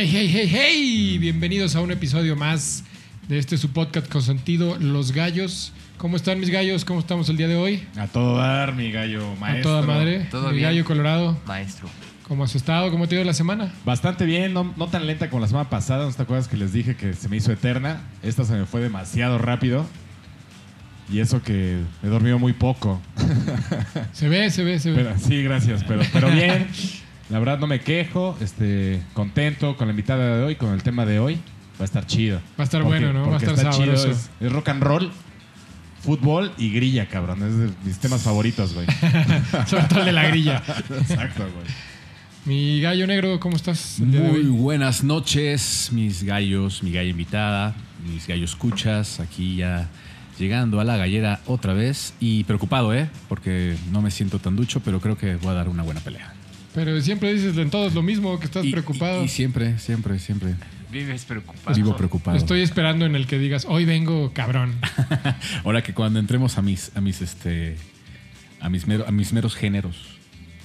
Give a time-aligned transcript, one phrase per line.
[0.00, 1.18] Hey, hey, hey, hey.
[1.18, 2.84] Bienvenidos a un episodio más
[3.28, 5.74] de este su podcast con sentido Los Gallos.
[5.98, 6.86] ¿Cómo están mis gallos?
[6.86, 7.86] ¿Cómo estamos el día de hoy?
[7.98, 9.76] A todo dar, mi gallo maestro.
[9.76, 10.26] A toda madre.
[10.30, 10.70] Todo mi bien.
[10.70, 11.38] gallo colorado.
[11.46, 11.90] Maestro.
[12.26, 12.90] ¿Cómo has estado?
[12.90, 13.74] ¿Cómo te ha ido la semana?
[13.84, 16.06] Bastante bien, no, no tan lenta como la semana pasada.
[16.06, 18.00] ¿No te acuerdas que les dije que se me hizo eterna?
[18.22, 19.84] Esta se me fue demasiado rápido.
[21.12, 23.02] Y eso que he dormido muy poco.
[24.14, 25.04] Se ve, se ve, se ve.
[25.04, 25.84] Pero, sí, gracias.
[25.84, 26.68] Pero, pero bien.
[27.30, 28.36] La verdad no me quejo.
[28.40, 31.34] Este, contento con la invitada de hoy, con el tema de hoy.
[31.78, 32.38] Va a estar chido.
[32.58, 33.30] Va a estar Porque- bueno, ¿no?
[33.30, 33.96] Va a estar chido.
[33.96, 34.10] sabroso.
[34.10, 35.10] Es, es rock and roll,
[36.02, 37.42] fútbol y grilla, cabrón.
[37.42, 38.86] Es de mis temas favoritos, güey.
[39.66, 40.62] Sobre todo el de la grilla.
[40.90, 41.66] Exacto, güey.
[42.46, 43.98] Mi gallo negro, ¿cómo estás?
[44.00, 47.74] Muy buenas noches, mis gallos, mi gallo invitada,
[48.10, 49.88] mis gallos escuchas, aquí ya
[50.38, 53.10] llegando a la gallera otra vez y preocupado, ¿eh?
[53.28, 56.32] Porque no me siento tan ducho, pero creo que voy a dar una buena pelea.
[56.74, 59.22] Pero siempre dices en todos lo mismo, que estás Y- preocupado.
[59.22, 60.54] Y, y siempre, siempre, siempre
[60.92, 61.74] Vives preocupado.
[61.76, 62.36] vivo preocupado.
[62.36, 64.74] Estoy esperando en el que digas, hoy vengo cabrón.
[65.64, 67.76] Ahora que cuando entremos a mis, a mis, este,
[68.60, 69.96] a mis, mero- a mis meros géneros,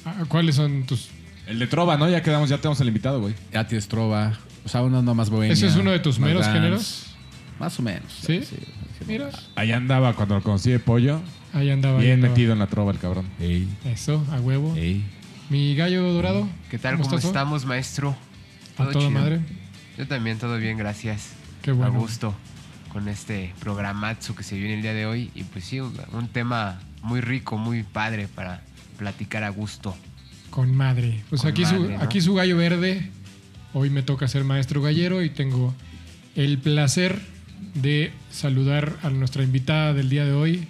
[0.08, 1.10] Ah, ¿Cuáles son tus...?
[1.48, 2.08] El de Trova, ¿no?
[2.08, 3.34] Ya quedamos, ya tenemos el invitado, güey.
[3.52, 4.34] ya tienes trova,
[4.64, 5.54] o sea, uno no más bohemia.
[5.54, 7.06] ¿Ese es uno de tus meros dance, géneros?
[7.60, 8.04] Más o menos.
[8.24, 8.42] ¿Sí?
[9.08, 11.22] Mira, Ahí andaba cuando lo conocí de pollo.
[11.54, 12.00] ahí andaba.
[12.00, 13.26] Bien metido en la trova el cabrón.
[13.40, 14.76] Ey, Eso, a huevo.
[14.76, 15.04] ey.
[15.50, 16.48] Mi gallo dorado.
[16.72, 17.00] ¿Qué tal?
[17.00, 18.16] ¿Cómo, estamos, maestro?
[18.78, 19.12] A toda chido.
[19.12, 19.40] madre.
[19.98, 21.34] Yo también, todo bien, gracias.
[21.62, 21.94] Qué bueno.
[21.94, 22.36] A gusto
[22.96, 25.30] con este programazo que se viene el día de hoy.
[25.36, 28.62] Y pues sí, un, tema muy rico, muy padre para
[28.98, 29.96] platicar a gusto.
[30.50, 31.24] Con madre.
[31.30, 33.12] Pues Con aquí, su, aquí su gallo verde.
[33.74, 35.74] Hoy me toca ser maestro gallero y tengo
[36.36, 37.20] el placer
[37.74, 40.68] de saludar a nuestra invitada del día de hoy.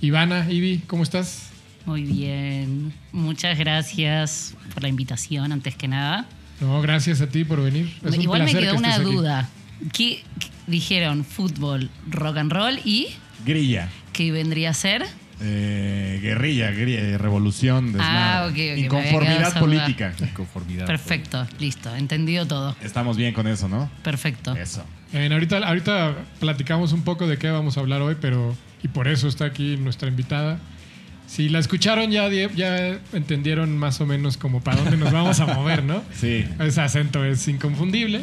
[0.00, 1.50] Ivana, Ivi, ¿cómo estás?
[1.88, 6.26] Muy bien, muchas gracias por la invitación, antes que nada.
[6.60, 7.90] No, gracias a ti por venir.
[8.04, 9.48] Es un Igual me quedó que una duda.
[9.94, 11.24] ¿Qué, qué- dijeron?
[11.24, 13.06] Fútbol, rock and roll y
[13.46, 13.88] Grilla.
[14.12, 15.06] qué vendría a ser?
[15.40, 18.18] Eh, guerrilla, guerrilla, revolución, desmadre.
[18.18, 20.14] Ah, ok, ok, me había quedado Inconformidad política.
[20.34, 20.86] Conformidad.
[20.86, 22.76] Perfecto, listo, entendido todo.
[22.82, 23.90] Estamos bien con eso, ¿no?
[24.02, 24.54] Perfecto.
[24.54, 24.84] Eso.
[25.14, 29.08] Eh, ahorita, ahorita platicamos un poco de qué vamos a hablar hoy, pero y por
[29.08, 30.58] eso está aquí nuestra invitada.
[31.28, 35.46] Si la escucharon ya, ya entendieron más o menos como para dónde nos vamos a
[35.46, 36.02] mover, ¿no?
[36.18, 36.44] Sí.
[36.58, 38.22] Ese acento es inconfundible.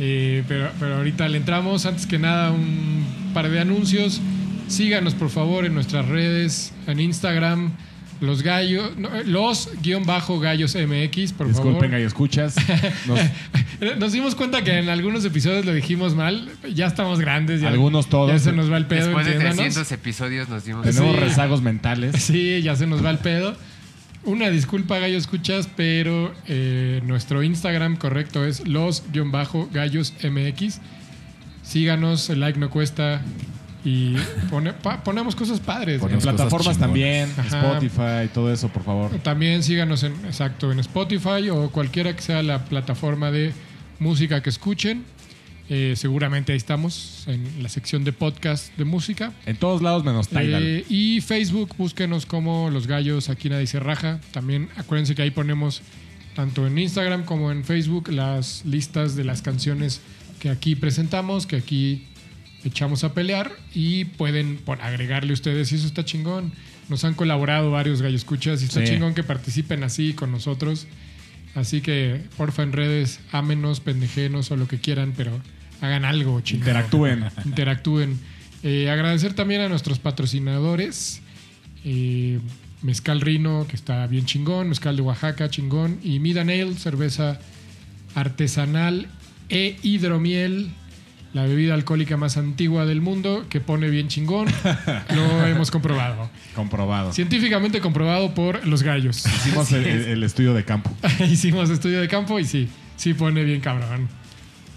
[0.00, 1.86] Eh, pero, pero ahorita le entramos.
[1.86, 4.20] Antes que nada, un par de anuncios.
[4.66, 7.72] Síganos, por favor, en nuestras redes, en Instagram,
[8.20, 11.88] los gallos, no, eh, los guion bajo gallos MX, por Disculpen, favor.
[11.90, 12.56] gallo, escuchas.
[13.06, 16.48] Nos- Nos dimos cuenta que en algunos episodios lo dijimos mal.
[16.74, 17.60] Ya estamos grandes.
[17.60, 18.32] Ya, Algunos todos.
[18.32, 19.06] Ya se nos va el pedo.
[19.06, 19.74] Después de entiéndanos.
[19.74, 21.20] 300 episodios nos dimos tenemos Sí.
[21.20, 22.16] rezagos mentales.
[22.22, 23.56] Sí, ya se nos va el pedo.
[24.24, 30.80] Una disculpa, gallo escuchas, pero eh, nuestro Instagram correcto es los-gallos MX.
[31.62, 33.22] Síganos, el like no cuesta
[33.88, 34.16] y
[34.50, 35.94] pone- pa- ponemos cosas padres.
[35.96, 37.58] En Ponemos cosas plataformas también, Ajá.
[37.60, 39.10] Spotify, todo eso, por favor.
[39.20, 43.52] También síganos en, exacto, en Spotify o cualquiera que sea la plataforma de
[43.98, 45.04] música que escuchen.
[45.70, 49.32] Eh, seguramente ahí estamos en la sección de podcast de música.
[49.44, 50.62] En todos lados menos Tidal.
[50.64, 54.18] Eh, y Facebook, búsquenos como Los Gallos, aquí nadie se raja.
[54.32, 55.82] También acuérdense que ahí ponemos
[56.34, 60.00] tanto en Instagram como en Facebook las listas de las canciones
[60.40, 62.06] que aquí presentamos, que aquí
[62.64, 66.52] echamos a pelear y pueden pon- agregarle ustedes y eso está chingón.
[66.88, 68.92] Nos han colaborado varios gallos escuchas y está Sí.
[68.94, 70.86] chingón que participen así con nosotros.
[71.54, 75.32] Así que porfa en redes, ámenos, pendejenos o lo que quieran, pero
[75.80, 77.24] hagan algo chingón Interactúen.
[77.44, 78.18] interactúen.
[78.62, 81.20] Eh, agradecer también a nuestros patrocinadores.
[81.84, 82.40] eh,
[82.82, 84.68] Mezcal Rino, que está bien chingón.
[84.68, 85.98] Mezcal de Oaxaca, chingón.
[86.02, 87.38] Y Mida Nail, cerveza
[88.14, 89.06] artesanal
[89.48, 90.70] e hidromiel.
[91.34, 94.46] La bebida alcohólica más antigua del mundo, que pone bien chingón.
[95.14, 96.30] Lo hemos comprobado.
[96.54, 97.12] Comprobado.
[97.12, 99.26] Científicamente comprobado por los gallos.
[99.26, 100.90] Hicimos el, el estudio de campo.
[101.30, 104.08] Hicimos estudio de campo y sí, sí pone bien cabrón.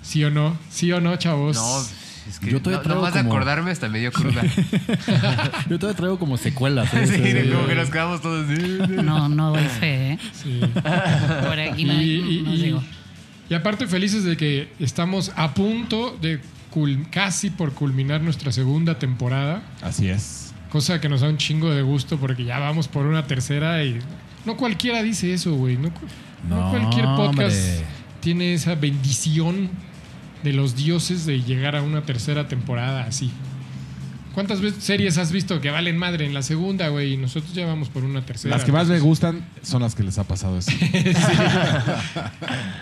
[0.02, 0.58] ¿Sí o no?
[0.70, 1.56] ¿Sí o no, chavos?
[1.56, 1.80] No,
[2.30, 4.42] es que Yo todavía no, traigo como- acordarme hasta medio cruda.
[5.70, 6.94] Yo todavía traigo como secuelas.
[6.94, 7.08] ¿eh?
[7.08, 7.50] sí, Sí, de sí.
[7.50, 8.46] como que nos quedamos todos.
[8.90, 10.20] No, no doy fe, ¿eh?
[10.34, 10.60] Sí.
[10.76, 12.84] Por aquí no, y, y- no y- digo.
[13.52, 16.40] Y aparte felices de que estamos a punto de
[17.12, 20.54] casi por culminar nuestra segunda temporada, Así es.
[20.72, 24.00] cosa que nos da un chingo de gusto porque ya vamos por una tercera y
[24.46, 25.76] no cualquiera dice eso, güey.
[25.78, 26.08] No, cu-
[26.48, 27.86] no No, cualquier podcast hombre.
[28.22, 29.70] tiene esa bendición
[30.44, 33.32] de los dioses de llegar a una tercera temporada así.
[34.34, 37.14] ¿Cuántas series has visto que valen madre en la segunda, güey?
[37.14, 38.56] Y nosotros ya vamos por una tercera.
[38.56, 40.72] Las que más me gustan son las que les ha pasado eso.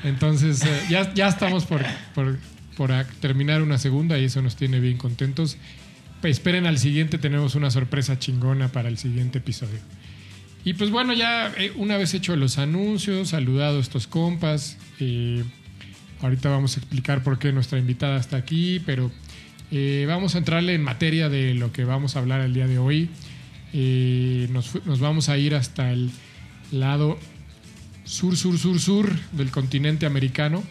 [0.03, 2.37] Entonces, eh, ya, ya estamos por, por,
[2.77, 5.57] por terminar una segunda y eso nos tiene bien contentos.
[6.23, 9.79] Esperen al siguiente, tenemos una sorpresa chingona para el siguiente episodio.
[10.65, 15.43] Y pues bueno, ya eh, una vez hecho los anuncios, saludado a estos compas, eh,
[16.21, 19.11] ahorita vamos a explicar por qué nuestra invitada está aquí, pero
[19.71, 22.79] eh, vamos a entrarle en materia de lo que vamos a hablar el día de
[22.79, 23.09] hoy.
[23.73, 26.09] Eh, nos, vamos a ir hasta el
[26.71, 27.19] lado
[28.03, 30.63] sur, sur, sur, sur del continente americano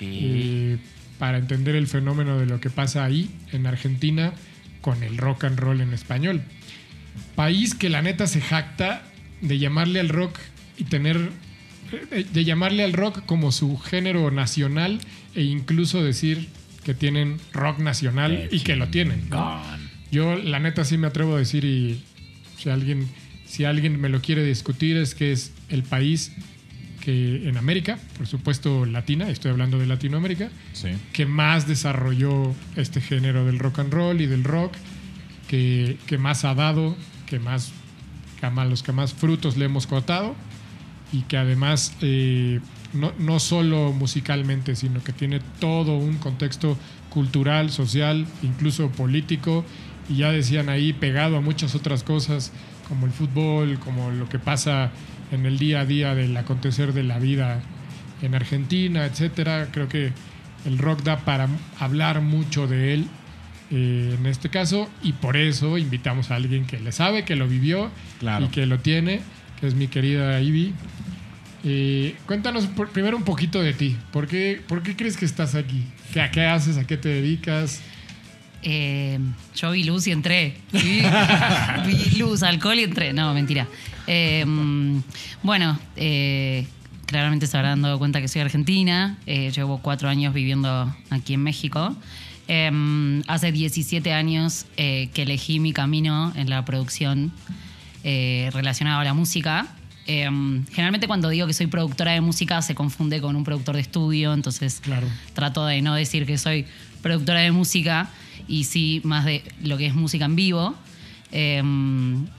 [0.00, 0.78] eh,
[1.18, 4.32] para entender el fenómeno de lo que pasa ahí, en Argentina,
[4.80, 6.42] con el rock and roll en español.
[7.36, 9.04] País que la neta se jacta
[9.40, 10.36] de llamarle al rock
[10.76, 11.30] y tener.
[12.10, 14.98] de llamarle al rock como su género nacional
[15.34, 16.48] e incluso decir
[16.84, 19.28] que tienen rock nacional y que lo tienen.
[20.10, 22.02] Yo la neta sí me atrevo a decir y
[22.58, 23.08] si alguien,
[23.46, 26.32] si alguien me lo quiere discutir es que es el país
[27.00, 30.88] que en América, por supuesto latina, estoy hablando de Latinoamérica, Sí.
[31.12, 34.74] que más desarrolló este género del rock and roll y del rock,
[35.48, 36.96] que, que más ha dado,
[37.26, 37.72] que más,
[38.38, 40.36] que a más- los que más frutos le hemos cortado
[41.12, 42.60] y que además eh,
[42.92, 46.76] no, no solo musicalmente, sino que tiene todo un contexto
[47.10, 49.64] cultural, social, incluso político,
[50.08, 52.52] y ya decían ahí pegado a muchas otras cosas
[52.88, 54.90] como el fútbol, como lo que pasa
[55.30, 57.60] en el día a día del acontecer de la vida
[58.20, 59.68] en Argentina, etcétera.
[59.72, 60.12] Creo que
[60.66, 61.48] el rock da para
[61.78, 63.06] hablar mucho de él
[63.70, 67.48] eh, en este caso y por eso invitamos a alguien que le sabe, que lo
[67.48, 67.90] vivió
[68.20, 68.44] Claro.
[68.46, 69.20] y que lo tiene,
[69.60, 70.74] que es mi querida Ivy.
[71.64, 73.96] Eh, cuéntanos por- primero un poquito de ti.
[74.12, 75.84] ¿Por qué, por qué crees que estás aquí?
[76.12, 76.76] ¿Qué, ¿A qué haces?
[76.76, 77.80] ¿A qué te dedicas?
[78.64, 79.18] Eh,
[79.56, 80.56] yo vi luz y entré.
[80.72, 81.02] Vi,
[81.86, 83.12] vi luz, alcohol y entré.
[83.12, 83.66] No, mentira.
[84.08, 84.44] Eh,
[85.42, 86.66] bueno, eh,
[87.06, 89.18] claramente se habrán dado cuenta que soy argentina.
[89.26, 91.96] Llevo cuatro años viviendo aquí en México.
[92.48, 97.32] Eh, hace 17 años que elegí mi camino en la producción
[98.02, 99.66] relacionado a la música.
[100.06, 100.24] Eh,
[100.72, 104.32] generalmente cuando digo que soy productora de música se confunde con un productor de estudio,
[104.34, 105.06] entonces Claro.
[105.34, 106.66] trato de no decir que soy
[107.02, 108.10] productora de música
[108.48, 110.74] y sí más de lo que es música en vivo.
[111.30, 111.62] Eh,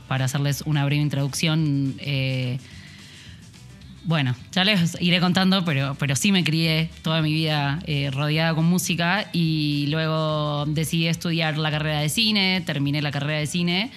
[0.07, 2.59] para hacerles una breve introducción, eh,
[4.05, 8.53] bueno, ya les iré contando, pero, pero sí me crié toda mi vida eh, rodeada
[8.53, 13.91] con música y luego decidí estudiar la carrera de cine, terminé la carrera de cine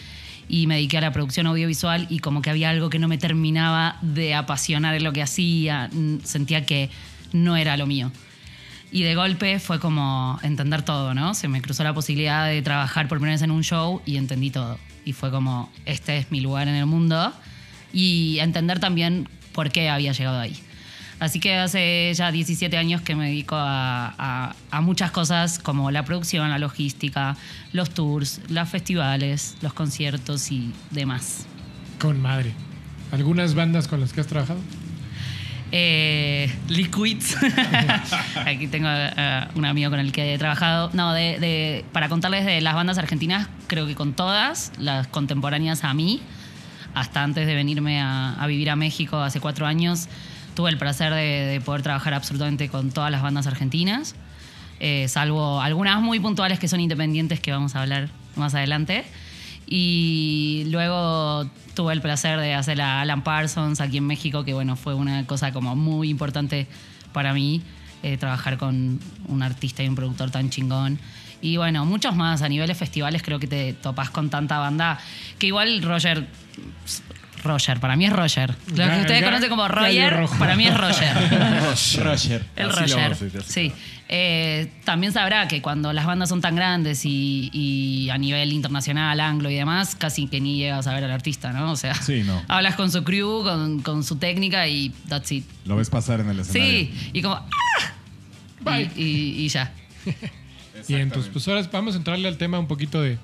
[0.48, 3.18] y me dediqué a la producción audiovisual y como que había algo que no me
[3.18, 5.90] terminaba de apasionar en lo que hacía,
[6.24, 6.90] sentía que
[7.32, 8.12] no era lo mío.
[8.92, 11.34] Y de golpe fue como entender todo, ¿no?
[11.34, 14.50] Se me cruzó la posibilidad de trabajar por primera vez en un show y entendí
[14.50, 14.78] todo.
[15.04, 17.32] Y fue como, este es mi lugar en el mundo.
[17.92, 20.56] Y entender también por qué había llegado ahí.
[21.18, 25.90] Así que hace ya 17 años que me dedico a, a- a muchas cosas como
[25.90, 27.36] la producción, la logística,
[27.72, 31.46] los tours, los festivales, los conciertos y demás.
[31.98, 32.52] Con madre.
[33.12, 34.60] ¿Algunas bandas con las que has trabajado?
[35.72, 37.36] Eh, Liquids.
[38.46, 40.90] Aquí tengo eh, un amigo con el que he trabajado.
[40.92, 45.82] No, de, de- para contarles de las bandas argentinas, creo que con todas, las contemporáneas
[45.84, 46.20] a mí,
[46.94, 50.08] hasta antes de venirme a, a vivir a México hace cuatro años,
[50.56, 54.16] tuve el placer de, de poder trabajar absolutamente con todas las bandas argentinas,
[54.78, 59.04] eh, salvo algunas muy puntuales que son independientes que vamos a hablar más adelante.
[59.68, 64.76] Y luego tuve el placer de hacer a Alan Parsons aquí en México, que bueno,
[64.76, 66.68] fue una cosa como muy importante
[67.12, 67.62] para mí,
[68.02, 70.98] eh, trabajar con un artista y un productor tan chingón.
[71.40, 72.42] Y bueno, muchos más.
[72.42, 74.98] A niveles festivales creo que te topas con tanta banda
[75.38, 76.28] que igual Roger...
[77.46, 78.54] Roger, para mí es Roger.
[78.68, 81.14] Lo que ustedes conocen como Roger, para mí es Roger.
[82.04, 82.44] Roger.
[82.56, 83.16] El Así Roger.
[83.18, 83.42] decir.
[83.46, 83.72] Sí.
[84.08, 89.18] Eh, también sabrá que cuando las bandas son tan grandes y, y a nivel internacional,
[89.18, 91.72] anglo y demás, casi que ni llegas a ver al artista, ¿no?
[91.72, 92.40] O sea, Sí, no.
[92.48, 95.44] hablas con su crew, con, con su técnica y that's it.
[95.64, 96.70] Lo ves pasar en el escenario.
[96.86, 97.34] Sí, y como.
[97.34, 97.48] ¡ah!
[98.60, 98.90] Bye.
[98.96, 99.72] Y, y- y ya.
[100.86, 103.18] Bien, entonces pues ahora vamos a entrarle al tema un poquito de,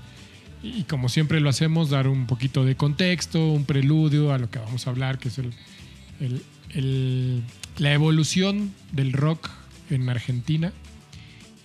[0.62, 4.60] y como siempre lo hacemos, dar un poquito de contexto, un preludio a lo que
[4.60, 7.42] vamos a hablar, que es el,
[7.78, 9.50] la evolución del rock
[9.90, 10.72] en Argentina.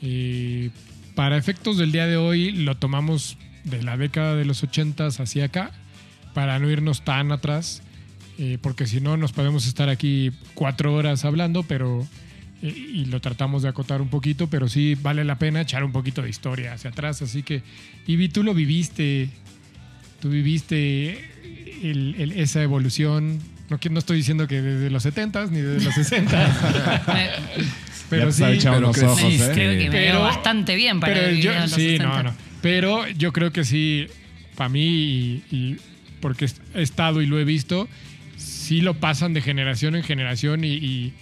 [0.01, 0.71] Eh,
[1.15, 5.45] para efectos del día de hoy lo tomamos de la década de los 80 hacia
[5.45, 5.71] acá,
[6.33, 7.83] para no irnos tan atrás,
[8.39, 12.07] eh, porque si no nos podemos estar aquí cuatro horas hablando, pero
[12.61, 16.21] y lo tratamos de acotar un poquito, pero sí vale la pena echar un poquito
[16.23, 17.21] de historia hacia atrás.
[17.21, 17.61] Así que,
[18.07, 19.29] Ivy, tú lo viviste,
[20.19, 21.19] tú viviste
[21.83, 23.39] el- el- esa evolución.
[23.69, 27.29] No, que- no estoy diciendo que desde los 70s ni desde los 60 Me-
[28.09, 29.45] pero Ya te sí, pero ojos, creciste.
[29.45, 29.51] ¿eh?
[29.53, 32.05] creo que me Pero- veo bastante bien para pero yo, los sí, 60.
[32.07, 32.35] no, no.
[32.61, 34.07] Pero yo creo que sí,
[34.55, 35.77] para mí, y, y
[36.21, 37.87] porque he estado y lo he visto,
[38.37, 41.13] sí lo pasan de generación en generación y, y-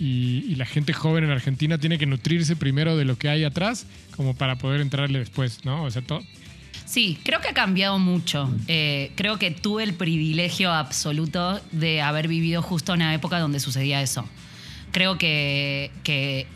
[0.00, 3.86] y- la gente joven en Argentina tiene que nutrirse primero de lo que hay atrás
[4.16, 5.84] como para poder entrarle después, ¿no?
[5.84, 6.22] O sea, todo.
[6.84, 8.52] Sí, creo que ha cambiado mucho.
[8.66, 14.02] Eh, creo que tuve el privilegio absoluto de haber vivido justo una época donde sucedía
[14.02, 14.28] eso.
[14.90, 16.46] Creo que, que,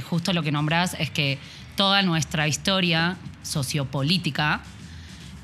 [0.00, 1.38] justo lo que nombrás es que
[1.76, 4.62] toda nuestra historia sociopolítica,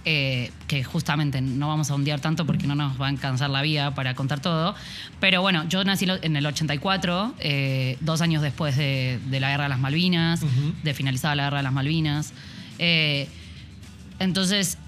[0.07, 3.61] eh, que justamente no vamos a ondear tanto porque no nos va a alcanzar la
[3.61, 4.75] vida para contar todo,
[5.21, 9.64] pero bueno, yo nací en el 84, eh, dos años después de, de la Guerra
[9.64, 10.40] de las Malvinas,
[10.83, 12.33] de finalizada la Guerra de las Malvinas.
[12.78, 13.28] Eh,
[14.21, 14.78] entonces,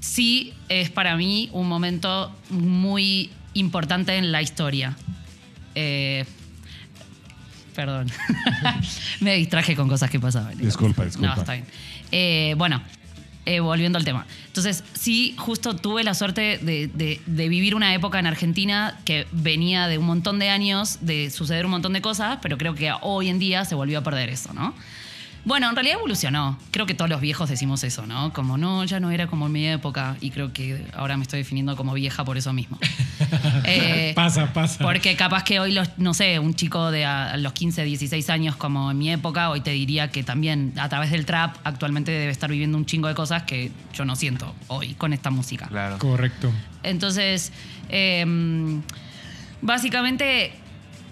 [0.00, 4.96] sí es para mí un momento muy importante en la historia.
[7.74, 8.10] Perdón.
[9.20, 10.56] Me distraje con cosas que pasaban.
[10.56, 11.34] Disculpa, disculpa.
[11.34, 12.56] No, está bien.
[12.56, 12.80] Bueno,
[13.46, 14.26] eh, volviendo al tema.
[14.48, 19.26] Entonces, sí, justo tuve la suerte de, de- de vivir una época en Argentina que
[19.32, 22.92] venía de un montón de años, de suceder un montón de cosas, pero creo que
[23.02, 24.74] hoy en día se volvió a perder eso, ¿no?
[25.46, 26.58] Bueno, en realidad evolucionó.
[26.72, 28.32] Creo que todos los viejos decimos eso, ¿no?
[28.32, 30.16] Como no, ya no era como en mi época.
[30.20, 32.78] Y creo que ahora me estoy definiendo como vieja por eso mismo.
[33.64, 34.84] Eh, Pasa, pasa.
[34.84, 38.30] porque capaz que hoy, los, no sé, un chico de a, a los 15, 16
[38.30, 42.12] años como en mi época, hoy te diría que también a través del trap actualmente
[42.12, 45.66] debe estar viviendo un chingo de cosas que yo no siento hoy con esta música.
[45.66, 45.98] Claro.
[45.98, 46.52] Correcto.
[46.82, 47.52] Entonces,
[47.88, 48.24] eh,
[49.62, 50.52] básicamente,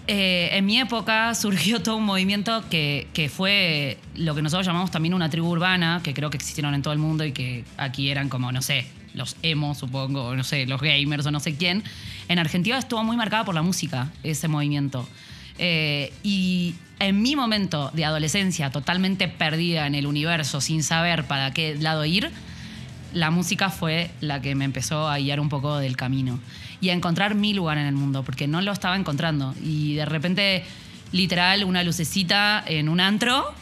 [0.07, 5.13] eh, en mi época surgió todo un movimiento que, fue lo que nosotros llamamos también
[5.13, 8.29] una tribu urbana, que creo que existieron en todo el mundo y que aquí eran
[8.29, 11.83] como, no sé, los emos, supongo, o no sé, los gamers o no sé quién.
[12.27, 15.07] En Argentina estuvo muy marcada por la música, ese movimiento.
[15.57, 21.51] Eh, y en mi momento de adolescencia, totalmente perdida en el universo, sin saber para
[21.51, 22.29] qué lado ir,
[23.13, 26.39] la música fue la que me empezó a guiar un poco del camino
[26.81, 29.53] y a encontrar mi lugar en el mundo, porque no lo estaba encontrando.
[29.63, 30.63] Y de repente,
[31.11, 33.53] literal, una lucecita en un antro,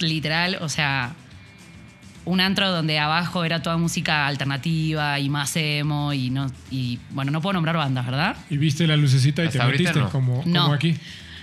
[0.00, 1.14] literal, o sea,
[2.24, 7.32] un antro donde abajo era toda música alternativa y más emo y no y bueno,
[7.32, 8.36] no puedo nombrar bandas, ¿verdad?
[8.48, 10.08] Y viste la lucecita y Hasta te metiste no.
[10.10, 10.62] como, No.
[10.62, 10.94] como aquí.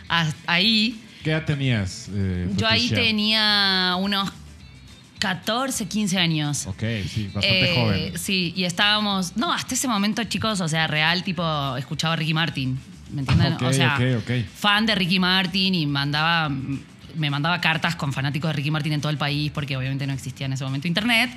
[0.08, 2.10] Hasta ahí ¿Qué edad tenías?
[2.14, 4.32] eh, yo ahí tenía unos
[5.20, 6.66] 14, 15 años.
[6.68, 8.18] Ok, sí, bastante Eh, joven.
[8.18, 9.36] Sí, y estábamos.
[9.38, 12.80] No, hasta ese momento, chicos, o sea, real, tipo, escuchaba a Ricky Martin.
[13.12, 13.54] ¿Me entienden?
[13.54, 13.98] Ok, o sea,
[14.56, 16.50] fan de Ricky Martin y mandaba.
[17.16, 20.14] Me mandaba cartas con fanáticos de Ricky Martin en todo el país, porque obviamente no
[20.14, 21.30] existía en ese momento internet.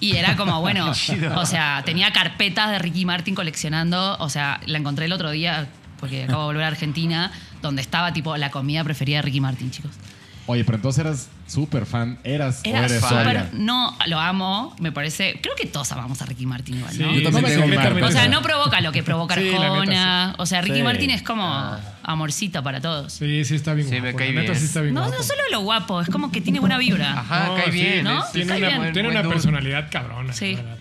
[0.00, 0.90] Y era como, bueno,
[1.36, 4.16] o sea, tenía carpetas de Ricky Martin coleccionando.
[4.18, 5.68] O sea, la encontré el otro día,
[6.00, 7.30] porque acabo de volver a Argentina,
[7.62, 9.92] donde estaba tipo la comida preferida de Ricky Martin, chicos.
[10.50, 12.18] Oye, pero entonces eras súper fan.
[12.24, 13.08] ¿Eras Era o eres súper.
[13.08, 13.50] todavía?
[13.52, 15.38] No, lo amo, me parece.
[15.40, 17.10] Creo que todos amamos a Ricky Martin igual, ¿no?
[17.14, 18.28] Sí, Yo también sí, tengo secretamente O sea, sí.
[18.30, 20.34] no provoca lo que provoca Sí, la neta, Arjona.
[20.38, 20.82] O sea, Ricky Sí.
[20.82, 21.78] Martin es como Ah.
[22.02, 23.12] amorcito para todos.
[23.12, 24.06] Sí, sí está bien Sí, guapo.
[24.06, 24.60] me cae la neta bien.
[24.60, 25.16] sí está bien No, guapo.
[25.16, 27.12] no solo lo guapo, es como que tiene buena vibra.
[27.20, 28.04] Ajá, No, cae sí, bien.
[28.04, 28.24] ¿no?
[28.24, 28.92] es- Tiene Cae una, bien.
[28.92, 29.34] tiene buen una dude.
[29.34, 30.32] personalidad cabrona.
[30.32, 30.56] Sí.
[30.56, 30.76] la verdad.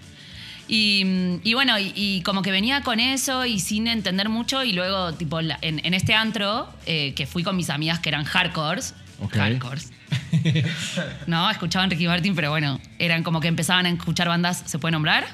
[0.72, 4.64] Y, y bueno, y, y como que venía con eso y sin entender mucho.
[4.64, 8.10] Y luego, tipo, la- en, en este antro, eh, que fui con mis amigas que
[8.10, 8.94] eran hardcores.
[9.22, 9.36] Ok.
[9.36, 9.92] Hardcores.
[11.28, 14.92] no, escuchaban Ricky Martin, pero bueno, eran como que empezaban a escuchar bandas, ¿se puede
[14.94, 15.28] nombrar?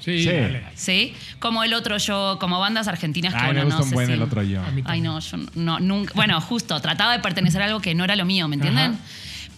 [0.00, 0.26] Sí,
[0.74, 1.14] Sí.
[1.38, 3.94] como el otro yo, como bandas argentinas que Ay, bueno, me gusta no un sé
[3.94, 4.62] buen si- el otro yo.
[4.86, 6.14] Ay, no, yo no, nunca.
[6.14, 8.92] Bueno, justo, trataba de pertenecer a algo que no era lo mío, ¿me entienden?
[8.92, 9.00] Ajá.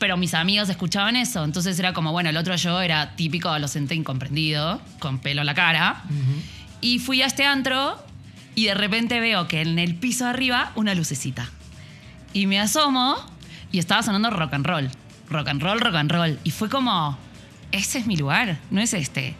[0.00, 3.94] Pero mis amigos escuchaban eso, entonces era como, bueno, el otro yo era típico adolescente
[3.94, 6.02] incomprendido, con pelo en la cara.
[6.80, 8.02] Y fui a este antro
[8.54, 11.48] y de repente veo que en el piso de arriba una lucecita.
[12.32, 13.16] Y me asomo
[13.72, 14.90] y estaba sonando rock and roll.
[15.28, 16.38] Rock and roll, rock and roll.
[16.44, 17.16] Y fue como,
[17.72, 19.34] ese es mi lugar, no es este.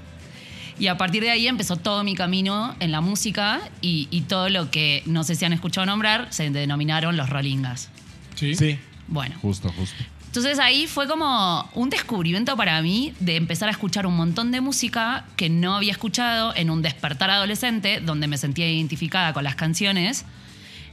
[0.79, 4.49] Y a partir de ahí empezó todo mi camino en la música y, y todo
[4.49, 7.91] lo que no sé si han escuchado nombrar se denominaron los rollingas.
[8.35, 8.55] Sí.
[8.55, 10.03] Sí, Bueno, justo, justo.
[10.27, 14.63] entonces ahí fue como un descubrimiento para mí de empezar a escuchar un montón de
[14.63, 19.57] música que no había escuchado en un despertar adolescente donde me sentía identificada con las
[19.57, 20.25] canciones,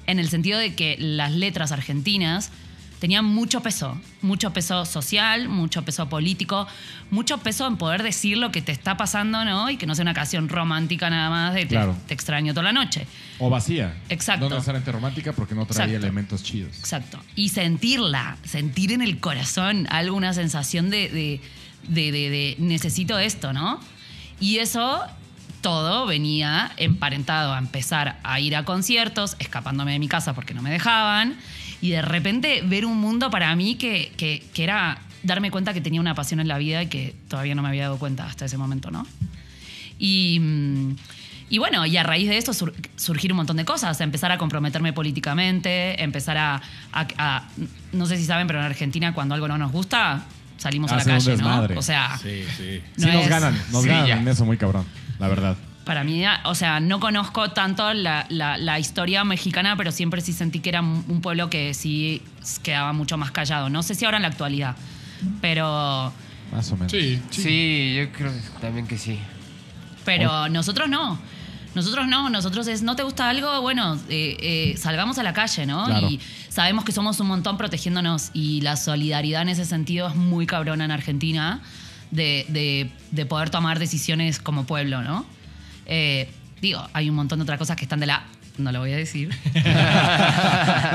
[0.08, 2.52] en el sentido de que las letras argentinas
[3.00, 6.68] tenía mucho peso, mucho peso social, mucho peso político,
[7.12, 9.70] mucho peso en poder decir lo que te está pasando, ¿no?
[9.70, 11.96] Y que no sea una canción romántica nada más de te- Claro.
[12.08, 13.06] te, extraño toda la noche.
[13.40, 13.96] O vacía.
[14.10, 14.50] Exacto.
[14.50, 16.06] No necesariamente romántica porque no traía Exacto.
[16.08, 16.78] elementos chidos.
[16.80, 17.20] Exacto.
[17.36, 21.40] Y sentirla, sentir en el corazón alguna sensación de- de-
[21.88, 23.80] de necesito esto, ¿no?
[24.40, 25.02] Y eso
[25.62, 30.62] todo venía emparentado a empezar a ir a conciertos, escapándome de mi casa porque no
[30.62, 31.36] me dejaban,
[31.82, 35.82] y de repente ver un mundo para mí que, que- que era darme cuenta que
[35.82, 38.46] tenía una pasión en la vida y que todavía no me había dado cuenta hasta
[38.46, 39.06] ese momento, ¿no?
[40.00, 40.96] Y, mm,
[41.50, 44.38] y bueno, y a raíz de esto sur- surgir un montón de cosas, empezar a
[44.38, 47.48] comprometerme políticamente, empezar a, a- a-
[47.94, 50.26] no sé si saben, pero en Argentina cuando algo no nos gusta,
[50.58, 51.74] salimos a la calle, desmadre.
[51.76, 51.80] ¿no?
[51.80, 52.82] O sea, Sí, sí.
[52.98, 53.62] Sí, No nos ganan.
[53.72, 54.18] Nos Sí, ganan ya.
[54.20, 54.86] en eso muy cabrón.
[55.20, 55.56] La verdad.
[55.88, 60.34] Para mí, o sea, no conozco tanto la, la- la historia mexicana, pero siempre sí
[60.34, 62.22] sentí que era un pueblo que sí
[62.62, 63.70] quedaba mucho más callado.
[63.70, 64.76] No sé si ahora en la actualidad,
[65.42, 66.14] pero,
[66.52, 66.92] Más o menos.
[66.92, 67.96] Sí, Sí, sí.
[67.98, 69.18] yo creo también que sí.
[70.06, 71.18] pero nosotros no.
[71.76, 74.38] Nosotros no, nosotros es, no te gusta algo, bueno, eh,
[74.74, 75.86] eh, salgamos a la calle, ¿no?
[75.86, 76.10] Claro.
[76.10, 80.48] Y sabemos que somos un montón protegiéndonos y la solidaridad en ese sentido es muy
[80.48, 81.62] cabrona en Argentina
[82.10, 85.26] de, de- de poder tomar decisiones como pueblo, ¿no?
[85.88, 86.30] Eh,
[86.62, 88.26] digo, hay un montón de otras cosas que están de la...
[88.58, 89.30] No lo voy a decir.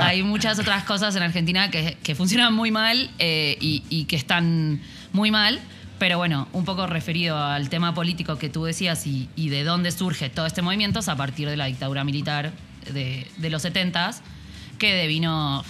[0.00, 4.16] hay muchas otras cosas en Argentina que, que funcionan muy mal eh, y, y que
[4.16, 4.80] están
[5.12, 5.60] muy mal.
[6.00, 9.92] Pero bueno, un poco referido al tema político que tú decías y, y de dónde
[9.92, 12.52] surge todo este movimiento es a partir de la dictadura militar
[12.92, 14.16] de, de los 70s,
[14.78, 15.64] que devino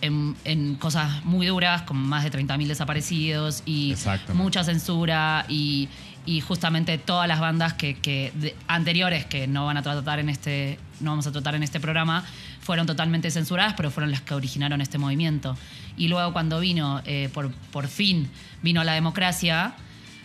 [0.00, 3.94] en, en cosas muy duras, con más de 30.000 desaparecidos y
[4.32, 5.88] mucha censura y,
[6.26, 10.28] y justamente todas las bandas que, que de- anteriores que no van a tratar en
[10.28, 12.24] este no vamos a tratar en este programa
[12.60, 15.56] fueron totalmente censuradas pero fueron las que originaron este movimiento
[15.96, 18.30] y luego cuando vino eh, por, por fin
[18.62, 19.74] vino la democracia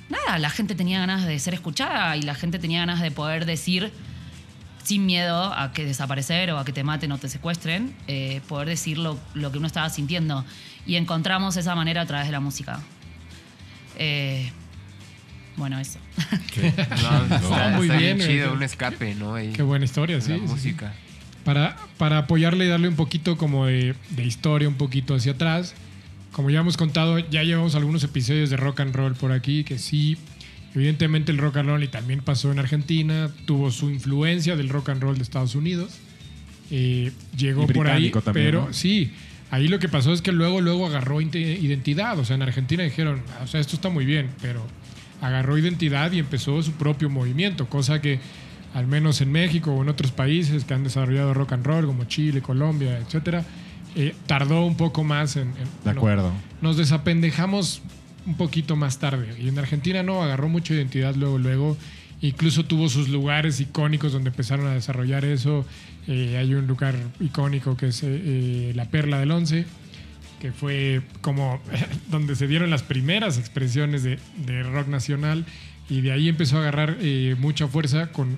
[0.10, 3.46] nada la gente tenía ganas de ser escuchada y la gente tenía ganas de poder
[3.46, 3.92] decir
[4.84, 8.70] sin miedo a que desaparecer o a que te maten o te secuestren, eh, poder
[8.70, 10.44] decir lo, lo que uno estaba sintiendo.
[10.88, 12.80] Y encontramos esa manera a través de la música.
[13.98, 14.52] Eh,
[15.60, 16.00] bueno, eso.
[16.60, 19.36] No, está, muy está bien, bien, chido, un escape, ¿no?
[19.36, 20.32] Ahí, Qué buena historia, la sí.
[20.34, 20.46] sí, sí.
[20.48, 20.94] música.
[21.44, 25.74] Para, para apoyarle y darle un poquito como de, de historia, un poquito hacia atrás.
[26.32, 29.78] Como ya hemos contado, ya llevamos algunos episodios de rock and roll por aquí, que
[29.80, 30.18] sí,
[30.76, 34.90] evidentemente el rock and roll y también pasó en Argentina, tuvo su influencia del rock
[34.90, 35.92] and roll de Estados Unidos.
[36.72, 38.74] Eh, llegó Y por ahí, también, pero ¿no?
[38.74, 39.12] sí,
[39.50, 42.20] ahí lo que pasó es que luego, luego agarró identidad.
[42.20, 44.64] O sea, en Argentina dijeron, "Ah, o sea, esto está muy bien, pero
[45.22, 48.20] agarró identidad y empezó su propio movimiento, cosa que
[48.74, 52.04] al menos en México o en otros países que han desarrollado rock and roll, como
[52.06, 53.44] Chile, Colombia, etcétera,
[53.96, 55.48] eh, tardó un poco más en.
[55.50, 56.32] en- De acuerdo.
[56.62, 57.82] nos desapendejamos
[58.26, 59.36] un poquito más tarde.
[59.42, 61.78] Y en Argentina no, agarró mucha identidad luego, luego.
[62.22, 65.66] Incluso tuvo sus lugares icónicos donde empezaron a desarrollar eso.
[66.08, 69.66] Eh, hay un lugar icónico que es eh, la Perla del Once,
[70.40, 71.62] que fue como
[72.10, 74.18] donde se dieron las primeras expresiones de,
[74.64, 75.46] rock nacional.
[75.90, 78.38] Y de ahí empezó a agarrar eh, mucha fuerza con,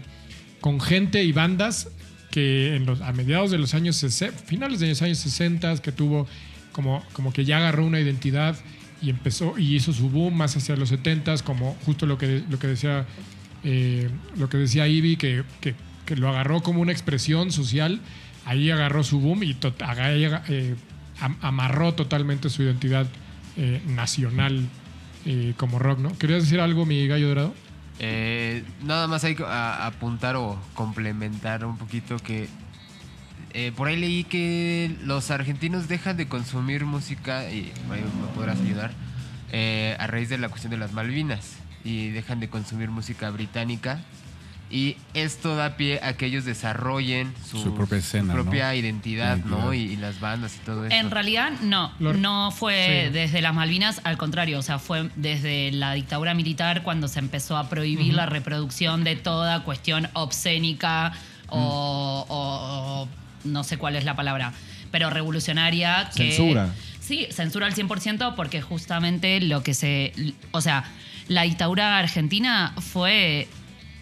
[0.61, 1.89] con gente y bandas
[2.31, 6.27] que a mediados de los años 60, finales de los años 60, que tuvo
[6.71, 8.55] como, como que ya agarró una identidad
[9.01, 12.57] y empezó y hizo su boom más hacia los 70 como justo lo que, lo
[12.57, 13.05] que decía
[13.63, 15.75] eh, lo que decía Ivy, que, que-
[16.15, 18.01] lo agarró como una expresión social,
[18.45, 20.75] ahí agarró su boom y eh,
[21.21, 23.07] am- amarró totalmente su identidad
[23.57, 24.67] eh, nacional
[25.25, 26.17] eh, como rock, ¿no?
[26.17, 27.53] ¿Querías decir algo, mi gallo dorado?
[27.99, 32.49] Eh, nada más hay que apuntar o complementar un poquito que
[33.53, 37.97] eh, por ahí leí que los argentinos dejan de consumir música, y me
[38.33, 38.91] podrás ayudar,
[39.51, 43.99] eh, a raíz de la cuestión de las Malvinas y dejan de consumir música británica.
[44.71, 48.41] Y esto da pie a que ellos desarrollen su, Su propia escena, ¿no?
[48.43, 49.73] propia identidad, ¿no?
[49.73, 50.95] Y, y las bandas y todo eso.
[50.95, 51.91] En realidad, no.
[51.99, 53.13] No fue sí.
[53.13, 54.59] desde las Malvinas, al contrario.
[54.59, 59.17] O sea, fue desde la dictadura militar cuando se empezó a prohibir la reproducción de
[59.17, 61.11] toda cuestión obscénica
[61.49, 63.07] o, o- o
[63.43, 64.53] no sé cuál es la palabra,
[64.91, 66.09] pero revolucionaria.
[66.15, 66.69] Que, Censura.
[67.01, 70.13] Sí, censura al 100% porque justamente lo que se...
[70.51, 70.85] O sea,
[71.27, 73.47] la dictadura argentina fue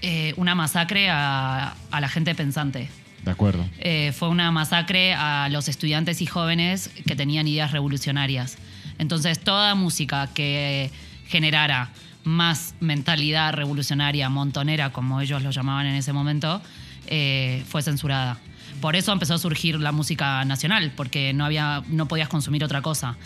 [0.02, 2.90] eh, una masacre a, a la gente pensante.
[3.24, 3.66] De acuerdo.
[3.80, 8.58] Eh, fue una masacre a los estudiantes y jóvenes que tenían ideas revolucionarias.
[8.98, 10.92] Entonces, toda música que
[11.28, 11.90] generara
[12.24, 16.62] más mentalidad revolucionaria, montonera, como ellos lo llamaban en ese momento,
[17.08, 18.38] eh, fue censurada.
[18.82, 22.82] por eso empezó a surgir la música nacional, porque no, había, no podías consumir otra
[22.82, 23.18] cosa.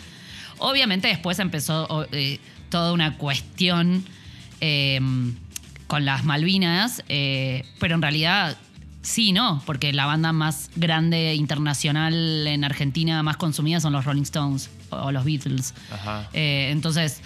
[0.58, 4.04] Obviamente después empezó eh, toda una cuestión
[4.60, 5.00] eh,
[5.86, 8.56] con las Malvinas, eh, pero en realidad
[9.02, 14.22] sí, no, porque la banda más grande internacional en Argentina, más consumida, son los Rolling
[14.22, 15.74] Stones o, los Beatles.
[15.92, 16.28] Ajá.
[16.32, 17.20] Eh, entonces,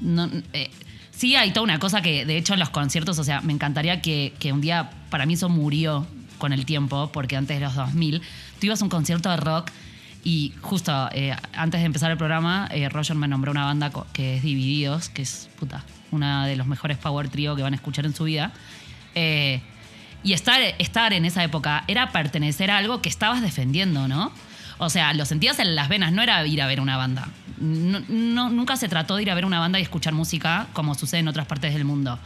[0.00, 0.70] no, eh,
[1.10, 4.00] sí hay toda una cosa que, de hecho, en los conciertos, o sea, me encantaría
[4.00, 6.06] que, que un día, para mí eso murió
[6.38, 9.70] con el tiempo, porque antes de los 2000, tú ibas a un concierto de rock
[10.24, 14.36] y justo eh, antes de empezar el programa, eh, Roger me nombró una banda que
[14.36, 18.04] es Divididos, que es, puta, una de los mejores power trio que van a escuchar
[18.06, 18.52] en su vida.
[19.14, 19.60] Eh,
[20.22, 24.32] y estar, estar en esa época era pertenecer a algo que estabas defendiendo, ¿no?
[24.78, 27.28] O sea, lo sentías en las venas, no era ir a ver una banda.
[27.58, 30.94] No- no- nunca se trató de ir a ver una banda y escuchar música como
[30.94, 32.18] sucede en otras partes del mundo.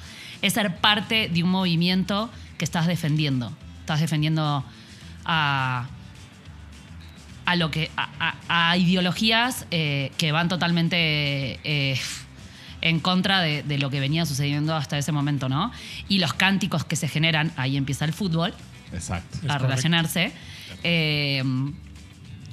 [0.43, 3.53] Es ser parte de un movimiento que estás defendiendo.
[3.81, 4.65] Estás defendiendo
[5.25, 5.87] a,
[7.45, 10.97] a lo que a, a- a ideologías eh, que van totalmente
[11.65, 11.99] eh,
[12.81, 15.73] en contra de, de lo que venía sucediendo hasta ese momento, ¿no?
[16.09, 18.55] Y los cánticos que se generan, ahí empieza el fútbol
[18.93, 19.39] Exacto.
[19.49, 20.33] a relacionarse.
[20.83, 21.43] Eh,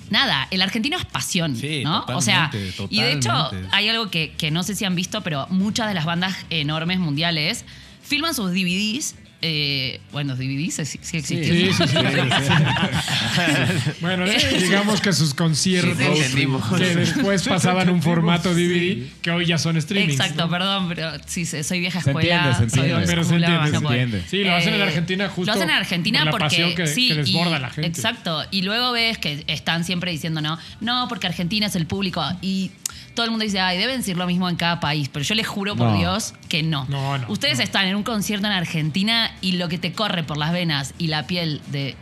[0.10, 2.06] nada, el argentino es pasión, Sí, ¿no?
[2.08, 5.21] o sea, totalmente, y de hecho hay algo que, que no sé si han visto,
[5.21, 7.65] pero muchas de las bandas enormes mundiales
[8.02, 9.15] filman sus DVDs.
[9.41, 11.43] Eh, bueno, DVDs sí, sí existen.
[11.43, 11.95] Sí, sí, sí.
[14.02, 16.63] Bueno, digamos que sus conciertos Sí, sí, entendimos.
[16.78, 20.19] que después pasaban un formato DVD que hoy ya son streamings.
[20.19, 20.49] Exacto, ¿no?
[20.49, 22.36] perdón, pero sí, soy vieja Se escuela.
[22.36, 22.93] entiende, se soy entiende.
[22.95, 24.23] old Pero se entiende, se entiende.
[24.30, 26.45] Sí, lo hacen en Eh, Argentina justo Lo hacen en Argentina por la porque.
[26.45, 27.88] pasión que- sí, que desborda y- la gente.
[27.88, 28.43] Exacto.
[28.52, 32.23] Y luego ves que están siempre diciendo, no, no, porque Argentina es el público.
[32.41, 32.71] Y
[33.13, 35.10] todo el mundo dice, ay, deben decir lo mismo en cada país.
[35.10, 35.98] Pero yo les juro por No.
[35.98, 36.86] Dios que no.
[36.89, 37.63] No, no, Ustedes no.
[37.63, 41.08] están en un concierto en Argentina y lo que te corre por las venas y
[41.08, 41.95] la piel de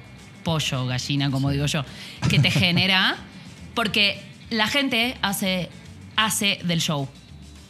[0.44, 1.84] pollo, gallina, como digo yo,
[2.30, 3.18] que te genera,
[3.74, 5.70] porque la gente hace,
[6.16, 7.08] hace del show.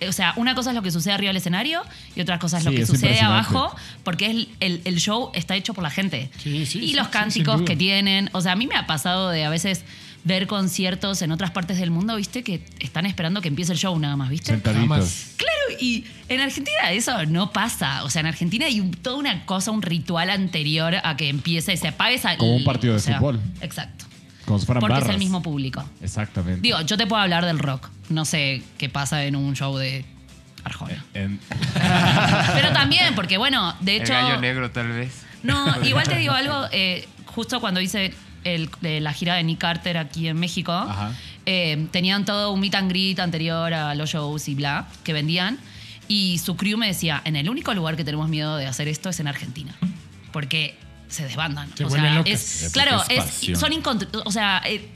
[0.07, 1.81] O sea, una cosa es lo que sucede arriba del escenario
[2.15, 5.31] y otra cosa es lo Sí, que es sucede abajo, porque es el, el show
[5.33, 6.29] está hecho por la gente.
[6.37, 8.29] Sí, sí, y sí, los cánticos que tienen.
[8.33, 9.83] O sea, a mí me ha pasado de a veces
[10.27, 12.43] ver conciertos en otras partes del mundo, ¿viste?
[12.43, 14.47] Que están esperando que empiece el show nada más, ¿viste?
[14.51, 14.87] Sentaditos.
[14.87, 15.27] Jamás.
[15.37, 18.03] Claro, y en Argentina eso no pasa.
[18.03, 21.73] O sea, en Argentina hay un- toda una cosa, un ritual anterior a que empiece
[21.73, 22.37] y se apague esa.
[22.37, 23.39] Como un partido de o sea, fútbol.
[23.61, 24.05] Exacto.
[24.45, 25.83] Como si fueran Porque es el mismo público.
[26.01, 26.61] Exactamente.
[26.61, 27.89] Digo, yo te puedo hablar del rock.
[28.09, 30.05] No sé qué pasa en un show de
[30.63, 31.03] Arjona.
[31.13, 31.39] En-
[32.53, 34.13] Pero también, porque bueno, de El hecho.
[34.13, 35.23] gallo negro, tal vez.
[35.43, 38.13] No, igual te digo algo, eh, justo cuando hice
[38.55, 41.11] el- de la gira de Nick Carter aquí en México, Ajá.
[41.45, 45.57] eh, tenían todo un meet and greet anterior a los shows y bla, que vendían.
[46.07, 49.09] Y su crew me decía, en el único lugar que tenemos miedo de hacer esto
[49.09, 49.75] es en Argentina.
[50.31, 50.77] Porque
[51.09, 51.69] se desbandan.
[51.75, 53.71] Se o sea, es, Sí, claro, es son
[54.25, 54.89] O sea, eh,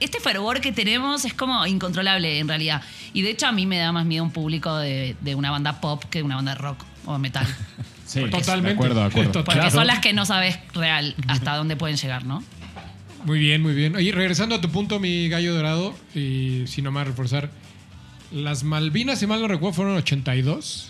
[0.00, 2.82] este fervor que tenemos es como incontrolable en realidad.
[3.12, 5.80] Y de hecho a mí me da más miedo un público de, de una banda
[5.80, 7.46] pop que una banda de rock o metal.
[8.06, 8.68] sí, Totalmente.
[8.68, 9.30] De acuerdo, de acuerdo.
[9.32, 9.44] Total.
[9.44, 9.74] Porque Claro.
[9.74, 12.42] son las que no sabes real hasta dónde pueden llegar, ¿no?
[13.24, 13.94] Muy bien, muy bien.
[13.96, 17.50] Oye, regresando a tu punto, mi gallo dorado, y si no más reforzar,
[18.32, 20.88] las Malvinas, si mal no recuerdo, fueron 82.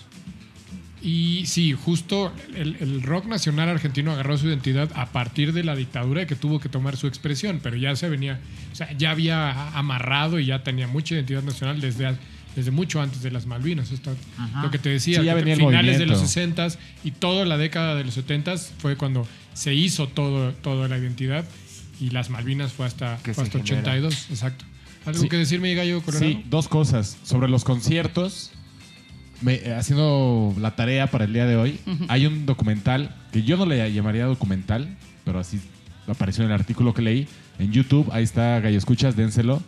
[1.02, 5.74] Y sí, justo el, el rock nacional argentino agarró su identidad a partir de la
[5.74, 8.38] dictadura que tuvo que tomar su expresión, pero ya se venía,
[8.72, 12.16] o sea, ya había amarrado y ya tenía mucha identidad nacional desde,
[12.54, 13.90] desde mucho antes de las Malvinas.
[13.90, 14.14] Esto,
[14.62, 16.62] lo que te decía, Sí, ya venía finales de los movimiento.
[16.62, 20.98] 60s y toda la década de los 70s fue cuando se hizo todo, toda la
[20.98, 21.44] identidad
[22.04, 23.92] y las Malvinas fue hasta, Que fue se hasta genera.
[23.92, 24.64] 82, exacto.
[25.06, 25.28] ¿Algo Sí.
[25.28, 26.30] que decirme, Gallo Colorado?
[26.32, 27.16] Sí, dos cosas.
[27.24, 28.50] Sobre los conciertos,
[29.40, 33.56] me- eh, haciendo la tarea para el día de hoy, hay un documental que yo
[33.56, 35.60] no le llamaría documental, pero así
[36.06, 37.28] apareció en el artículo que leí.
[37.58, 39.62] En YouTube, ahí está Gallo Escuchas, dénselo.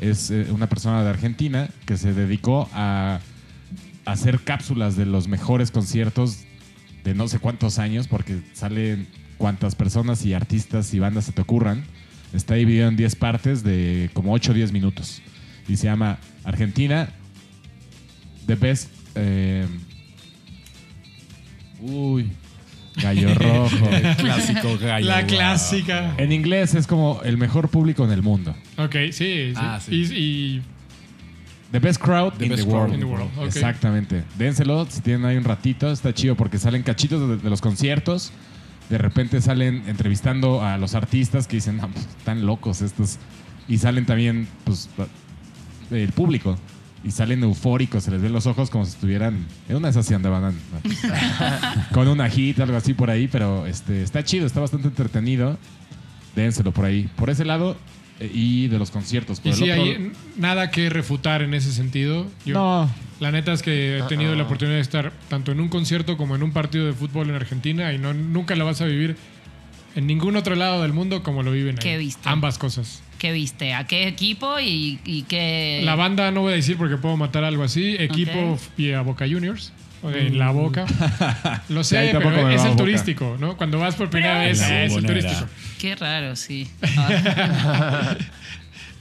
[0.00, 3.20] Es eh, una persona de Argentina que se dedicó a
[4.06, 6.38] hacer cápsulas de los mejores conciertos
[7.04, 9.06] de no sé cuántos años, porque salen
[9.40, 11.82] cuantas personas y artistas y bandas se te ocurran.
[12.34, 15.22] Está dividido en 10 partes de como 8 o 10 minutos.
[15.66, 17.08] Y se llama Argentina,
[18.46, 18.90] The Best.
[19.14, 19.66] eh,
[21.80, 22.30] uy,
[22.96, 23.88] Gallo Rojo.
[24.18, 25.06] Clásico gallo.
[25.06, 25.26] La wow.
[25.28, 26.14] clásica.
[26.18, 28.54] en inglés es como el mejor público en el mundo.
[28.76, 29.12] Ok, sí.
[29.12, 29.52] sí.
[29.56, 29.94] Ah, sí.
[29.94, 30.14] Y,
[30.58, 30.62] y-
[31.72, 32.94] The Best Crowd The in, best the crowd world.
[32.94, 33.46] in the world, ok.
[33.46, 34.24] Exactamente.
[34.36, 35.90] Dénselo si tienen ahí un ratito.
[35.90, 38.32] Está chido porque salen cachitos de, de los conciertos.
[38.90, 43.18] De repente salen entrevistando a los artistas que dicen, no, pues, están locos estos.
[43.68, 44.90] Y salen también, pues,
[45.90, 46.58] el público.
[47.02, 49.46] Y salen eufóricos, se les ven los ojos como si estuvieran.
[49.68, 50.54] En una de esas sí andaban
[51.92, 53.26] con una hit, algo así por ahí.
[53.28, 55.56] Pero este, está chido, está bastante entretenido.
[56.36, 57.08] dénselo por ahí.
[57.16, 57.76] Por ese lado
[58.20, 59.40] y de los conciertos.
[59.40, 62.26] Por Y el sí, otro- hay nada que refutar en ese sentido.
[62.44, 65.68] Yo- No, La neta es que he tenido la oportunidad de estar tanto en un
[65.68, 68.86] concierto como en un partido de fútbol en Argentina y no, nunca lo vas a
[68.86, 69.14] vivir
[69.94, 71.82] en ningún otro lado del mundo como lo viven ahí.
[71.82, 72.28] ¿Qué viste?
[72.28, 73.02] Ambas cosas.
[73.18, 73.74] ¿Qué viste?
[73.74, 75.82] ¿A qué equipo y, y qué...?
[75.84, 77.96] La banda no voy a decir porque puedo matar algo así.
[77.98, 79.72] Equipo y a Boca Juniors.
[80.02, 80.84] O En la boca.
[81.68, 82.76] Lo sé, pero es el Boca.
[82.76, 83.56] turístico, ¿no?
[83.56, 85.46] Cuando vas por primera Pero- vez, la es el turístico.
[85.78, 86.68] Qué raro, sí.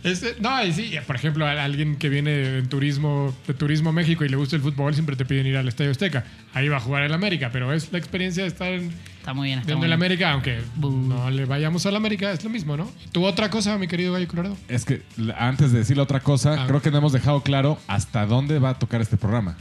[0.02, 3.92] Este, no, y sí, por ejemplo, a alguien que viene de turismo, de turismo a
[3.92, 6.24] México y le gusta el fútbol, siempre te piden ir al Estadio Azteca.
[6.54, 9.48] Ahí va a jugar el América, pero es la experiencia de estar en, Está muy
[9.50, 9.94] bien, está viendo muy el bien.
[10.00, 12.90] América, aunque no le vayamos al América, es lo mismo, ¿no?
[13.12, 14.56] ¿Tu otra cosa, mi querido Gallo Colorado?
[14.70, 15.02] es que
[15.38, 16.66] antes de decir otra cosa, Ah.
[16.68, 19.58] creo que no hemos dejado claro hasta dónde va a tocar este programa.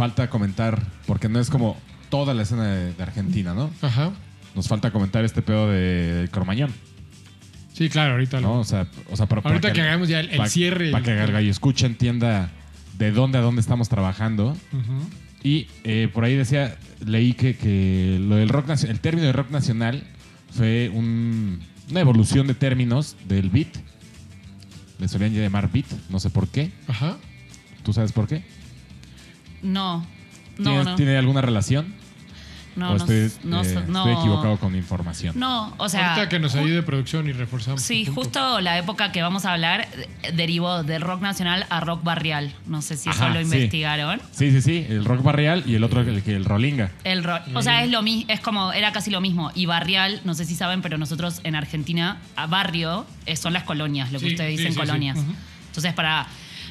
[0.00, 1.76] Falta comentar, porque no es como
[2.08, 3.70] toda la escena de, de Argentina, ¿no?
[3.82, 4.12] Ajá.
[4.54, 6.72] Nos falta comentar este pedo de, Cromañón,
[7.74, 8.48] Sí, claro, ahorita ¿no?
[8.54, 10.90] lo- O sea, o sea Ahorita que hagamos ya el- el cierre.
[10.90, 12.50] Para que el gallo escuche, entienda
[12.96, 14.56] de dónde a dónde estamos trabajando.
[14.72, 15.02] Ujú.
[15.42, 19.50] Y eh, por ahí decía, leí que, que lo del rock el término de rock
[19.50, 20.02] nacional
[20.50, 21.60] fue un-
[21.90, 23.68] una evolución de términos del beat.
[24.98, 26.70] Le solían llamar beat, no sé por qué.
[26.88, 27.18] Ajá.
[27.82, 28.42] ¿Tú sabes por qué?
[29.62, 30.04] No,
[30.58, 30.94] no, ¿Tienes- no.
[30.96, 31.98] ¿Tiene alguna relación?
[32.76, 33.98] No, ¿O no, estoy, no, eh, no.
[34.06, 35.34] estoy equivocado con mi información?
[35.38, 36.14] No, o sea...
[36.14, 37.82] ahorita que nos ayude producción y reforzamos.
[37.82, 39.88] Sí, justo la época que vamos a hablar
[40.22, 42.54] eh, derivó del rock nacional a rock barrial.
[42.66, 43.42] No sé si eso Ajá, lo sí.
[43.42, 44.22] investigaron.
[44.30, 44.86] Sí, sí, sí.
[44.88, 46.92] El rock barrial y el otro, el, que el rolinga.
[47.02, 49.50] El ro- o sea, es lo mismo, es como, era casi lo mismo.
[49.56, 53.64] Y barrial, no sé si saben, pero nosotros en Argentina, a barrio eh, son las
[53.64, 54.86] colonias, lo que Sí, ustedes dicen sí, sí.
[54.86, 55.18] colonias.
[55.18, 55.34] Ujú.
[55.66, 56.28] Entonces, para,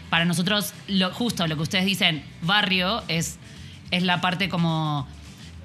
[0.09, 3.37] para nosotros, lo, justo lo que ustedes dicen, barrio, es,
[3.91, 5.07] es la parte como,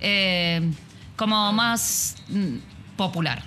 [0.00, 0.70] eh,
[1.16, 2.56] como más mm,
[2.96, 3.42] popular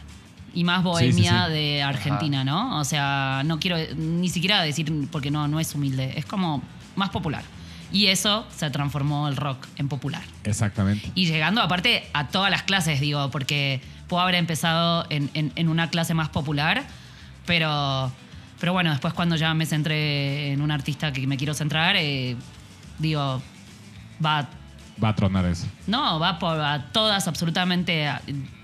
[0.54, 1.52] y más bohemia sí.
[1.54, 2.80] de Argentina, ¿no?
[2.80, 6.64] O sea, no quiero ni siquiera decir, porque no, no es humilde, es como
[6.96, 7.44] más popular.
[7.92, 10.22] Y eso se transformó el rock en popular.
[10.44, 11.10] Exactamente.
[11.16, 15.70] Y llegando aparte a todas las clases, digo, porque puedo haber empezado en, en- en
[15.70, 16.86] una clase más popular,
[17.46, 18.12] pero,
[18.60, 22.36] pero bueno, después cuando ya me centré en un artista que me quiero centrar, eh,
[23.00, 23.42] digo,
[24.24, 24.50] va,
[25.04, 25.68] Va a tronar eso.
[25.86, 28.22] no, va por a todas, absolutamente a,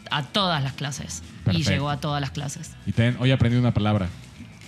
[0.10, 1.22] a todas las clases.
[1.44, 1.60] Perfecto.
[1.60, 2.76] Y llegó a todas las clases.
[2.86, 4.08] Y también hoy aprendí una palabra.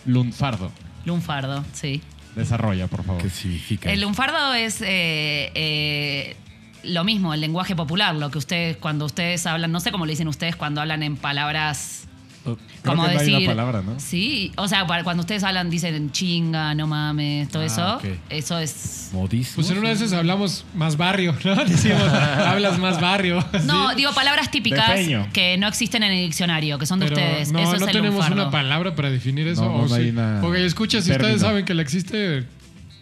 [0.06, 0.72] Lunfardo.
[1.06, 2.02] Lunfardo, sí.
[2.36, 3.22] Desarrolla, por favor.
[3.22, 3.92] ¿Qué significa?
[3.92, 6.36] El lunfardo es eh, eh,
[6.84, 10.12] lo mismo, el lenguaje popular, lo que ustedes, cuando ustedes hablan, no sé cómo le
[10.12, 12.08] dicen ustedes cuando hablan en palabras
[12.54, 13.38] Creo como que no hay decir.
[13.38, 14.00] una palabra, ¿no?
[14.00, 18.02] Sí, o sea, para- cuando ustedes hablan, dicen chinga, no mames, todo Ah, eso.
[18.30, 19.10] Eso es.
[19.14, 19.56] Modismo.
[19.56, 21.56] Pues en una de esas hablamos más barrio, ¿no?
[21.66, 23.44] Decimos, hablas más barrio.
[23.66, 23.96] No, ¿sí?
[23.98, 25.00] digo palabras típicas
[25.34, 27.52] que no existen en el diccionario, que son de Pero ustedes.
[27.52, 28.42] no, eso no es el tenemos lunfardo.
[28.44, 29.64] una palabra para definir eso.
[29.66, 30.10] No, no, o no hay sí.
[30.12, 31.28] una- Ok, escucha, si término.
[31.30, 32.46] ustedes saben que la existe,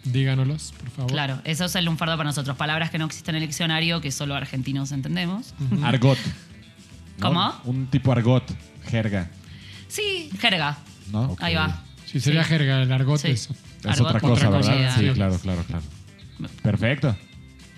[0.04, 1.10] díganoslas, por favor.
[1.12, 2.56] Claro, eso es el lunfardo para nosotros.
[2.56, 5.54] Palabras que no existen en el diccionario, que solo argentinos entendemos.
[5.82, 6.18] Argot.
[7.18, 7.28] ¿no?
[7.28, 7.54] ¿Cómo?
[7.64, 8.42] Un tipo argot,
[8.90, 9.30] jerga.
[9.88, 10.78] Sí, jerga.
[11.12, 11.32] ¿No?
[11.32, 11.42] Ok.
[11.42, 11.82] Ahí va.
[12.06, 12.48] Si sería Sí.
[12.50, 13.28] jerga, el argot Sí.
[13.28, 13.56] es- Es
[13.90, 14.86] Argot, otra cosa, otra ¿verdad?
[14.86, 15.82] cosa, Sí, claro, claro, claro.
[16.62, 17.16] Perfecto.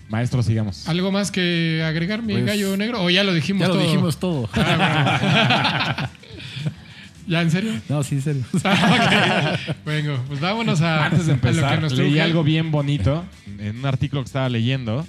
[0.09, 0.89] Maestro, sigamos.
[0.89, 3.03] ¿Algo más que agregar, mi Pues, gallo negro?
[3.03, 3.83] ¿O ya lo dijimos Ya lo todo?
[3.83, 4.49] dijimos todo.
[7.27, 7.73] ¿Ya, en serio?
[7.89, 8.45] no, sí, en serio.
[8.55, 8.63] Ok.
[9.85, 12.23] Vengo, pues vámonos a, Antes de a lo que empezar, nos leí truje.
[12.23, 13.25] algo bien bonito
[13.59, 15.05] en un artículo que estaba leyendo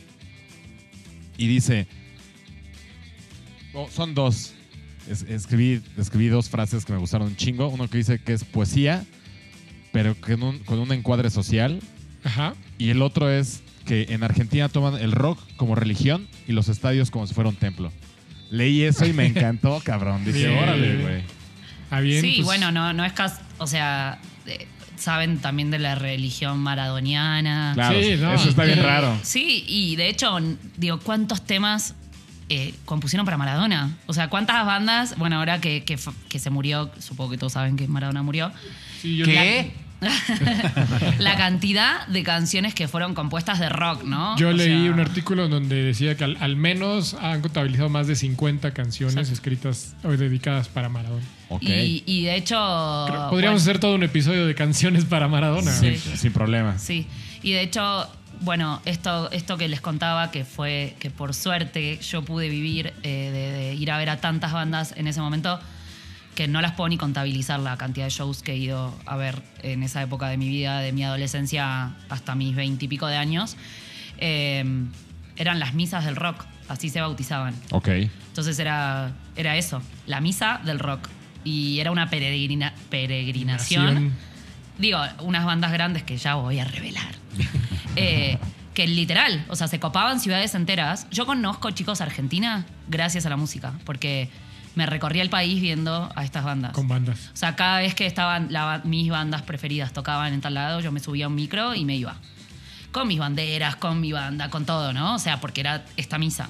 [1.38, 1.86] y dice,
[3.74, 4.56] oh, son dos,
[5.10, 7.67] Es- escribí, escribí dos frases que me gustaron un chingo.
[7.70, 9.06] Uno que dice que es poesía,
[9.91, 11.80] pero con un, con un encuadre social.
[12.24, 12.54] Ajá.
[12.78, 17.10] Y el otro es que en Argentina toman el rock como religión y los estadios
[17.12, 17.91] como si fuera un templo.
[18.52, 20.26] Leí eso y me encantó, cabrón.
[20.26, 20.58] Dije, Bien.
[20.60, 21.22] órale, güey.
[21.89, 22.22] Ah, bien.
[22.22, 24.67] sí, pues, bueno, no, no es cas o sea, eh,
[24.98, 27.72] saben también de la religión maradoniana.
[27.76, 28.34] Claro, Sí, no.
[28.34, 29.17] eso está bien raro.
[29.24, 30.38] Sí, y de hecho,
[30.76, 31.96] digo, ¿cuántos temas
[32.50, 33.96] eh, compusieron para Maradona?
[34.08, 35.18] O sea, ¿cuántas bandas?
[35.18, 38.52] Bueno, ahora que, que se murió, supongo que todos saben que Maradona murió.
[39.02, 39.72] sí, yo- ¿Qué?
[41.20, 44.38] la cantidad de canciones que fueron compuestas de rock, ¿no?
[44.38, 48.06] Yo O leí sea, un artículo donde decía que al, al menos han contabilizado más
[48.08, 49.34] de 50 canciones Exacto.
[49.34, 51.24] escritas o dedicadas para Maradona.
[51.50, 51.64] Ok.
[51.64, 52.56] Y, y de hecho.
[53.08, 55.72] Creo- Podríamos bueno, hacer todo un episodio de canciones para Maradona.
[55.72, 55.98] Sí.
[55.98, 56.78] sin, sin problema.
[56.78, 57.08] Sí,
[57.42, 58.08] y de hecho,
[58.41, 63.32] bueno, esto, esto que les contaba, que fue que por suerte yo pude vivir eh,
[63.32, 65.60] de, de ir a ver a tantas bandas en ese momento,
[66.36, 69.41] que no las puedo ni contabilizar la cantidad de shows que he ido a ver
[69.63, 73.58] en esa época de mi vida, de mi adolescencia hasta mis veintipico de años,
[74.19, 74.63] eh,
[75.36, 77.56] eran las misas del rock, así se bautizaban.
[77.71, 77.88] Ok.
[77.89, 81.08] Entonces era, era eso, la misa del rock.
[81.43, 83.86] y era una peregrina- peregrinación.
[83.86, 84.13] Nación.
[84.78, 87.16] Digo, unas bandas grandes que ya voy a revelar.
[88.00, 88.38] Eh,
[88.76, 91.08] que literal, o sea, se copaban ciudades enteras.
[91.10, 94.30] Yo conozco chicos Argentina gracias a la música, porque
[94.76, 96.74] me recorrí el país viendo a estas bandas.
[96.74, 97.32] Con bandas.
[97.34, 100.92] O sea, cada vez que estaban la mis bandas preferidas tocaban en tal lado, yo
[100.92, 102.18] me subía a un micro y me iba.
[102.92, 105.16] Con mis banderas, con mi banda, con todo, ¿no?
[105.16, 106.50] O sea, porque era esta misa.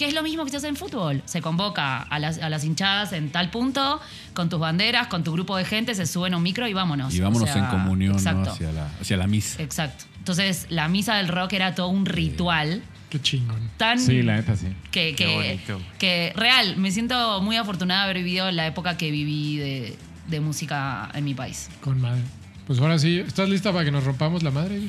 [0.00, 1.20] Que es lo mismo que se hace en fútbol.
[1.26, 4.00] Se convoca a las, a las hinchadas en tal punto,
[4.32, 7.14] con tus banderas, con tu grupo de gente, se suben a un micro y vámonos.
[7.14, 8.40] Y vámonos O sea, en comunión ¿no?
[8.50, 9.62] Hacia, la, hacia la misa.
[9.62, 10.06] Exacto.
[10.16, 13.60] Entonces, la misa del rock era todo un ritual Qué chingón.
[13.76, 14.68] tan Sí, la neta sí.
[14.90, 15.80] que, Qué que, bonito.
[15.98, 20.40] que real, me siento muy afortunada de haber vivido la época que viví de, de
[20.40, 21.68] música en mi país.
[21.82, 22.22] Con madre.
[22.66, 24.80] Pues ahora sí, ¿estás lista para que nos rompamos la madre?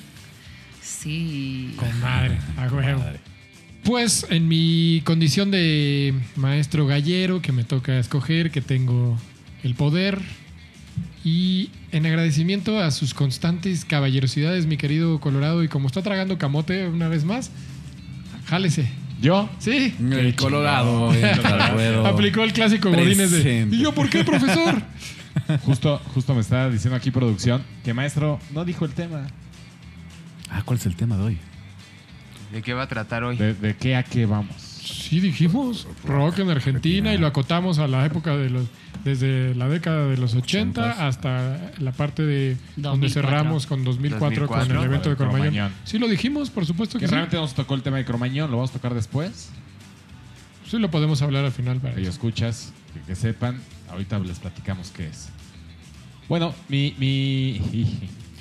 [0.81, 1.73] Sí.
[1.75, 2.99] Con madre, a huevo.
[2.99, 3.30] Madre.
[3.83, 9.17] Pues en mi condición de maestro gallero que me toca escoger, que tengo
[9.63, 10.21] el poder
[11.23, 16.87] y en agradecimiento a sus constantes caballerosidades, mi querido Colorado, y como está tragando camote
[16.87, 17.51] una vez más,
[18.45, 18.87] jálese.
[19.21, 19.49] ¿Yo?
[19.59, 19.93] Sí.
[19.99, 21.11] El Colorado
[21.43, 22.07] al ruedo.
[22.07, 23.67] Aplicó el clásico Godínez de.
[23.71, 24.81] ¿Y yo por qué, profesor?
[25.65, 29.27] Justo, justo me está diciendo aquí producción que maestro no dijo el tema.
[30.49, 31.37] Ah, ¿cuál es el tema de hoy?
[32.51, 33.37] ¿De qué va a tratar hoy?
[33.37, 34.55] ¿De, de qué a qué vamos?
[34.57, 38.65] Sí, dijimos rock en Argentina y lo acotamos a la época de los.
[39.03, 40.99] Desde la década de los 80 Ochentas.
[40.99, 43.13] hasta la parte de donde 2004.
[43.13, 45.47] cerramos con 2004, con 2004, el evento de Cromañón.
[45.53, 45.71] Cromañón.
[45.85, 47.11] Sí, lo dijimos, por supuesto Que que sí.
[47.11, 49.49] realmente nos tocó el tema de Cromañón, lo vamos a tocar después.
[50.69, 51.79] Sí, lo podemos hablar al final.
[51.79, 53.59] Para Que escuchas, que, que sepan,
[53.89, 55.29] ahorita les platicamos qué es.
[56.29, 56.95] Bueno, mi...
[56.99, 57.59] mi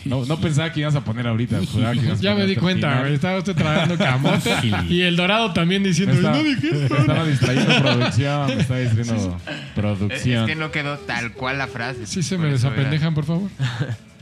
[0.04, 1.60] no, no pensaba que ibas a poner ahorita.
[1.72, 3.02] juraba que ibas a Ya me di cuenta, final.
[3.02, 3.14] güey.
[3.14, 4.50] Estaba usted tragando camote
[4.88, 6.74] y el dorado también diciendo, Me estaba, no dijiste.
[6.74, 9.14] me estaba distrayendo producción, me estaba distrayendo
[9.46, 10.46] Es, es producción.
[10.46, 12.06] que no quedó tal cual la frase.
[12.06, 13.50] Sí, se me desapendejan, por favor.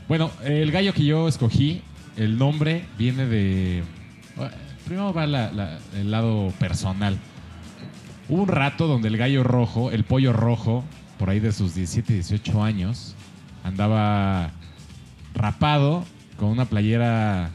[0.07, 1.81] Bueno, el gallo que yo escogí,
[2.17, 3.83] el nombre viene de.
[4.85, 7.17] Primero va la- la- el lado personal.
[8.27, 10.83] Hubo un rato donde el gallo rojo, el pollo rojo,
[11.19, 13.15] por ahí de sus 17, 18 años,
[13.63, 14.51] andaba
[15.39, 16.05] rapado
[16.37, 17.51] con una playera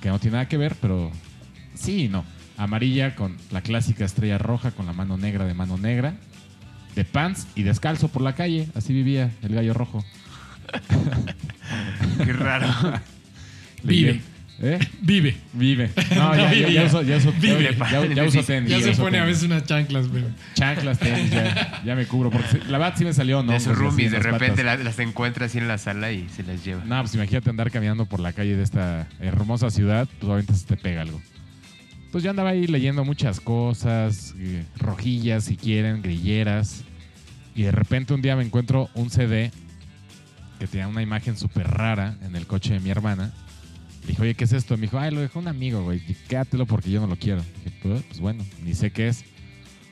[0.00, 1.10] que no tiene nada que ver, pero
[1.74, 2.24] sí y no.
[2.56, 6.16] Amarilla con la clásica estrella roja con la mano negra de mano negra,
[6.94, 8.68] de pants y descalzo por la calle.
[8.74, 10.04] Así vivía el gallo rojo.
[12.24, 12.68] Qué raro.
[13.82, 14.20] Vive.
[14.64, 14.78] ¿Eh?
[15.00, 15.36] Vive.
[15.52, 15.90] Vive.
[16.14, 17.76] No, ya, ya, ya uso, ya uso, Vive.
[17.90, 18.70] ya- ya uso tenis.
[18.70, 19.36] Ya ya se uso pone a tenis.
[19.36, 20.24] veces unas chanclas, güey.
[20.54, 22.30] Chanclas, tenis, ya, ya me cubro.
[22.30, 23.52] Porque la verdad sí me salió, ¿no?
[23.52, 24.78] de sus roomies, de las repente patas.
[24.78, 26.84] la- las encuentra así en la sala y se las lleva.
[26.84, 30.64] No, pues imagínate andar caminando por la calle de esta hermosa ciudad, pues obviamente se
[30.66, 31.20] te pega algo.
[32.12, 36.84] Pues yo andaba ahí leyendo muchas cosas, eh, rojillas si quieren, grilleras.
[37.56, 39.50] Y de repente un día me encuentro un CD
[40.60, 43.32] que tenía una imagen súper rara en el coche de mi hermana.
[44.02, 44.76] Le dije, oye, ¿qué es esto?
[44.76, 46.00] Me dijo, ay, lo dejó un amigo, güey.
[46.28, 47.42] Quédatelo porque yo no lo quiero.
[47.82, 49.24] Pues, pues bueno, ni sé qué es.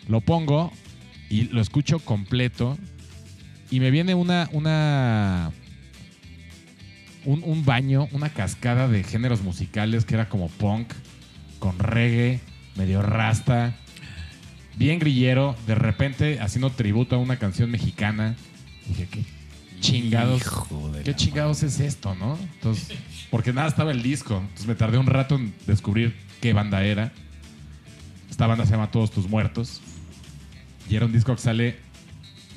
[0.09, 0.73] Lo pongo
[1.29, 2.77] y lo escucho completo.
[3.71, 5.53] Y me viene una, una,
[7.25, 10.93] un, un baño, una cascada de géneros musicales que era como punk,
[11.61, 12.41] con reggae,
[12.75, 13.77] medio rasta,
[14.77, 18.35] bien grillero, de repente haciendo tributo a una canción mexicana.
[18.89, 19.25] Dije, ¿qué
[19.81, 20.43] chingados?
[21.05, 22.39] ¿Qué chingados es esto, no?
[22.55, 22.89] Entonces,
[23.31, 24.39] porque nada estaba el disco.
[24.39, 27.13] Entonces me tardé un rato en descubrir qué banda era.
[28.31, 29.81] Esta banda se llama Todos tus muertos.
[30.89, 31.79] Y era un disco que sale,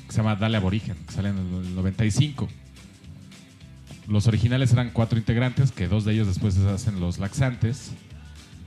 [0.06, 2.48] que se llama Dale Aborigen, que sale en el 95.
[4.08, 7.92] Los originales eran cuatro integrantes, que dos de ellos después se hacen los laxantes.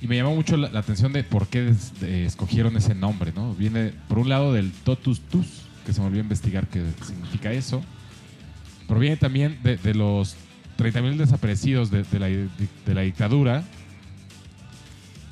[0.01, 3.31] Y me llamó mucho la, la atención de por qué des- de- escogieron ese nombre,
[3.35, 3.53] ¿no?
[3.55, 5.47] Viene, por un lado, del totus tus,
[5.85, 7.83] que se me olvidó investigar qué significa eso.
[8.87, 10.35] Proviene también de, de los
[10.77, 13.63] 30.000 desaparecidos de, de la, de la dictadura.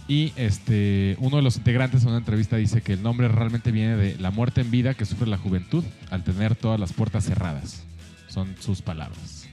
[0.08, 3.96] Y este, uno de los integrantes en una entrevista dice que el nombre realmente viene
[3.96, 7.84] de la muerte en vida que sufre la juventud al tener todas las puertas cerradas.
[8.28, 9.48] Son sus palabras.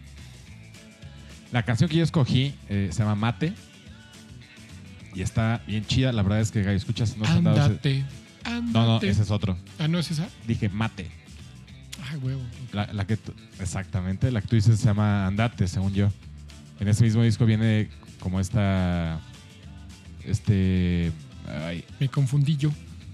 [1.52, 3.54] La canción que yo escogí eh, se llama Mate.
[5.14, 6.12] Y está bien chida.
[6.12, 8.04] La verdad es que Gallo, escuchas no se han dado ese- Ándate.
[8.72, 9.56] No, no, ese es otro.
[9.78, 10.28] Ah, ¿no es esa?
[10.46, 11.06] Dije Mate.
[12.18, 12.40] Huevo.
[12.72, 13.18] La, la que
[13.60, 16.08] exactamente, la que tú dices se llama Andate, según yo.
[16.80, 17.88] En ese mismo disco viene
[18.20, 19.20] como esta.
[20.24, 21.12] Este.
[21.66, 22.70] ay, Me confundí yo.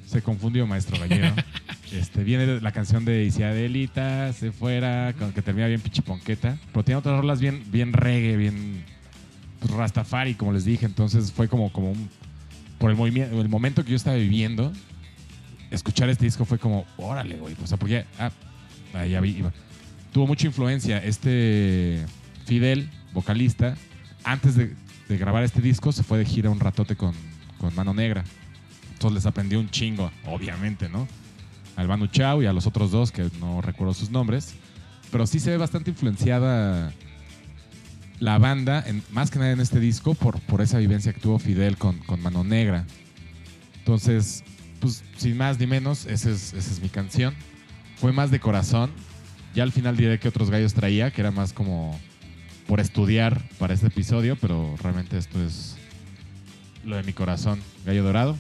[0.07, 1.35] se confundió, maestro gallero.
[1.93, 6.59] este, viene la canción de Isiadelita, se fuera, con- que termina bien pichiponqueta.
[6.73, 8.85] Pero tiene otras rolas bien, bien reggae, bien
[9.61, 10.87] pues, rastafari, como les dije.
[10.87, 12.09] Entonces fue como, como un.
[12.79, 14.73] Por el movimiento, el momento que yo estaba viviendo,
[15.71, 17.57] escuchar este disco fue como, órale, güey.
[17.63, 18.31] O sea, porque ah,
[20.13, 22.05] Tuvo mucha influencia este
[22.47, 23.77] Fidel, vocalista.
[24.25, 24.75] Antes de,
[25.09, 27.15] grabar este disco, se fue de gira un ratote con,
[27.59, 28.25] con Mano Negra.
[28.93, 31.07] Entonces les aprendió un chingo, obviamente, ¿no?
[31.77, 34.55] Al Manu Chao y a los otros dos, que no recuerdo sus nombres.
[35.13, 36.93] Pero sí se ve bastante influenciada
[38.19, 41.77] la banda, más que nada en este disco, por, por esa vivencia que tuvo Fidel
[41.77, 42.85] con, con Mano Negra.
[43.79, 44.43] Entonces,
[44.81, 47.35] pues sin más ni menos, esa es, esa es mi canción.
[48.01, 48.91] Fue más de corazón.
[49.55, 51.99] Ya al final diré que otros gallos traía, que era más como
[52.69, 55.77] por estudiar para este episodio, pero realmente esto es
[56.85, 57.61] lo de mi corazón.
[57.85, 58.39] Gallo Dorado.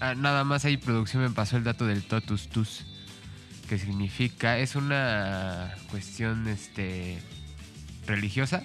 [0.00, 2.84] Ah, nada más ahí producción me pasó el dato del totus tus,
[3.68, 7.18] que significa, es una cuestión este
[8.06, 8.64] religiosa,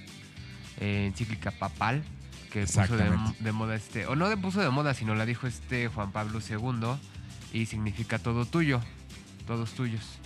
[0.80, 2.04] eh, encíclica papal,
[2.52, 3.10] que puso de,
[3.40, 6.40] de moda este, o no de puso de moda, sino la dijo este Juan Pablo
[6.48, 6.98] II,
[7.54, 8.82] y significa todo tuyo,
[9.48, 10.19] todos tuyos.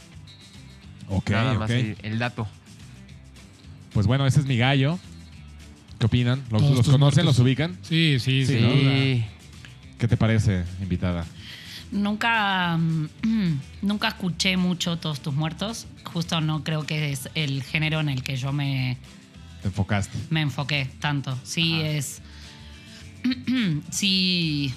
[1.09, 1.75] Ok, nada más ok.
[1.75, 2.47] ahí el dato.
[3.93, 4.99] Pues bueno, ese es mi gallo.
[5.99, 6.41] ¿Qué opinan?
[6.49, 6.99] ¿Los, Todos los tus conocen?
[7.25, 7.25] muertos.
[7.25, 7.77] ¿Los ubican?
[7.83, 9.25] Sí, sí, Sí.
[9.97, 11.25] ¿Qué te parece, invitada?
[11.91, 13.07] Nunca, mm,
[13.83, 15.87] nunca escuché mucho Todos tus muertos.
[16.03, 18.97] Justo no creo que es el género en el que yo me,
[19.61, 20.17] Te enfocaste.
[20.29, 21.37] me enfoqué tanto.
[21.43, 22.21] Sí, es.
[23.91, 24.73] sí.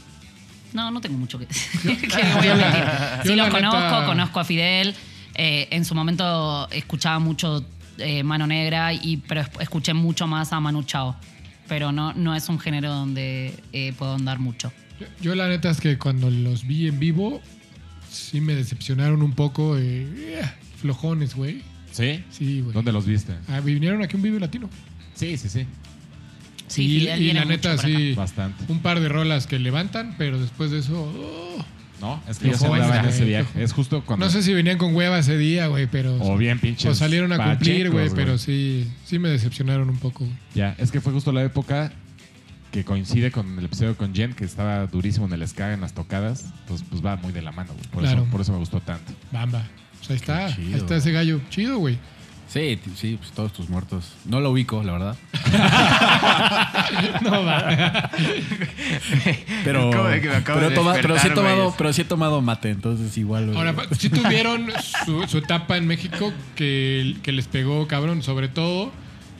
[0.72, 1.46] No, no tengo mucho que
[1.82, 1.96] que
[2.36, 2.84] voy a mentir.
[3.24, 4.94] yo Sí, la los conozco, conozco a Fidel.
[5.36, 7.64] Eh, en su momento escuchaba mucho
[7.98, 11.16] eh, Mano Negra, y, pero es- escuché mucho más a Manu Chao.
[11.68, 14.72] Pero no, no es un género donde eh, puedo andar mucho.
[15.00, 17.40] Yo, yo la neta es que cuando los vi en vivo,
[18.10, 19.76] sí me decepcionaron un poco.
[20.80, 21.62] flojones, güey.
[21.90, 22.22] ¿Sí?
[22.30, 22.72] Sí, güey.
[22.74, 23.34] ¿Dónde los viste?
[23.48, 24.68] Ah, vinieron aquí a un video latino.
[25.14, 25.66] Sí, sí, sí.
[26.68, 28.12] Sí, y, la neta, sí.
[28.14, 28.64] Bastante.
[28.70, 30.94] Un par de rolas que levantan, pero después de eso.
[31.02, 31.64] oh.
[32.00, 33.62] No, es que ya se andaba en ese viaje.
[33.62, 34.26] Es justo cuando...
[34.26, 36.16] No sé si venían con hueva ese día, güey, pero.
[36.20, 40.26] O bien pinches o salieron a cumplir, güey, pero sí, sí me decepcionaron un poco.
[40.54, 41.92] Ya, es que fue justo la época
[42.70, 45.94] que coincide con el episodio con Jen, que estaba durísimo en el ska, en las
[45.94, 46.44] tocadas.
[46.62, 47.86] Entonces, pues va muy de la mano, güey.
[47.88, 48.22] Por, Claro.
[48.22, 49.12] eso, por eso me gustó tanto.
[49.32, 49.66] Bamba.
[49.98, 50.54] Pues ahí está.
[50.54, 50.68] chido.
[50.68, 51.40] Ahí está ese gallo.
[51.48, 51.98] Chido, güey.
[52.48, 54.12] Sí, sí, pues todos tus muertos.
[54.24, 55.16] No lo ubico, la verdad.
[57.22, 58.10] No va.
[59.64, 59.90] Pero,
[60.44, 63.54] pero, de toma- pero sí he tomado, pero sí he tomado mate, entonces igual.
[63.56, 64.68] Ahora, sí tuvieron
[65.04, 68.92] su, su etapa en México que, que les pegó, cabrón, sobre todo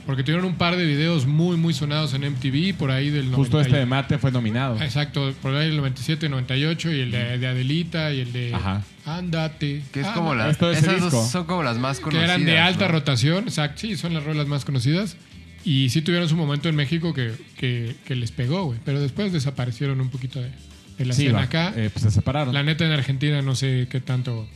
[0.07, 3.35] porque tuvieron un par de videos muy, muy sonados en MTV por ahí del 90
[3.37, 4.81] Justo este de Mate fue nominado.
[4.81, 8.83] Exacto, por ahí el 97, 98 y el de, de Adelita y el de Ajá.
[9.05, 9.83] Ándate.
[9.91, 11.09] Que es Ah, como las, Esto de ese esas disco.
[11.17, 12.29] dos son como las más que conocidas.
[12.29, 12.93] eran de alta ¿no?
[12.93, 15.17] rotación, exacto, sí, son las rolas más conocidas.
[15.65, 18.79] Y sí tuvieron su momento en México que, que- que les pegó, güey.
[18.85, 20.49] Pero después desaparecieron un poquito de,
[20.97, 21.43] de la Sí, escena va.
[21.45, 21.73] acá.
[21.75, 22.53] Eh, pues se separaron.
[22.53, 24.47] La neta en Argentina no sé qué tanto.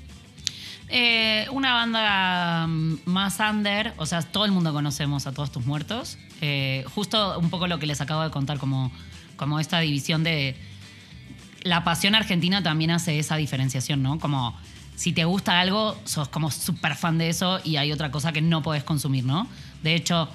[0.94, 5.66] Eh, una banda mm, más under, o sea, todo el mundo conocemos a todos tus
[5.66, 6.18] muertos.
[6.42, 8.92] Eh, justo un poco lo que les acabo de contar, como,
[9.38, 10.58] como esta división de.
[11.64, 14.20] La pasión argentina también hace esa diferenciación, ¿no?
[14.20, 14.58] Como
[14.96, 18.42] si te gusta algo, sos como súper fan de eso y hay otra cosa que
[18.42, 19.48] no podés consumir, ¿no?
[19.84, 20.28] De hecho,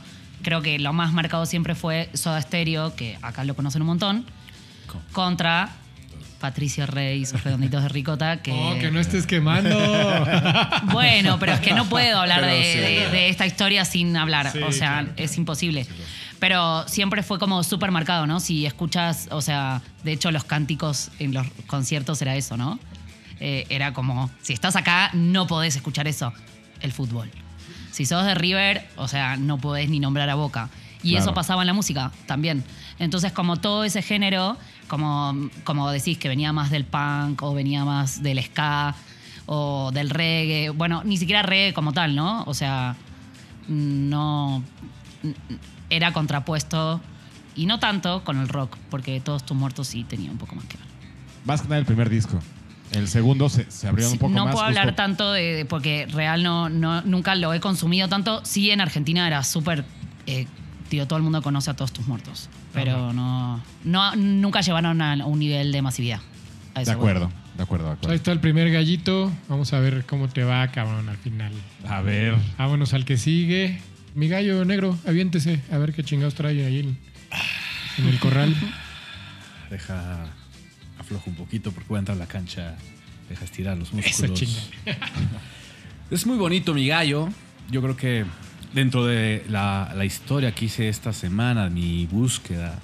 [0.42, 4.24] creo que lo más marcado siempre fue Soda Stereo, que acá lo conocen un montón,
[5.12, 5.70] contra
[6.40, 8.52] Patricio Rey y sus redonditos de ricota, que...
[8.52, 9.70] Oh, que no estés quemando.
[10.92, 12.78] Bueno, pero es que no puedo hablar de, sí.
[12.78, 14.50] de- de esta historia sin hablar.
[14.52, 15.08] Sí, o sea, claro.
[15.16, 15.86] es imposible.
[16.38, 18.40] Pero siempre fue como súper marcado, ¿no?
[18.40, 22.78] Si escuchas, o sea, de hecho los cánticos en los conciertos era eso, ¿no?
[23.40, 26.32] Eh, era como, si estás acá, no podés escuchar eso,
[26.80, 27.30] el fútbol.
[27.90, 30.68] Si sos de River, o sea, no podés ni nombrar a Boca.
[31.06, 31.24] Y Claro.
[31.24, 32.64] eso pasaba en la música también.
[32.98, 34.56] Entonces, como todo ese género,
[34.88, 35.34] como,
[35.64, 38.94] como decís que venía más del punk o venía más del ska
[39.46, 42.42] o del reggae, bueno, ni siquiera reggae como tal, ¿no?
[42.44, 42.96] O sea,
[43.68, 44.62] no
[45.90, 47.00] era contrapuesto
[47.54, 50.64] y no tanto con el rock, porque todos tus muertos sí tenía un poco más
[50.66, 50.86] que ver.
[51.44, 52.38] Más que nada el primer disco.
[52.92, 54.54] El segundo se, se abrió un poco no más.
[54.54, 58.44] puedo hablar justo- tanto de, de- porque real no, no nunca lo he consumido tanto.
[58.44, 59.84] Sí, en Argentina era súper.
[60.26, 60.46] eh,
[60.86, 62.48] tío, todo el mundo conoce a todos tus muertos.
[62.72, 66.20] Pero no, no nunca llevaron a un nivel de masividad.
[66.74, 68.14] A De eso acuerdo, de acuerdo, de Ahí acuerdo.
[68.14, 69.32] está el primer gallito.
[69.48, 71.52] Vamos a ver cómo te va, cabrón, al final.
[71.88, 72.36] A ver.
[72.58, 73.78] Vámonos al que sigue.
[74.14, 75.60] Mi gallo negro, aviéntese.
[75.72, 76.98] A ver qué chingados trae ahí en,
[77.98, 78.54] en el corral.
[79.70, 80.26] Deja
[80.98, 82.76] aflojo un poquito porque voy a entrar a la cancha.
[83.28, 84.20] Deja estirar los músculos.
[84.20, 84.60] Eso chinga.
[86.10, 87.28] Es muy bonito mi gallo.
[87.68, 88.24] Yo creo que
[88.76, 92.78] dentro de la, la historia que hice esta semana, mi búsqueda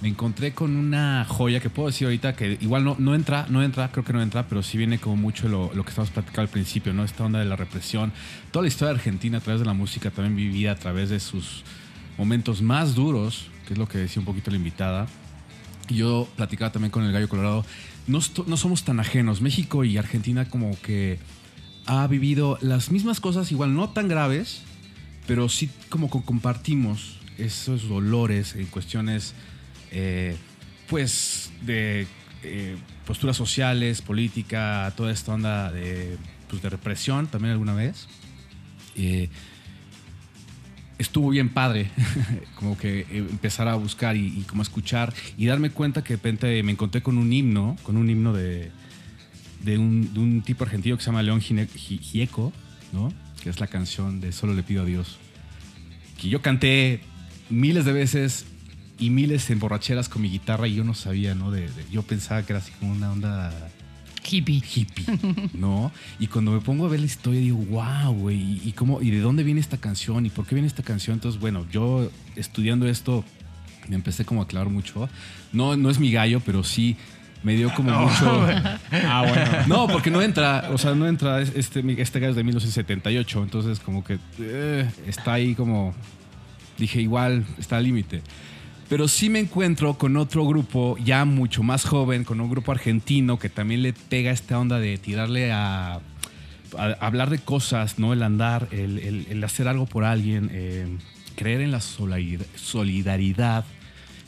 [0.00, 3.60] me encontré con una joya que puedo decir ahorita que igual no, no entra, no
[3.60, 6.48] entra, creo que no entra, pero sí viene como mucho lo, que estamos platicando al
[6.48, 7.02] principio, ¿no?
[7.02, 8.12] Esta onda de la represión,
[8.52, 11.18] toda la historia de Argentina a través de la música, también vivida a través de
[11.18, 11.64] sus
[12.16, 15.08] momentos más duros, que es lo que decía un poquito la invitada.
[15.88, 17.64] Yo platicaba también con el Gallo Colorado,
[18.06, 21.18] no, no somos tan ajenos, México y Argentina como que
[21.86, 24.62] ha vivido las mismas cosas, igual no tan graves,
[25.30, 29.32] pero sí como compartimos esos dolores en cuestiones,
[29.92, 30.36] eh,
[30.88, 32.08] pues, de
[32.42, 32.76] eh,
[33.06, 36.18] posturas sociales, política, toda esta onda de,
[36.48, 38.08] pues, de represión también alguna vez.
[38.96, 39.28] Eh,
[40.98, 41.92] estuvo bien padre
[42.56, 46.60] como que empezar a buscar y, y como escuchar y darme cuenta que de repente
[46.64, 48.72] me encontré con un himno, con un himno de,
[49.62, 52.52] de, un, tipo argentino que se llama León Gieco,
[52.92, 53.12] ¿no?
[53.42, 55.18] Que es la canción de Solo le pido a Dios,
[56.20, 57.00] que yo canté
[57.48, 58.44] miles de veces
[58.98, 61.50] y miles en borracheras con mi guitarra y yo no sabía, ¿no?
[61.50, 63.52] De, de- yo pensaba que era así como una onda
[64.30, 64.62] Hippie.
[64.74, 65.06] hippie,
[65.54, 65.90] ¿no?
[66.18, 69.10] Y cuando me pongo a ver la historia digo, wow, güey, ¿y, y cómo, ¿y
[69.10, 70.26] de dónde viene esta canción?
[70.26, 71.14] ¿Y por qué viene esta canción?
[71.14, 73.24] Entonces, bueno, yo estudiando esto
[73.88, 75.08] me empecé como a aclarar mucho.
[75.52, 76.96] No, no es mi gallo, pero sí
[77.42, 78.46] me dio como mucho...
[78.92, 79.50] Ah, bueno.
[79.66, 83.42] No, porque no entra, o sea, no entra, es- este, este gallo es de 1978,
[83.42, 85.94] entonces como que eh, está ahí como,
[86.78, 88.22] dije, igual, está al límite.
[88.88, 93.38] Pero sí me encuentro con otro grupo ya mucho más joven, con un grupo argentino
[93.38, 96.00] que también le pega esta onda de tirarle a,
[97.00, 98.12] hablar de cosas, ¿no?
[98.12, 100.86] El andar, el, el- el hacer algo por alguien, eh,
[101.36, 103.64] creer en la solidar- solidaridad,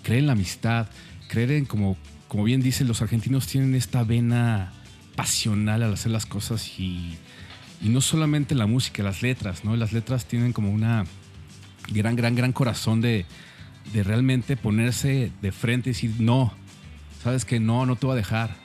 [0.03, 0.87] creer en la amistad,
[1.29, 1.97] creer en como,
[2.33, 4.73] como bien dicen, los argentinos tienen esta vena
[5.17, 7.19] pasional al hacer las cosas y,
[7.83, 9.77] y no solamente la música, las letras, ¿no?
[9.77, 11.05] Las letras tienen como una
[11.89, 13.27] gran, gran, gran corazón de,
[13.93, 16.55] de realmente ponerse de frente y decir, no,
[17.23, 18.57] sabes que no, no te voy a dejar,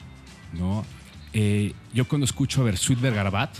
[0.54, 0.86] ¿no?
[1.34, 3.54] Eh, yo cuando escucho a Versuit Vergarabat,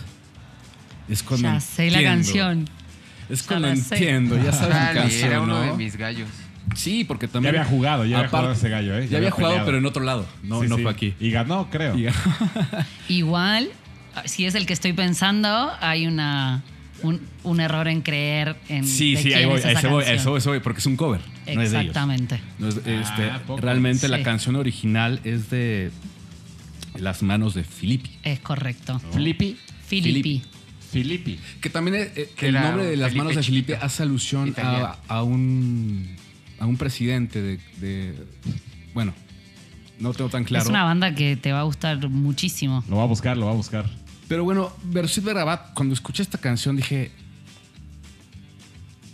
[1.10, 2.70] es cuando Ya sé la canción.
[3.28, 5.72] Es cuando entiendo, ya sabes mi canción, era uno ¿no?
[5.72, 6.30] de mis gallos.
[6.76, 7.56] Sí, porque Ya también...
[7.56, 9.08] había jugado, ya había jugado ese gallo, ¿eh?
[9.10, 9.66] Ya había jugado, peleado.
[9.66, 10.26] pero en otro lado.
[10.44, 10.82] No, Sí, no sí.
[10.84, 11.14] fue aquí.
[11.20, 11.98] Y ganó, creo.
[11.98, 12.18] Y ganó.
[13.08, 13.70] Igual,
[14.26, 16.64] si es el que estoy pensando, hay una
[17.04, 19.90] un, un error en creer en Sí, de sí, ahí quién voy, es esa eso
[19.92, 21.22] voy, eso voy, eso voy, porque es un cover.
[21.54, 21.90] No es de ellos.
[21.96, 22.40] Exactamente.
[22.60, 25.92] No es- este, realmente la canción original es de
[26.96, 28.10] Las manos de Filippi.
[28.24, 29.00] Es correcto.
[29.12, 29.58] Flippy.
[29.86, 30.42] Filippi.
[30.92, 31.40] Filippi.
[31.62, 34.56] Que también eh, eh, Que el nombre de Las Felipe manos de Filippi hace alusión
[35.08, 36.16] a un
[36.60, 38.16] a un presidente de, de-
[38.94, 39.14] bueno,
[40.00, 40.64] no tengo tan claro.
[40.64, 42.84] Es una banda que te va a gustar muchísimo.
[42.90, 43.86] Lo va a buscar, lo va a buscar.
[44.28, 47.12] Pero bueno, Versuit Verrabat, cuando escuché esta canción dije,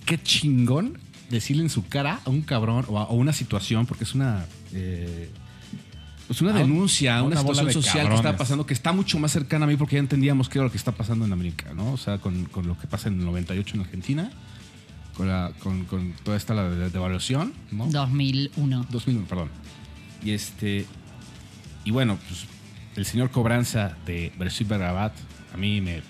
[0.06, 0.98] qué chingón
[1.30, 4.46] decirle en su cara a un cabrón o a, o una situación, porque es una...
[4.74, 5.30] eh,
[6.28, 9.32] pues una denuncia, a una, una situación social que está pasando, que está mucho más
[9.32, 11.92] cercana a mí porque ya entendíamos qué era lo que está pasando en América, ¿no?
[11.92, 14.32] O sea, con, con lo que pasa en el 98 en Argentina,
[15.16, 17.88] con, la, con, con toda esta la de- devaluación, ¿no?
[17.88, 18.88] 2001.
[18.90, 19.50] 2001, perdón.
[20.24, 20.86] Y este.
[21.86, 22.46] Y bueno, pues
[22.96, 25.14] el señor Cobranza de Versuit Verrabat
[25.54, 26.02] a mí me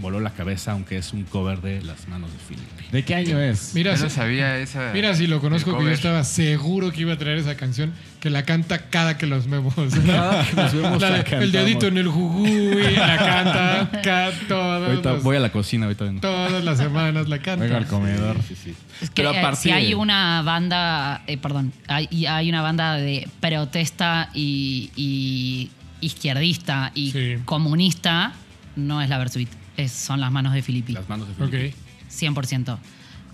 [0.00, 2.90] voló la cabeza, aunque es un cover de Las manos de Philip.
[2.92, 3.72] ¿De qué año es?
[3.74, 4.92] Mira, Yo no si, sabía esa.
[4.94, 8.30] mira si lo conozco, que yo estaba seguro que iba a traer esa canción, que
[8.30, 9.74] la canta cada que los vemos.
[10.06, 14.88] Cada que nos vemos La la el dedito en el juguy, la canta ca- todos
[14.88, 16.20] Ahorita los- voy a la cocina, ahorita vengo.
[16.20, 17.64] todas las semanas la canta.
[17.64, 18.36] Vengo al comedor.
[18.46, 18.74] Sí, sí.
[19.02, 23.28] Es que Pero eh, aparte- si hay una banda, eh, perdón, hay, una banda de
[23.40, 25.70] protesta y, y
[26.00, 27.34] izquierdista y Sí.
[27.44, 28.32] comunista,
[28.76, 29.48] no es la Versuit,
[29.78, 30.92] es, son las manos de Filippi.
[30.92, 31.74] Las manos de Philip.
[31.74, 32.10] Ok.
[32.12, 32.78] 100%.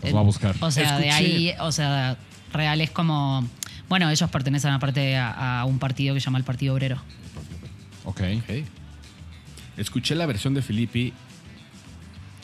[0.03, 0.55] Los va a buscar.
[0.61, 2.17] O sea, de ahí, o sea,
[2.53, 3.47] real es como.
[3.89, 6.97] Bueno, ellos pertenecen aparte a, a un partido que se llama el Partido Obrero.
[8.05, 8.21] Ok.
[8.39, 8.65] Ok.
[9.77, 11.13] Escuché la versión de Filippi,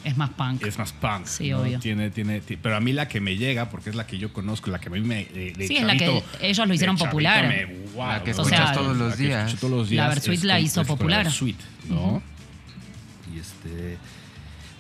[0.05, 0.65] Es más punk.
[0.65, 1.27] es más punk.
[1.27, 1.61] Sí, ¿no?
[1.61, 1.79] obvio.
[1.79, 4.33] Tiene, tiene, ti- pero a mí la que me llega, porque es la que yo
[4.33, 5.27] conozco, la que a mí me.
[5.27, 7.47] De, de Sí, es la que ellos lo hicieron popular.
[7.47, 9.45] me- wow, La que escuchas todos los La días.
[9.47, 10.09] escucho todos los La.
[10.09, 11.25] Versuit la hizo es la popular.
[11.25, 12.23] Versuit, ¿no?
[13.35, 13.99] Y este.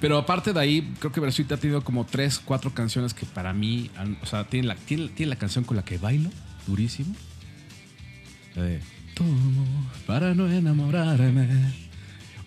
[0.01, 3.53] Pero aparte de ahí, creo que Versuit ha tenido como tres, cuatro canciones que para
[3.53, 3.91] mí.
[3.97, 6.31] han- o sea, tiene la, tiene, tiene la canción con la que bailo,
[6.67, 7.15] durísimo.
[8.55, 8.81] La de.
[9.15, 9.67] Tomo
[10.07, 11.49] para no enamorarme.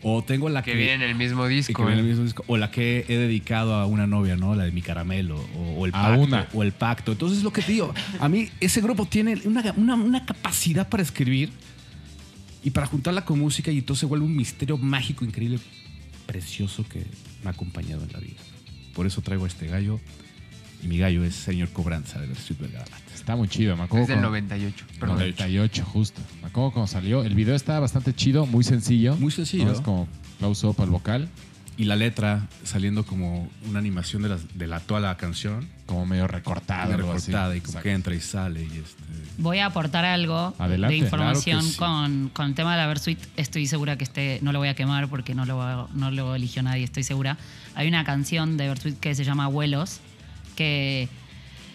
[0.02, 0.72] O tengo la que.
[0.72, 1.86] Que viene en el mismo y que disco.
[1.86, 2.10] viene en el ¿eh?
[2.10, 2.44] mismo disco.
[2.48, 4.56] O la que he dedicado a una novia, ¿no?
[4.56, 5.38] La de mi caramelo.
[5.56, 6.22] O, o el A pacto.
[6.22, 6.48] una.
[6.54, 7.12] O el pacto.
[7.14, 11.04] Entonces, lo que te digo, a mí ese grupo tiene una, una- una capacidad para
[11.04, 11.52] escribir
[12.64, 15.60] y para juntarla con música y entonces se vuelve un misterio mágico, increíble,
[16.38, 17.06] precioso que
[17.44, 18.40] me ha acompañado en la vida.
[18.96, 20.00] Por eso traigo a este gallo.
[20.84, 22.86] Y mi gallo es Señor Cobranza de Versuit Vergara.
[23.14, 24.04] Está muy chido, me acuerdo.
[24.04, 24.86] Es del cuando- 98.
[25.00, 25.18] Perdón.
[25.20, 26.20] 98, justo.
[26.42, 27.24] Me acuerdo cuando salió.
[27.24, 29.16] El video está bastante chido, muy sencillo.
[29.16, 29.66] Muy sencillo.
[29.66, 29.72] ¿no?
[29.72, 30.08] Es como
[30.40, 31.30] close up al vocal,
[31.76, 35.68] Y la letra saliendo como una animación de la, de la toda la canción.
[35.88, 36.34] como medio así.
[36.34, 37.14] recortada y como
[37.72, 37.82] Exacto.
[37.84, 38.62] que entra y sale.
[38.64, 39.04] Y este,
[39.40, 41.78] Voy a aportar algo Adelante, de información claro que sí.
[41.78, 43.20] con, con el tema de la Versuit.
[43.38, 46.62] Estoy segura que este no lo voy a quemar porque no lo, no lo eligió
[46.64, 47.38] nadie, estoy segura.
[47.76, 50.00] Hay una canción de Versuit que se llama Vuelos
[50.56, 51.10] que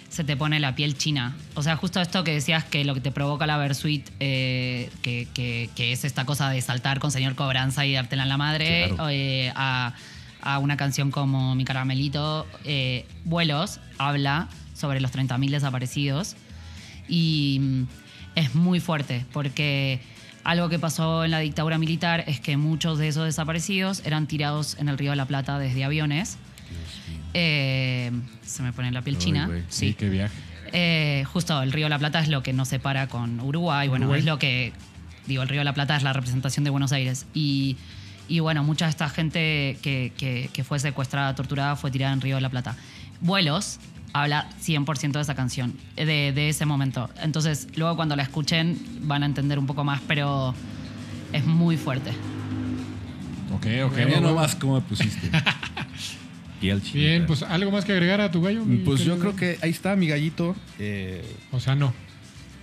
[0.09, 1.36] se te pone la piel china.
[1.54, 5.28] O sea, justo esto que decías que lo que te provoca la Versuit, eh, que,
[5.34, 8.86] que- que es esta cosa de saltar con señor Cobranza y dártela en la madre,
[8.88, 9.09] Claro.
[9.11, 9.92] eh, a,
[10.40, 16.36] a una canción como Mi Caramelito, eh, Vuelos, habla sobre los 30.000 desaparecidos
[17.09, 17.82] y mm,
[18.36, 20.00] es muy fuerte porque
[20.44, 24.76] algo que pasó en la dictadura militar es que muchos de esos desaparecidos eran tirados
[24.78, 26.38] en el río de la Plata desde aviones.
[27.35, 28.11] Eh,
[28.43, 29.47] se me pone la piel Ay, china.
[29.47, 29.62] güey.
[29.68, 30.35] Sí, qué viaje.
[30.72, 33.89] Eh, justo el Río de la Plata es lo que nos separa con Uruguay.
[33.89, 34.20] Bueno, Uruguay.
[34.20, 34.72] es lo que.
[35.26, 37.26] Digo, el Río de la Plata es la representación de Buenos Aires.
[37.35, 37.76] Y,
[38.29, 42.20] y bueno, mucha de esta gente que, que- que fue secuestrada, torturada, fue tirada en
[42.20, 42.76] Río de la Plata.
[43.20, 43.79] Vuelos
[44.14, 47.11] habla 100% de esa canción, de, de ese momento.
[47.22, 50.55] Entonces, luego cuando la escuchen van a entender un poco más, pero
[51.35, 52.11] es muy fuerte.
[53.55, 53.97] Ok, ok.
[54.07, 55.31] Mira nomás cómo me pusiste.
[56.61, 56.98] Piel chinita.
[56.98, 58.64] Bien, pues algo más que agregar a tu gallo.
[58.84, 60.54] Pues yo creo que ahí está mi gallito.
[60.78, 61.92] Eh, O sea, no.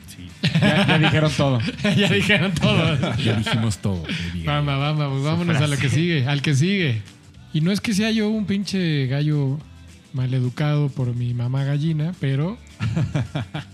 [0.07, 0.27] sí.
[0.61, 1.59] Ya, ya dijeron todo.
[1.97, 3.15] ya dijeron todo.
[3.23, 4.03] Ya dijimos todo.
[4.45, 7.01] Vamos, vamos, pues vámonos a lo que sigue, al que sigue.
[7.53, 9.57] Y no es que sea yo un pinche gallo
[10.13, 12.57] maleducado por mi mamá gallina, pero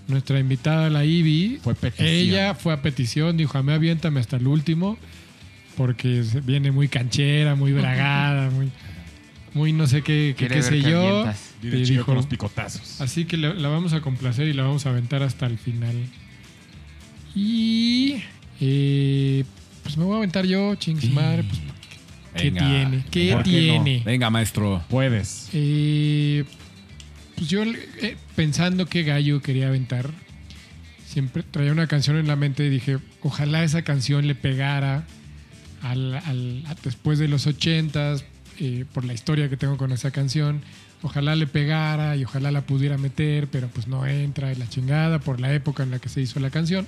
[0.08, 2.08] nuestra invitada, la Ivy, Fue petición.
[2.08, 4.98] ella fue a petición, dijo, a mí aviéntame hasta el último,
[5.78, 8.70] porque viene muy canchera, muy bragada, muy,
[9.54, 11.26] muy no sé qué, qué, sé yo.
[11.62, 13.02] Y dijo, con los picotazos.
[13.02, 15.96] Así que la, la vamos a complacer y la vamos a aventar hasta el final.
[17.36, 18.22] Y
[18.60, 19.44] eh,
[19.84, 21.60] pues me voy a aventar yo, chings madre, pues
[22.36, 22.68] ¿qué Venga.
[22.68, 23.04] tiene?
[23.10, 23.84] ¿Qué ¿Por qué no?
[23.84, 24.04] tiene?
[24.06, 24.84] Venga, maestro.
[24.90, 25.50] Puedes.
[25.54, 26.44] Eh,
[27.36, 30.10] pues yo eh, pensando qué gallo quería aventar,
[31.06, 35.06] siempre traía una canción en la mente y dije, ojalá esa canción le pegara
[35.82, 38.26] al, al- a- después de los ochentas,
[38.64, 40.62] eh, por la historia que tengo con esa canción.
[41.02, 45.18] Ojalá le pegara y ojalá la pudiera meter, pero pues no entra y la chingada
[45.18, 46.86] por la época en la que se hizo la canción.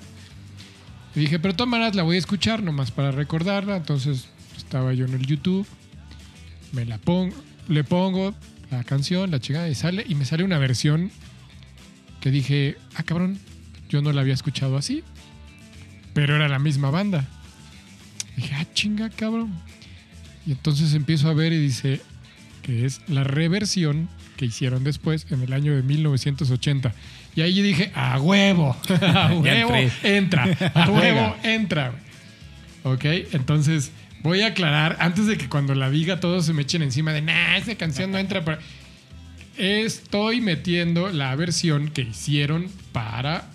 [1.15, 3.75] Y dije, pero maneras la voy a escuchar nomás para recordarla.
[3.75, 5.65] Entonces estaba yo en el YouTube,
[6.73, 7.35] me la pongo,
[7.67, 8.35] le pongo
[8.69, 11.09] la canción, la chingada y sale y me sale una versión
[12.21, 13.39] que dije, ah cabrón,
[13.89, 15.03] yo no la había escuchado así,
[16.13, 17.27] pero era la misma banda.
[18.35, 19.51] Dije, ah chinga cabrón.
[20.45, 22.01] Y entonces empiezo a ver y dice
[22.61, 26.93] que es la reversión que hicieron después en el año de 1980.
[27.35, 31.89] Y ahí yo dije, a huevo, a huevo, entra, a huevo, entra.
[31.89, 32.95] güey".
[32.95, 33.91] Ok, entonces
[34.21, 37.21] voy a aclarar, antes de que cuando la diga todos se me echen encima de,
[37.21, 38.43] nah, esa canción no entra.
[38.43, 38.59] Para...
[39.57, 43.45] Estoy metiendo la versión que hicieron para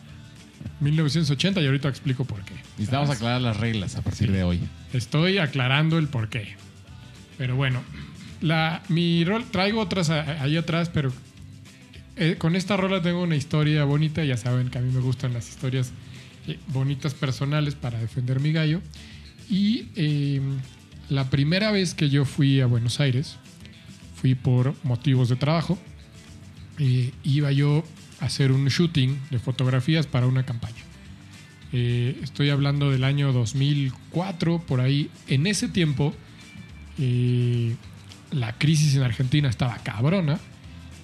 [0.81, 2.55] 1980 y ahorita explico por qué.
[2.79, 4.61] Necesitamos aclarar las reglas a partir de hoy.
[4.93, 6.57] Estoy aclarando el porqué.
[7.39, 7.83] Pero bueno,
[8.43, 11.13] la, mi rol, traigo otras ahí atrás, pero
[12.17, 14.25] eh, con esta rola tengo una historia bonita.
[14.25, 15.93] Ya saben que a mí me gustan las historias
[16.49, 18.81] eh, bonitas personales para defender mi gallo.
[19.51, 20.41] Y eh,
[21.11, 23.37] la primera vez que yo fui a Buenos Aires,
[24.15, 25.79] fui por motivos de trabajo.
[26.79, 27.85] Eh, iba yo
[28.21, 30.85] a hacer un shooting de fotografías para una campaña.
[31.71, 35.11] Estoy hablando del año 2004, por ahí.
[35.27, 36.15] En ese tiempo,
[36.99, 37.77] eh,
[38.33, 40.39] la crisis en Argentina estaba cabrona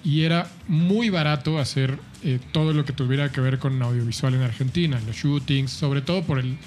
[0.03, 4.41] y era muy barato hacer eh, todo lo que tuviera que ver con audiovisual en
[4.41, 6.57] Argentina, los shootings, sobre todo por el,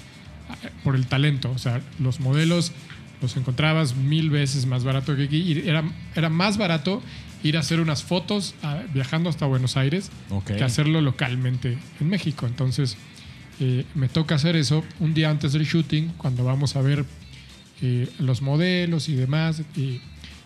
[0.83, 1.49] por el talento.
[1.51, 2.73] O sea, los modelos
[3.21, 5.37] los encontrabas mil veces más barato que aquí.
[5.37, 5.83] Y era,
[6.15, 7.01] era más barato
[7.43, 10.11] ir a hacer unas fotos ah, viajando hasta Buenos Aires
[10.45, 12.45] que hacerlo localmente en México.
[12.45, 12.97] Entonces,
[13.59, 17.05] eh, me toca hacer eso un día antes del shooting, cuando vamos a ver
[17.81, 19.63] eh, los modelos y demás.
[19.75, 20.01] Y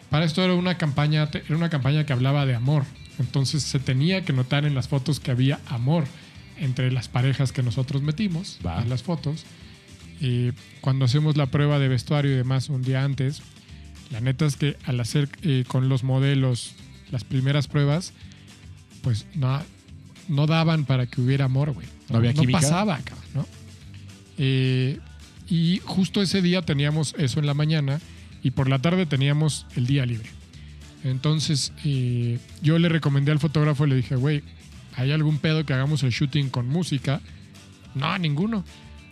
[0.09, 2.83] para esto era una campaña, era una campaña que hablaba de amor.
[3.19, 6.05] Entonces se tenía que notar en las fotos que había amor
[6.57, 8.81] entre las parejas que nosotros metimos Va.
[8.81, 9.45] en las fotos.
[10.21, 13.41] Eh, cuando hacemos la prueba de vestuario y demás un día antes,
[14.11, 16.75] la neta es que al hacer eh, con los modelos
[17.11, 18.13] las primeras pruebas,
[19.01, 19.61] pues no,
[20.29, 21.87] no daban para que hubiera amor, güey.
[22.09, 22.59] ¿No había química?
[22.59, 23.47] pasaba, cabrón, ¿no?
[24.37, 24.99] Eh,
[25.53, 27.99] y justo ese día teníamos eso en la mañana
[28.41, 30.29] y por la tarde teníamos el día libre.
[31.03, 34.41] Entonces, eh, yo le recomendé al fotógrafo, le dije, güey,
[34.95, 37.21] ¿hay algún pedo que hagamos el shooting con música?
[37.93, 38.63] No, ninguno.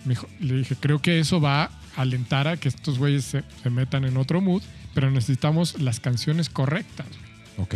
[0.05, 3.43] Me dijo- le dije, creo que eso va a alentar a que estos güeyes se,
[3.61, 4.63] se metan en otro mood,
[4.95, 7.05] pero necesitamos las canciones correctas.
[7.57, 7.75] Ok.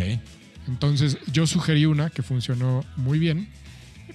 [0.67, 3.47] Entonces yo sugerí una que funcionó muy bien,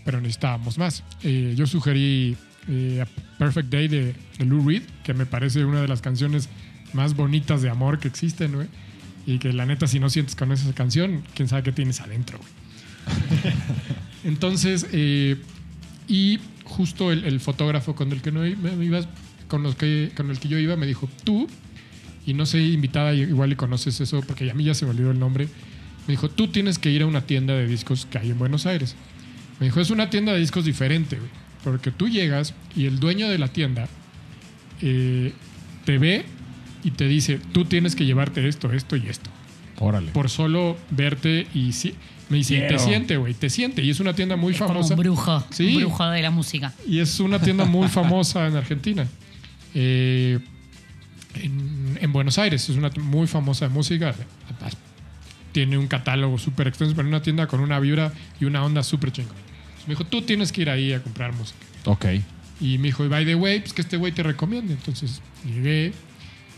[0.04, 1.04] pero necesitábamos más.
[1.22, 2.36] Eh, yo sugerí
[2.70, 3.04] eh,
[3.38, 6.48] Perfect Day de, de Lou Reed, que me parece una de las canciones
[6.92, 8.68] más bonitas de amor que existen, güey.
[9.26, 12.38] Y que la neta, si no sientes con esa canción, quién sabe qué tienes adentro,
[12.38, 13.52] güey.
[14.24, 15.36] Entonces, eh,
[16.08, 19.08] y justo el, el fotógrafo con el que no ibas,
[19.48, 21.48] con, los que, con el que yo iba, me dijo, tú,
[22.26, 25.10] y no sé, invitada, igual y conoces eso, porque a mí ya se me olvidó
[25.10, 25.48] el nombre,
[26.06, 28.66] me dijo, tú tienes que ir a una tienda de discos que hay en Buenos
[28.66, 28.94] Aires.
[29.58, 31.30] Me dijo, es una tienda de discos diferente, güey,
[31.64, 33.88] porque tú llegas y el dueño de la tienda
[34.82, 35.32] eh,
[35.84, 36.24] te ve
[36.82, 39.30] y te dice, tú tienes que llevarte esto, esto y esto
[39.78, 40.10] Órale.
[40.12, 41.94] por solo verte y si,
[42.30, 42.82] me dice, y te Quiero.
[42.82, 43.82] siente, güey, te siente.
[43.82, 44.94] Y es una tienda muy Es como famosa.
[44.94, 45.44] un brujo.
[45.50, 45.74] Sí.
[45.76, 46.72] Un brujo de la música.
[46.86, 49.06] Y es una tienda muy famosa en Argentina.
[49.74, 50.38] Eh,
[51.34, 54.14] en, en Buenos Aires es una muy famosa de música.
[55.52, 59.10] Tiene un catálogo súper extenso, pero una tienda con una vibra y una onda súper
[59.12, 59.34] chingón.
[59.86, 61.58] Me dijo, tú tienes que ir ahí a comprar música.
[61.86, 62.06] Ok.
[62.60, 64.74] Y me dijo, y by the way, pues que este güey te recomiende.
[64.74, 65.92] Entonces llegué.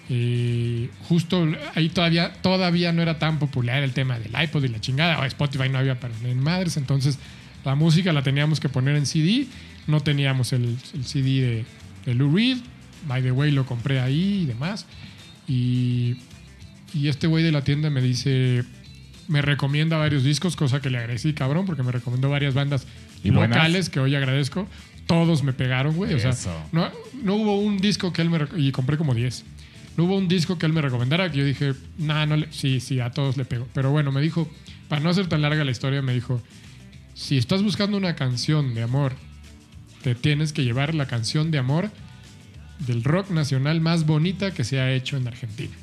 [0.09, 4.81] eh, justo ahí todavía, todavía no era tan popular el tema del iPod y la
[4.81, 5.19] chingada.
[5.21, 6.77] O Spotify no había para en madres.
[6.77, 7.19] Entonces
[7.65, 9.47] la música la teníamos que poner en CD.
[9.87, 11.65] No teníamos el, el CD de,
[12.07, 12.59] de Lou Reed.
[13.07, 14.87] By the way, lo compré ahí y demás.
[15.49, 16.17] Y,
[16.95, 18.65] y este güey de la tienda me dice,
[19.29, 22.87] me recomienda varios discos, cosa que le agradecí, cabrón, porque me recomendó varias bandas
[23.23, 24.69] ¿Y locales que hoy agradezco.
[25.07, 26.15] Todos me pegaron, güey.
[26.15, 26.33] O sea,
[26.73, 26.91] no,
[27.23, 28.41] no hubo un disco que él me...
[28.57, 29.45] Y compré como 10.
[29.97, 32.53] No hubo un disco que él me recomendara que yo dije, nah, no le...
[32.53, 33.69] Sí, sí, a todos le pego.
[33.75, 34.51] Pero bueno, me dijo,
[34.89, 36.41] para no hacer tan larga la historia, me dijo,
[37.15, 39.15] si estás buscando una canción de amor,
[40.03, 41.91] te tienes que llevar la canción de amor
[42.87, 45.75] del rock nacional más bonita que se ha hecho en Argentina.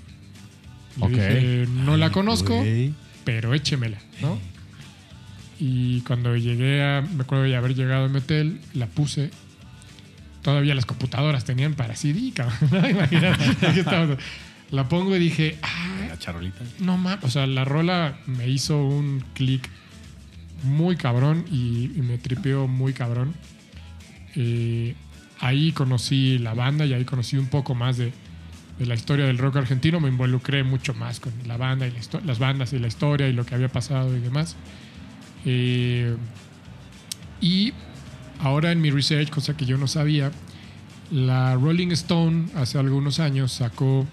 [0.97, 2.63] Le dije, no la conozco,
[3.23, 4.39] pero échemela, ¿no?
[5.59, 9.29] Y cuando llegué a, me acuerdo de haber llegado a mi hotel, la puse.
[10.41, 12.89] Todavía las computadoras tenían para CD, cabrón.
[12.89, 14.17] Imagínate.
[14.71, 16.59] La pongo y dije, ah, La charolita.
[16.79, 17.25] no mames.
[17.25, 19.67] O sea, la rola me hizo un clic
[20.61, 23.33] muy cabrón y, y me tripeó muy cabrón.
[24.35, 24.93] Eh,
[25.39, 28.13] ahí conocí la banda y ahí conocí un poco más de,
[28.77, 29.99] de la historia del rock argentino.
[29.99, 33.33] Me involucré mucho más con la banda y la las bandas y la historia y
[33.33, 34.55] lo que había pasado y demás.
[35.45, 36.15] Eh,
[37.41, 37.73] y
[38.39, 40.31] ahora en mi research, cosa que yo no sabía,
[41.11, 44.05] la Rolling Stone hace algunos años sacó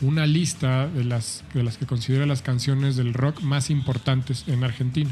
[0.00, 4.64] una lista de las, de las que considera las canciones del rock más importantes en
[4.64, 5.10] Argentina.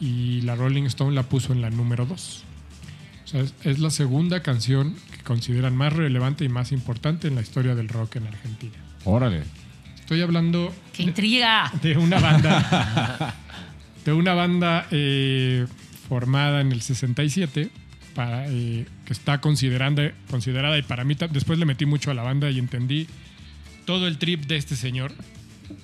[0.00, 2.44] Y la Rolling Stone la puso en la número 2.
[3.24, 7.34] O sea, es, es la segunda canción que consideran más relevante y más importante en
[7.34, 8.76] la historia del rock en Argentina.
[9.04, 9.42] Órale.
[10.08, 11.70] Estoy hablando ¡Qué intriga!
[11.82, 13.34] de una banda
[14.08, 15.66] de una banda eh,
[16.08, 17.68] formada en el 67
[18.14, 22.22] para, eh, que está considerando, considerada y para mí después le metí mucho a la
[22.22, 23.06] banda y entendí
[23.84, 25.12] todo el trip de este señor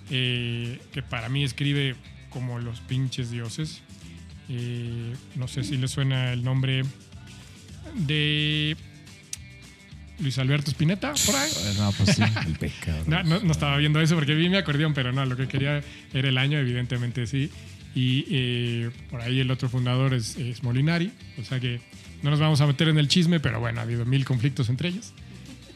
[0.08, 1.96] eh, que para mí escribe
[2.30, 3.82] como los pinches dioses
[5.36, 6.82] no sé si le suena el nombre
[7.94, 8.74] de
[10.18, 12.22] Luis Alberto Spinetta por ahí No, pues sí.
[12.46, 13.04] El pescado.
[13.06, 15.82] no, no, no estaba viendo eso porque vi mi acordeón, pero no, lo que quería
[16.12, 17.50] era el año, evidentemente sí.
[17.94, 21.80] Y eh, por ahí el otro fundador es, es Molinari, o sea que
[22.22, 24.88] no nos vamos a meter en el chisme, pero bueno, ha habido mil conflictos entre
[24.88, 25.12] ellos.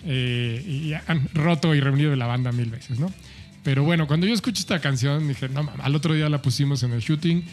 [0.05, 3.13] Eh, y han roto y reunido la banda mil veces, ¿no?
[3.63, 6.83] Pero bueno, cuando yo escuché esta canción, dije, no, mamá, al otro día la pusimos
[6.85, 7.45] en el shooting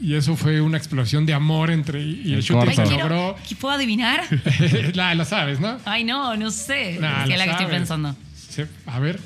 [0.00, 2.02] y eso fue una explosión de amor entre...
[2.02, 2.90] Y el shooting corto.
[2.90, 3.36] se logró...
[3.48, 4.22] ¿qué ¿Puedo adivinar?
[4.94, 5.78] la, la sabes, ¿no?
[5.84, 6.98] Ay, no, no sé.
[7.00, 8.16] Nah, es que lo la que estoy pensando.
[8.34, 9.18] Se- a ver,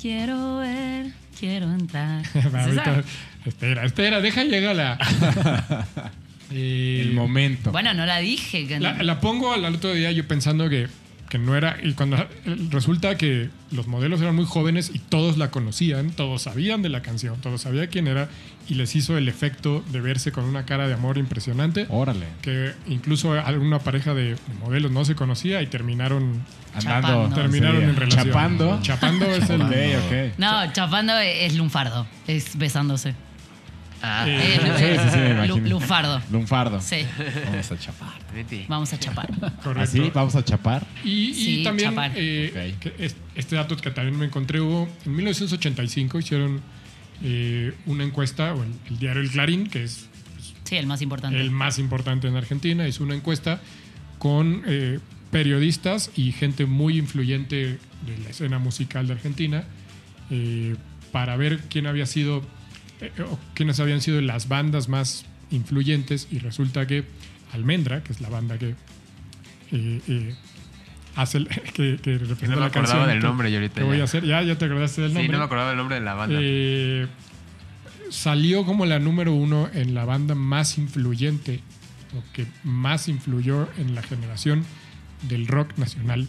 [0.00, 2.22] Quiero ver, quiero entrar.
[3.46, 4.98] espera, espera, deja llegar la.
[6.52, 7.72] Eh, El momento.
[7.72, 8.68] Bueno, no la dije.
[8.68, 8.82] que no.
[8.84, 10.86] la, la pongo al otro día yo pensando que,
[11.28, 11.76] que no era.
[11.82, 12.28] Y cuando eh,
[12.70, 17.02] resulta que los modelos eran muy jóvenes y todos la conocían, todos sabían de la
[17.02, 18.28] canción, todos sabían quién era
[18.68, 21.86] y les hizo el efecto de verse con una cara de amor impresionante.
[21.88, 22.26] Órale.
[22.42, 26.44] Que incluso alguna pareja de, de modelos no se conocía y terminaron,
[26.74, 27.08] Andando.
[27.08, 27.34] Chapando.
[27.34, 28.26] terminaron en relación.
[28.28, 28.78] Chapando.
[28.82, 29.62] Chapando es el.
[29.62, 30.38] Ok, ok.
[30.38, 32.06] No, chapando es lunfardo.
[32.28, 33.14] Es besándose.
[34.02, 35.68] Ah, Eh, sí, sí, sí, me lu- imagino.
[35.70, 36.22] lunfardo.
[36.30, 36.80] Lunfardo.
[36.80, 36.98] Sí,
[37.46, 38.12] Vamos a chapar.
[38.34, 38.64] vete.
[38.68, 39.28] vamos a chapar.
[39.62, 39.80] Correcto.
[39.80, 40.86] Así, vamos a chapar.
[41.04, 42.12] Y, y Sí, también chapar.
[42.14, 46.60] eh, que este dato que también me encontré hubo en 1985 hicieron
[47.22, 50.06] eh, una encuesta, o el, el diario El Clarín, que es
[50.64, 51.40] Sí, el más importante.
[51.40, 53.60] el más importante en Argentina, hizo una encuesta
[54.18, 54.98] con eh,
[55.30, 57.56] periodistas y gente muy influyente
[58.04, 59.64] de la escena musical de Argentina
[60.30, 60.74] eh,
[61.12, 62.42] para ver quién había sido,
[63.00, 67.04] eh, o quiénes habían sido las bandas más influyentes y resulta que
[67.52, 68.74] Almendra, que es la banda que
[69.72, 70.34] eh, eh,
[71.14, 73.74] hace el- que, que representa No me la acordaba canción del que- nombre y ahorita
[73.76, 74.02] que voy ya.
[74.02, 75.32] a hacer, ya, ya te acordaste del Sí, nombre.
[75.32, 76.38] no me acordaba el nombre de la banda.
[76.40, 77.06] Eh,
[78.10, 81.60] salió como la número uno en la banda más influyente
[82.16, 84.64] o que más influyó en la generación
[85.28, 86.28] del rock nacional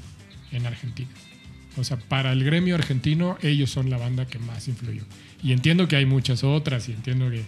[0.52, 1.10] en Argentina.
[1.78, 5.04] O sea, para el gremio argentino, ellos son la banda que más influyó.
[5.44, 7.44] Y entiendo que hay muchas otras y entiendo que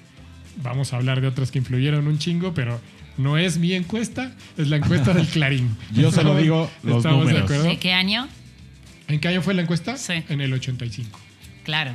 [0.63, 2.79] vamos a hablar de otras que influyeron un chingo, pero
[3.17, 5.75] no es mi encuesta, es la encuesta del Clarín.
[5.93, 7.43] Yo solo Estamos- digo los estamos de números.
[7.43, 7.63] acuerdo.
[7.63, 8.27] ¿De qué año?
[9.07, 9.97] ¿En qué año fue la encuesta?
[9.97, 10.13] Sí.
[10.29, 11.19] En el 85.
[11.63, 11.91] Claro.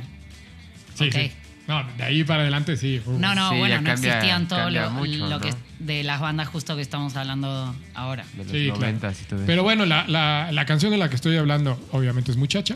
[0.95, 1.13] Sí, Ok.
[1.15, 1.31] sí.
[1.67, 3.01] No, de ahí para adelante sí.
[3.05, 6.21] uh, No, no, Sí, bueno, no cambia- existían todo lo, mucho, lo que de las
[6.21, 8.23] bandas justo que estamos hablando ahora.
[8.33, 8.79] de los sí, claro.
[8.81, 9.47] noventas y todo eso.
[9.47, 12.75] Pero bueno, la, la- la canción de la que estoy hablando, obviamente, es Muchacha.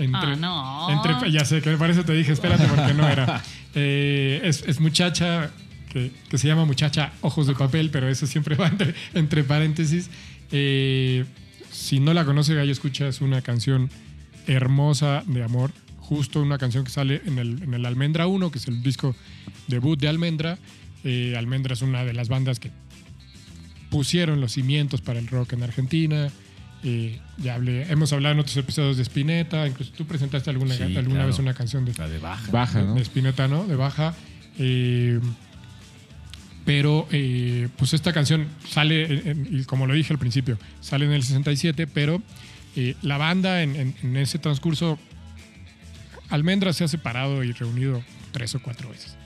[0.00, 0.90] Entre, Ah, no.
[0.90, 3.42] entre- ya sé, que por eso te dije, espérate, porque no era.
[3.76, 5.52] Eh, es, es Muchacha,
[5.92, 10.10] que, que se llama Muchacha Ojos de Papel, pero eso siempre va entre, entre paréntesis.
[10.50, 11.24] Eh,
[11.70, 13.88] si no la conoce, Gallo Escucha, es una canción
[14.48, 15.70] hermosa de amor.
[15.98, 19.14] Justo una canción que sale en el, en el Almendra 1, que es el disco
[19.68, 20.58] debut de Almendra.
[21.04, 22.72] Eh, Almendra es una de las bandas que
[23.88, 26.28] pusieron los cimientos para el rock en Argentina.
[26.82, 30.82] Eh, ya hablé, hemos hablado en otros episodios de Spinetta, incluso tú presentaste alguna, Sí,
[30.82, 31.26] alguna claro.
[31.26, 32.50] vez una canción de, La de baja.
[32.50, 32.94] Baja, ¿no?
[32.94, 33.64] de Spinetta, ¿no?
[33.66, 34.14] De baja.
[34.58, 35.20] Eh,
[36.64, 41.04] pero, eh, pues esta canción sale, en- en- y como lo dije al principio, sale
[41.06, 42.22] en el 67, pero
[42.76, 44.98] eh, la banda en, en- en ese transcurso,
[46.28, 49.16] Almendra se ha separado y reunido tres o cuatro veces.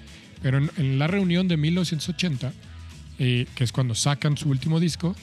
[0.42, 2.52] Pero en, en la reunión de 1980,
[3.18, 5.14] eh, que es cuando sacan su último disco,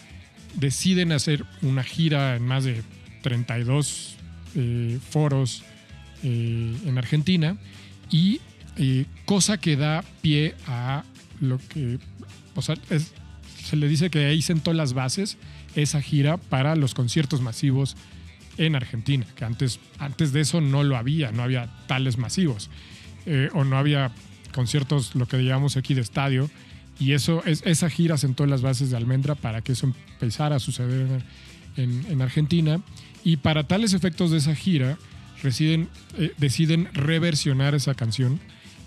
[0.56, 2.84] deciden hacer una gira en más de
[3.22, 4.16] 32
[4.56, 5.64] eh, foros
[6.24, 7.58] eh, en Argentina
[8.10, 8.42] y
[8.78, 11.04] eh, cosa que da pie a
[11.40, 12.00] lo que,
[12.56, 12.76] o sea,
[13.64, 15.38] se le dice que ahí sentó las bases
[15.76, 17.96] esa gira para los conciertos masivos
[18.58, 22.70] en Argentina, que antes, antes de eso no lo había, no había tales masivos,
[23.26, 24.12] eh, o no había
[24.54, 26.50] conciertos, lo que llamamos aquí de estadio,
[27.00, 30.60] y eso es, esa gira sentó las bases de Almendra para que eso empezara a
[30.60, 31.08] suceder
[31.78, 32.82] en, en- en Argentina,
[33.24, 34.98] y para tales efectos de esa gira,
[35.44, 38.40] residen, eh, deciden reversionar esa canción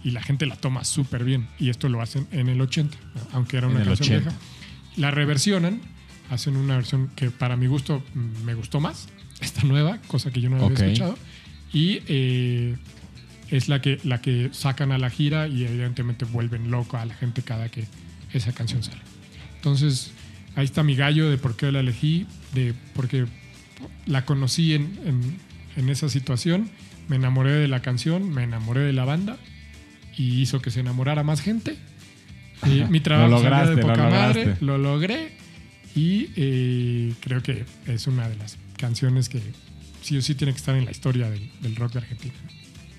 [0.03, 1.47] y la gente la toma súper bien.
[1.59, 2.97] Y esto lo hacen en el 80,
[3.33, 4.31] aunque era En una el canción 80.
[4.31, 4.43] vieja.
[4.97, 5.81] La reversionan,
[6.31, 8.03] hacen una versión que para mi gusto
[8.45, 9.09] me gustó más,
[9.41, 11.17] esta nueva, cosa que yo no había escuchado.
[11.73, 12.77] Y eh,
[13.57, 17.15] es la que, la que sacan a la gira y evidentemente vuelven loco a la
[17.15, 17.85] gente cada que
[18.33, 19.01] esa canción sale.
[19.57, 20.11] Entonces,
[20.57, 23.27] ahí está mi gallo de por qué la elegí, de porque
[24.07, 25.39] la conocí en, en-
[25.77, 26.71] en esa situación,
[27.09, 29.37] me enamoré de la canción, me enamoré de la banda
[30.17, 31.77] y hizo que se enamorara más gente.
[32.65, 35.33] Y mi trabajo Lo lograste, de lo poca madre, lo logré
[35.97, 39.41] y eh, creo que es una de las canciones que
[40.03, 42.35] sí o sí tiene que estar en la historia del, del rock de Argentina.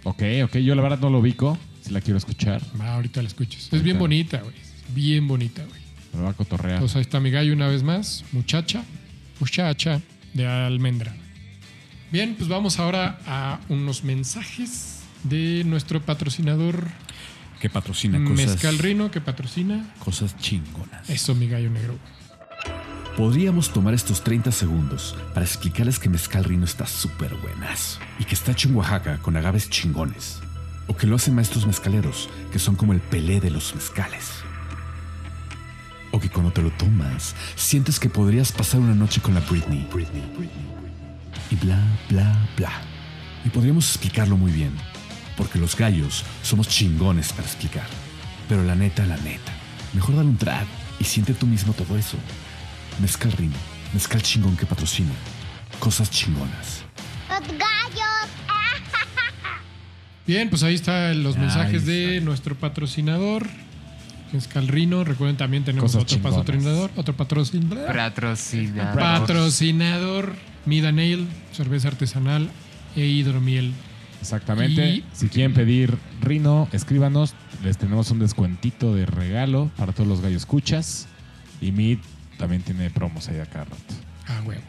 [0.06, 0.58] Ok, ok.
[0.58, 1.58] Yo la verdad no lo ubico.
[1.82, 3.70] Si la quiero escuchar, Va, ahorita la escuchas.
[3.72, 4.56] Es bien bonita, güey.
[4.96, 5.82] Bien bonita, güey.
[6.14, 6.76] me va a cotorrear.
[6.76, 8.84] Entonces ahí está mi gallo una vez más, muchacha,
[9.40, 10.02] muchacha
[10.34, 11.14] de almendra.
[12.12, 16.88] Bien, pues vamos ahora a unos mensajes de nuestro patrocinador
[17.60, 21.10] Que patrocina cosas, Mezcal Rino, que patrocina cosas chingonas.
[21.10, 21.98] eso, mi gallo negro.
[23.18, 28.36] Podríamos tomar estos 30 segundos para explicarles que Mezcal Rino está súper buenas y que
[28.36, 30.42] está hecho en Oaxaca con agaves chingones.
[30.88, 34.32] O que lo hacen maestros mezcaleros, que son como el pelé de los mezcales.
[36.12, 39.88] O que cuando te lo tomas, sientes que podrías pasar una noche con la Britney.
[39.94, 40.24] Britney.
[41.52, 42.82] Y bla, bla, bla.
[43.46, 44.74] Y podríamos explicarlo muy bien,
[45.38, 47.88] porque los gallos somos chingones para explicar.
[48.50, 49.54] Pero la neta, la neta,
[49.94, 50.68] mejor dale un trago
[51.00, 52.18] y siente tú mismo todo eso.
[53.00, 53.56] Mezcal Rino,
[53.94, 55.12] mezcal chingón que patrocina.
[55.80, 56.84] Cosas chingonas.
[57.30, 58.30] Los gallos.
[60.28, 63.48] Bien, pues ahí están los Ahí mensajes de nuestro patrocinador,
[64.32, 65.04] Mezcal Rino.
[65.04, 66.40] Recuerden, también tenemos Cosas otro chingonas.
[66.40, 67.86] patrocinador, otro patrocinador.
[67.96, 69.00] Patrocinador.
[69.00, 70.36] Patrocinador,
[70.66, 72.50] Mida Nail, cerveza artesanal
[72.96, 73.74] e hidromiel.
[74.22, 74.88] Exactamente.
[74.96, 77.36] Y- Si quieren pedir Rino, escríbanos.
[77.64, 81.08] Les tenemos un descuentito de regalo para todos los gallos escuchas.
[81.62, 82.00] Y Mid
[82.38, 83.94] también tiene promos ahí a cada rato.
[84.28, 84.62] Ah, huevo.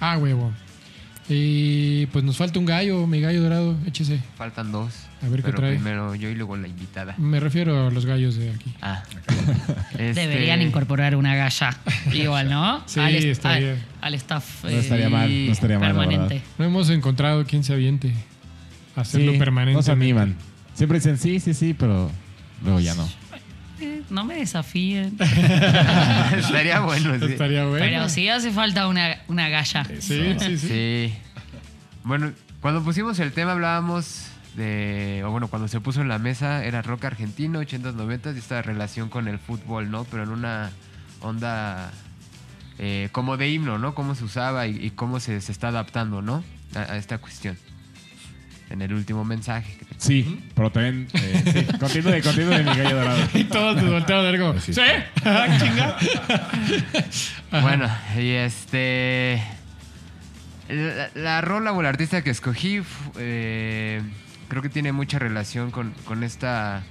[0.00, 0.52] Ah, huevo.
[1.28, 4.20] Y pues nos falta un gallo, mi gallo dorado, échese.
[4.36, 4.92] Faltan dos.
[5.22, 5.74] A ver qué pero trae.
[5.76, 7.14] primero yo y luego la invitada.
[7.16, 8.74] Me refiero a los gallos de aquí.
[8.82, 9.02] Ah.
[9.98, 11.78] Este, Deberían incorporar una galla.
[12.12, 12.82] Igual, ¿no?
[12.86, 16.42] Sí, al, est- estaría- al- al staff No eh, estaría mal, no estaría mal, permanente.
[16.58, 18.12] No hemos encontrado quién se aviente
[18.96, 19.76] a hacerlo Sí, permanente.
[19.78, 20.34] No se animan.
[20.74, 22.10] Siempre dicen sí, sí, sí, pero
[22.62, 23.08] luego ya no.
[23.80, 25.16] Eh, no me desafíen.
[26.36, 27.32] Estaría bueno, sí.
[27.32, 27.84] Estaría bueno.
[27.84, 29.84] Pero sí hace falta una, una galla.
[29.84, 30.58] Sí, sí, sí.
[30.58, 31.14] Sí.
[32.04, 36.64] Bueno, cuando pusimos el tema hablábamos de, o bueno, cuando se puso en la mesa
[36.64, 40.04] era rock argentino, 80s, 90s y esta relación con el fútbol, ¿no?
[40.04, 40.70] Pero en una
[41.20, 41.90] onda
[42.78, 43.94] eh, como de himno, ¿no?
[43.94, 46.44] Cómo se usaba y, y cómo se, se está adaptando, ¿no?
[46.74, 47.58] A, a esta cuestión.
[48.70, 49.76] En el último mensaje.
[49.78, 51.06] que te- Sí, pero también.
[51.12, 53.18] Eh, sí, continúe, continúe, mi gallo dorado.
[53.34, 54.72] Y todos nos volteamos a ver como, Sí.
[54.74, 54.80] ¿sí?
[55.24, 55.96] Ah, Chinga.
[57.62, 57.88] Bueno,
[58.18, 59.40] y este.
[60.68, 62.80] La, la rola o el artista que escogí,
[63.18, 64.00] eh,
[64.48, 66.82] creo que tiene mucha relación con, con esta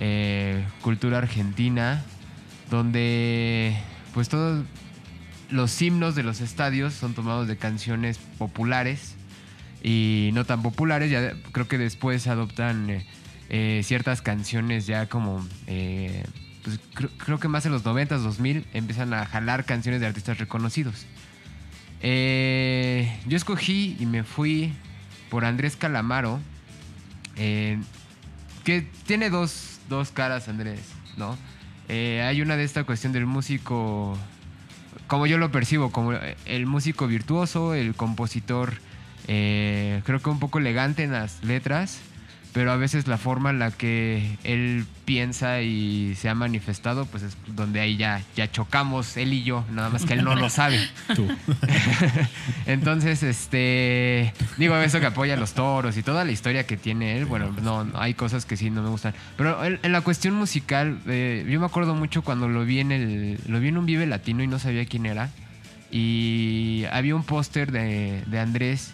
[0.00, 2.02] eh, cultura argentina,
[2.68, 3.76] donde
[4.12, 4.64] pues todos
[5.50, 9.14] los himnos de los estadios son tomados de canciones populares
[9.82, 11.10] y no tan populares.
[11.10, 13.06] Ya creo que después adoptan eh,
[13.48, 15.46] eh, ciertas canciones ya como.
[15.66, 16.24] eh,
[16.62, 16.78] pues,
[17.18, 21.06] creo, que más en los 90s, 2000 empiezan a jalar canciones de artistas reconocidos.
[22.00, 24.72] Yo escogí y me fui
[25.28, 26.38] por Andrés Calamaro,
[27.34, 30.80] que tiene dos, dos caras, Andrés,
[31.16, 31.36] ¿no?
[31.88, 34.16] Hay una de esta cuestión del músico,
[35.08, 36.12] como yo lo percibo, como
[36.44, 38.74] el músico virtuoso, el compositor,
[39.28, 42.00] eh, creo que un poco elegante en las letras,
[42.52, 47.22] pero a veces la forma en la que él piensa y se ha manifestado, pues
[47.22, 50.50] es donde ahí ya, ya chocamos, él y yo, nada más que él no lo
[50.50, 50.78] sabe.
[51.14, 51.26] Tú.
[52.66, 54.34] Entonces, este.
[54.58, 57.24] Digo, eso que apoya a los toros y toda la historia que tiene él.
[57.24, 59.14] Bueno, no, no, hay cosas que sí no me gustan.
[59.36, 62.92] Pero en, en la cuestión musical, eh, yo me acuerdo mucho cuando lo vi en
[62.92, 63.38] el.
[63.46, 65.30] Lo vi en un Vive Latino y no sabía quién era.
[65.90, 68.92] Y había un póster de, de Andrés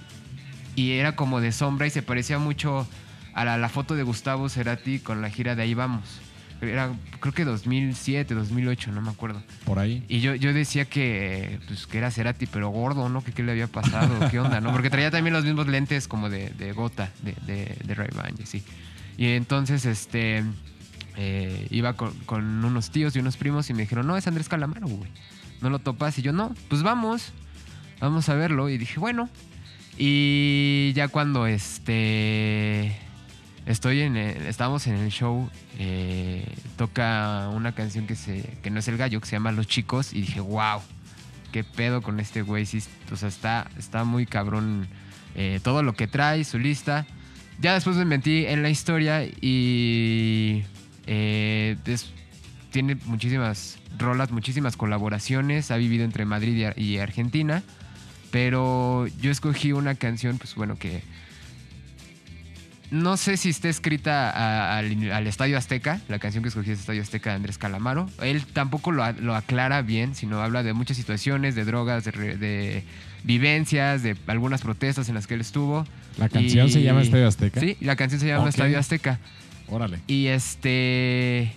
[0.78, 2.86] y era como de sombra y se parecía mucho
[3.34, 6.20] a la, la foto de Gustavo Cerati con la gira de Ahí Vamos.
[6.60, 9.42] Era, creo que 2007, 2008, no me acuerdo.
[9.64, 10.04] Por ahí.
[10.06, 13.24] Y yo, yo decía que, pues, que era Cerati, pero gordo, ¿no?
[13.24, 14.70] Que qué le había pasado, qué onda, ¿no?
[14.70, 18.42] Porque traía también los mismos lentes como de, de gota, de, de, de Ray-Ban y
[18.44, 18.62] así.
[19.16, 20.44] Y entonces, este,
[21.16, 24.48] eh, iba con, con unos tíos y unos primos y me dijeron, no, es Andrés
[24.48, 25.10] Calamaro, güey.
[25.60, 26.16] ¿No lo topas?
[26.20, 27.32] Y yo, no, pues vamos,
[27.98, 28.68] vamos a verlo.
[28.68, 29.28] Y dije, bueno.
[29.98, 32.96] Y ya cuando, este,
[33.66, 36.44] estoy en el- estamos en el show, eh,
[36.76, 40.12] toca una canción que, se, que no es el gallo, que se llama Los Chicos,
[40.12, 40.80] y dije, wow,
[41.52, 42.78] qué pedo con este güey, sí,
[43.10, 44.86] o sea, está, está muy cabrón
[45.34, 47.06] eh, todo lo que trae, su lista.
[47.60, 50.62] Ya después me metí en la historia y
[51.06, 52.12] eh, es-
[52.70, 57.64] tiene muchísimas rolas, muchísimas colaboraciones, ha vivido entre Madrid y Argentina,
[58.30, 61.02] pero yo escogí una canción, pues bueno, que
[62.90, 66.80] no sé si está escrita a- al, al Estadio Azteca, la canción que escogí es
[66.80, 68.08] Estadio Azteca de Andrés Calamaro.
[68.22, 72.84] Él tampoco lo, lo aclara bien, sino habla de muchas situaciones, de drogas, de, de
[73.24, 75.86] vivencias, de algunas protestas en las que él estuvo.
[76.16, 77.60] La canción Y- se llama Estadio Azteca.
[77.60, 78.48] Sí, la canción se llama.
[78.48, 79.18] Estadio Azteca.
[79.68, 79.98] Órale.
[80.06, 81.52] Y este.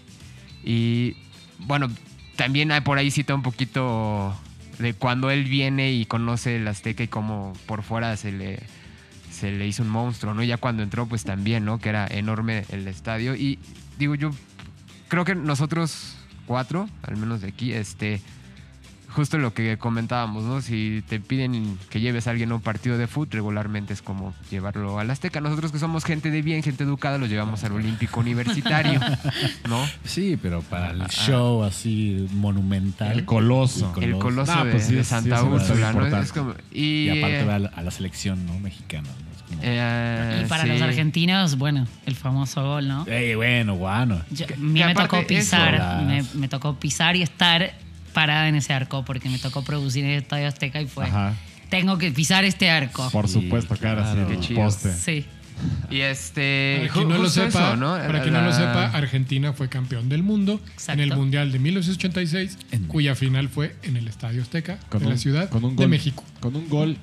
[0.65, 1.15] Y
[1.59, 1.89] bueno,
[2.36, 4.38] también hay por ahí cita un poquito
[4.82, 8.60] de cuando él viene y conoce el Azteca y cómo por fuera se le,
[9.32, 10.44] se le hizo un monstruo, ¿no?
[10.44, 11.80] Y ya cuando entró, pues también, ¿no?
[11.80, 13.36] Que era enorme el estadio.
[13.36, 13.60] Y
[13.98, 14.32] digo, yo
[15.08, 16.16] creo que nosotros
[16.46, 18.22] cuatro, al menos de aquí, este.
[19.14, 20.62] Justo lo que comentábamos, ¿no?
[20.62, 24.34] Si te piden que lleves a alguien a un partido de fútbol, regularmente es como
[24.49, 25.41] llevarlo al Azteca.
[25.41, 28.99] Nosotros que somos gente de bien, gente educada, lo llevamos al Olímpico Universitario,
[29.70, 29.86] ¿no?
[30.05, 33.12] Sí, pero para el show así monumental.
[33.12, 33.93] El coloso.
[33.99, 35.91] El coloso No, de, pues sí de es- sí Santa bastante Úrsula, ¿no?
[35.93, 36.26] importante.
[36.26, 38.57] Es como- y, Y aparte eh, va a la, a la selección ¿no?
[38.59, 39.09] mexicana.
[39.09, 39.32] ¿no?
[39.36, 40.70] Es como, eh, Y para sí.
[40.70, 43.05] los argentinos, bueno, el famoso gol, ¿no?
[43.07, 44.22] Ey, bueno, guano.
[44.32, 47.74] Yo- Que- que me aparte tocó pisar, me, me tocó pisar y estar
[48.12, 51.34] parada en ese arco porque me tocó producir en el Estadio Azteca y fue, Ajá.
[51.70, 53.09] tengo que pisar este arco.
[53.12, 54.28] Por Sí, supuesto, cara, claro.
[54.28, 54.62] Qué el chido.
[54.64, 54.93] poste.
[54.93, 55.26] Sí.
[55.91, 56.78] Y este.
[56.88, 57.91] Para quien no lo sepa, eso, ¿no?
[57.95, 60.93] para quien no lo La- sepa, Argentina fue campeón del mundo Exacto.
[60.93, 65.05] en el Mundial de 1986, En- cuya final fue en el Estadio Azteca Con de
[65.07, 66.24] un- la ciudad con un de México.
[66.39, 66.97] Con un gol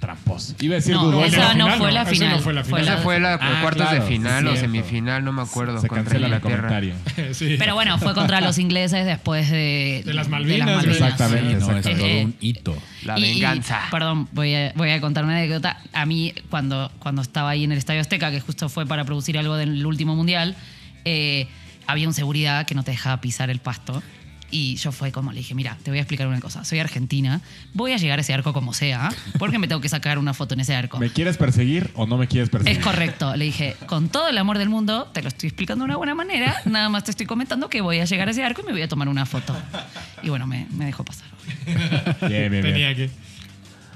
[0.00, 0.54] Tramposo.
[0.60, 2.30] Iba a decir No, esa no final, fue la final.
[2.30, 2.80] no fue la final.
[2.82, 5.78] Esa fue la Ah, cuartos claro, de final o semifinal, no me acuerdo.
[5.78, 6.56] Se contra cancela el Inglaterra.
[6.68, 6.94] comentario.
[7.34, 7.56] Sí.
[7.58, 11.76] Pero bueno, fue contra los ingleses después de, De las Malvinas, Exactamente, Sí, no, es
[11.86, 12.14] exactamente.
[12.14, 12.78] todo un hito.
[13.04, 13.80] La Y- y, venganza.
[13.90, 15.76] perdón, voy a, voy a contar una anécdota.
[15.92, 19.36] A mí, cuando, cuando estaba ahí en el Estadio Azteca, que justo fue para producir
[19.38, 20.56] algo del último mundial,
[21.04, 21.46] eh,
[21.86, 24.02] había un seguridad que no te dejaba pisar el pasto.
[24.50, 26.64] Y yo fue como le dije, mira, te voy a explicar una cosa.
[26.64, 27.40] Soy argentina,
[27.74, 30.54] voy a llegar a ese arco como sea, porque me tengo que sacar una foto
[30.54, 30.98] en ese arco.
[30.98, 32.78] ¿Me quieres perseguir o no me quieres perseguir?
[32.78, 33.36] Es correcto.
[33.36, 36.14] Le dije, con todo el amor del mundo, te lo estoy explicando de una buena
[36.14, 36.56] manera.
[36.64, 38.82] Nada más te estoy comentando que voy a llegar a ese arco y me voy
[38.82, 39.56] a tomar una foto.
[40.22, 41.26] Y bueno, me, me dejó pasar.
[42.28, 42.62] Bien, bien, bien.
[42.62, 43.10] Tenía que.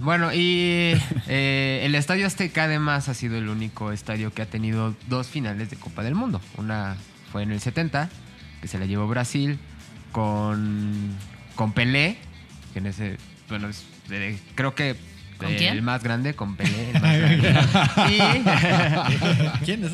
[0.00, 0.94] Bueno, y
[1.28, 5.70] eh, el Estadio Azteca además ha sido el único estadio que ha tenido dos finales
[5.70, 6.40] de Copa del Mundo.
[6.56, 6.96] Una
[7.30, 8.10] fue en el 70,
[8.60, 9.58] que se la llevó Brasil
[10.14, 11.10] con,
[11.56, 12.16] con Pelé,
[12.72, 13.16] que en ese,
[13.48, 14.94] bueno, es, eh, creo que
[15.38, 15.72] ¿Con eh, quién?
[15.74, 17.54] el más grande, con Pelé, el más grande.
[19.60, 19.92] y, ¿Quién es?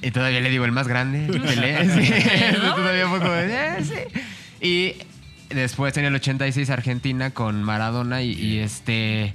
[0.00, 2.10] y todavía le digo el más grande, Pelé, sí.
[2.56, 4.20] todavía fue como de, "Eh, sí".
[4.66, 9.34] Y después en el 86 Argentina con Maradona y, y este...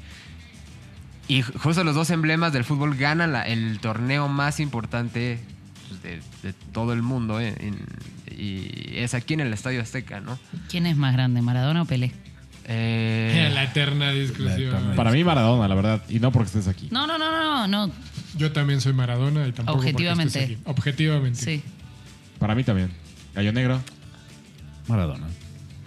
[1.27, 5.37] Y ju- justo los dos emblemas del fútbol ganan la- el torneo más importante
[5.89, 7.39] pues, de, de todo el mundo.
[7.41, 7.79] eh, en-
[8.37, 10.39] y es aquí en el Estadio Azteca, ¿no?
[10.69, 12.13] ¿Quién es más grande, Maradona o Pelé?
[12.65, 14.75] Eh, La eterna discusión.
[14.75, 16.01] eterna- Para mí Maradona, la verdad.
[16.07, 16.87] Y no porque estés aquí.
[16.91, 17.91] No, no, no, no, no.
[18.37, 19.77] Yo también soy Maradona y tampoco.
[19.79, 20.39] porque Objetivamente.
[20.39, 20.63] estés aquí.
[20.69, 21.39] Objetivamente.
[21.41, 21.63] Sí.
[22.37, 22.91] Para mí también.
[23.33, 23.81] Gallo Negro.
[24.87, 25.27] Maradona.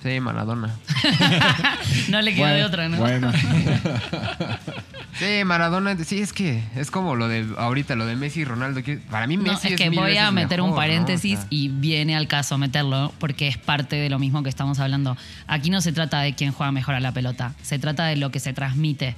[0.03, 0.75] sí, Maradona.
[2.09, 2.97] No le queda Bueno, de otra, ¿no?
[2.99, 3.33] Bueno.
[5.19, 8.83] Sí, Maradona, sí, es que es como lo de ahorita, lo de Messi y Ronaldo.
[8.83, 10.77] que para mí No, Messi es es que mil voy a meter un ¿no?
[10.77, 14.49] paréntesis O sea, y viene al caso meterlo porque es parte de lo mismo que
[14.49, 15.17] estamos hablando.
[15.47, 18.31] Aquí no se trata de quién juega mejor a la pelota, se trata de lo
[18.31, 19.15] que se transmite.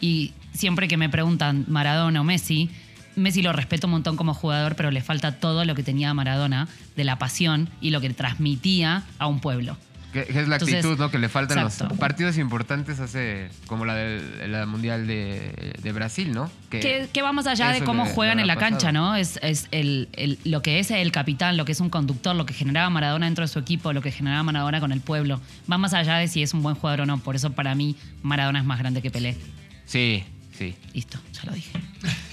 [0.00, 2.70] Y siempre que me preguntan Maradona o Messi,
[3.16, 6.68] Messi lo respeto un montón como jugador, pero le falta todo lo que tenía Maradona
[6.96, 9.76] de la pasión y lo que transmitía a un pueblo.
[10.12, 11.10] Que, que es la Entonces, actitud, ¿no?
[11.10, 11.90] Que le faltan exacto.
[11.90, 16.50] los partidos importantes hace como la del la Mundial de, de Brasil, ¿no?
[16.68, 18.90] Que, que va más allá de cómo le- juegan le en la cancha.
[18.90, 19.14] ¿no?
[19.14, 22.44] Es, es el, el- lo que es el capitán, lo que es un conductor, lo
[22.44, 25.40] que generaba Maradona dentro de su equipo, lo que generaba Maradona con el pueblo.
[25.70, 27.18] Va más allá de si es un buen jugador o no.
[27.18, 29.36] Por eso para mí Maradona es más grande que Pelé.
[29.86, 30.24] Sí,
[30.58, 30.74] sí.
[30.92, 31.78] Listo, ya lo dije.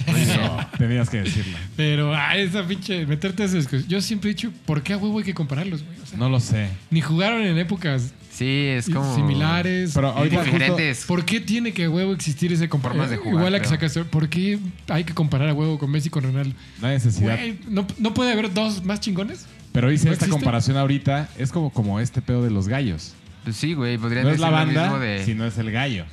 [0.78, 1.58] Tenías que decirlo.
[1.76, 3.06] Pero, ah, esa pinche.
[3.06, 3.90] Meterte a esa discusión.
[3.90, 5.98] Yo siempre he dicho, ¿por qué a huevo hay que compararlos, güey?
[6.02, 6.70] O sea, No lo sé.
[6.90, 9.16] ni jugaron en épocas Sí, es como.
[9.16, 9.92] similares.
[9.96, 11.06] Pero ahorita justo- diferentes.
[11.06, 13.68] ¿Por qué tiene que a huevo existir ese compar- Formas de jugar, Igual a que
[13.68, 13.98] sacas.
[14.10, 16.56] ¿Por qué hay que comparar a huevo con Messi y con Ronaldo?
[16.82, 17.36] No hay necesidad.
[17.38, 19.46] Güey, ¿no, ¿no puede haber dos más chingones?
[19.72, 20.40] Pero hice ¿No esta existe?
[20.40, 21.30] comparación ahorita.
[21.38, 23.14] Es como, como este pedo de los gallos.
[23.44, 25.24] Pues sí, güey, podrían No es decir la banda, de.
[25.26, 26.06] sino es el gallo.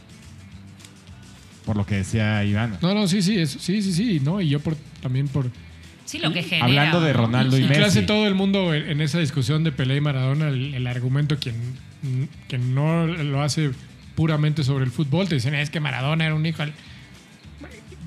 [1.64, 2.78] Por lo que decía Iván.
[2.82, 4.40] No, no, sí, sí, eso- sí, sí, sí, ¿no?
[4.40, 5.50] Y yo por, también por...
[6.04, 6.66] Sí, lo que genera.
[6.66, 7.12] Hablando de.
[7.14, 7.66] Ronaldo y Sí.
[7.68, 7.80] Messi.
[7.80, 10.48] ¿Qué hace todo el mundo en, esa discusión de Pelé y Maradona?
[10.48, 11.54] El, el argumento quien,
[12.48, 13.70] que no lo hace
[14.14, 16.62] puramente sobre el fútbol, te dicen, es que Maradona era un hijo...
[16.62, 16.74] al-".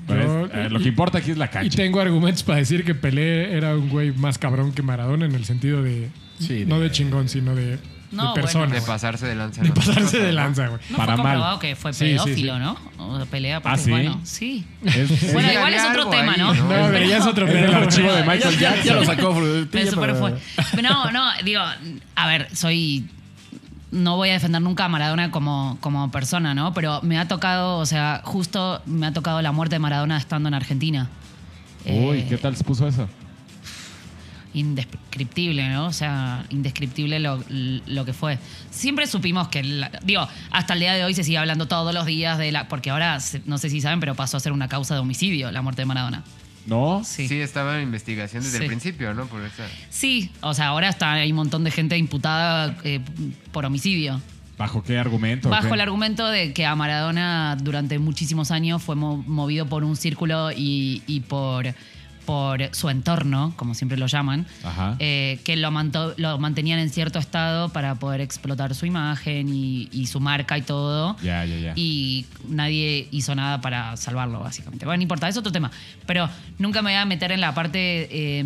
[0.06, 1.76] Pero Yo- es- eh, lo que importa aquí es la Y cancha.
[1.76, 5.44] tengo argumentos para decir que Pelé era un güey más cabrón que Maradona en el
[5.44, 6.08] sentido de...
[6.38, 7.78] Sí, no de- de chingón, sino de,
[8.10, 9.62] No, de de pasarse de lanza.
[9.62, 9.74] De ¿no?
[9.74, 10.80] pasarse de lanza, güey.
[10.90, 11.58] No Para fue mal.
[11.58, 12.60] que fue Sí, sí, pedófilo, sí.
[12.60, 12.76] ¿no?
[12.98, 13.90] O pelea porque, ¿Ah, sí?
[13.90, 14.66] bueno, sí.
[14.84, 16.54] Es- Bueno, Sí, igual es otro tema, ahí, ¿no?
[16.54, 16.68] ¿no?
[16.68, 18.84] Pero ya es otro es el archivo de Michael Ya, Jackson.
[18.84, 19.34] ya lo sacó.
[19.34, 20.34] Me super fue.
[20.82, 21.62] No, no, digo,
[22.14, 23.08] a ver, soy.
[23.90, 26.74] No voy a defender nunca a Maradona como, como persona, ¿no?
[26.74, 30.48] Pero me ha tocado, o sea, justo me ha tocado la muerte de Maradona estando
[30.48, 31.08] en Argentina.
[31.86, 33.08] Uy, Eh, ¿qué tal se puso eso?
[34.54, 35.86] Indescriptible, ¿no?
[35.86, 38.38] O sea, indescriptible lo, lo que fue.
[38.70, 42.06] Siempre supimos que, la- digo, hasta el día de hoy se sigue hablando todos los
[42.06, 44.94] días de la, porque ahora, no sé si saben, pero pasó a ser una causa
[44.94, 46.22] de homicidio la muerte de Maradona.
[46.66, 47.02] ¿No?
[47.02, 47.28] Sí.
[47.28, 48.64] Sí, estaba en investigación desde Sí.
[48.64, 49.26] el principio, ¿no?
[49.26, 49.64] Por esa.
[49.88, 53.00] Sí, o sea, ahora está, hay un montón de gente imputada eh,
[53.52, 54.20] por homicidio.
[54.58, 55.48] ¿Bajo qué argumento?
[55.48, 55.74] Bajo ¿Qué?
[55.74, 60.50] el argumento de que a Maradona durante muchísimos años fue mo- movido por un círculo
[60.52, 61.72] y, y por,
[62.28, 64.46] por su entorno, como siempre lo llaman,
[64.98, 69.88] eh, que lo, manto- lo mantenían en cierto estado para poder explotar su imagen y,
[69.92, 71.16] y su marca y todo.
[71.22, 71.72] Ya, ya, ya.
[71.74, 74.84] Y nadie hizo nada para salvarlo, básicamente.
[74.84, 75.70] Bueno, no importa, es otro tema.
[76.04, 76.28] Pero
[76.58, 77.78] nunca me voy a meter en la parte.
[78.10, 78.44] eh,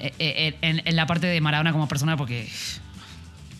[0.00, 2.48] eh, eh, en, en la parte de Maradona como persona porque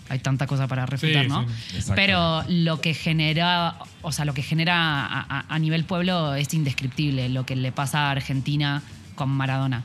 [0.09, 1.47] hay tanta cosa para refutar, Sí, ¿no?
[1.78, 1.93] sí.
[1.94, 6.52] Pero lo que genera, o sea, lo que genera a, a- a nivel pueblo es
[6.55, 8.82] indescriptible, lo que le pasa a Argentina
[9.14, 9.82] con Maradona.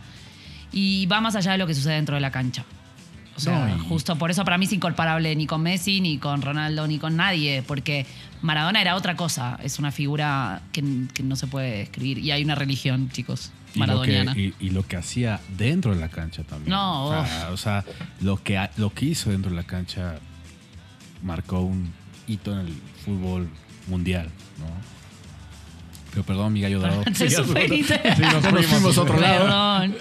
[0.72, 2.64] Y va más allá de lo que sucede dentro de la cancha.
[3.36, 6.18] O sea, No, y- justo por eso para mí es incomparable ni con Messi, ni
[6.20, 8.06] con Ronaldo, ni con nadie, porque
[8.42, 10.84] Maradona era otra cosa, es una figura que,
[11.14, 12.20] que no se puede describir.
[12.20, 14.34] Y hay una religión, chicos, Y lo, que, maradoniana.
[14.38, 16.70] y, y lo que hacía dentro de la cancha también.
[16.70, 17.86] No, O sea, o sea,
[18.22, 20.16] lo, que, lo que hizo dentro de la cancha
[21.24, 21.92] marcó un
[22.28, 22.74] hito en el
[23.06, 23.50] fútbol
[23.88, 24.30] mundial,
[24.60, 24.66] ¿no?
[26.12, 27.04] Pero perdón, mi gallo dorado.
[27.16, 28.00] Sugeriste.
[28.52, 29.46] nos fuimos a otro lado.
[29.46, 29.96] Perdón,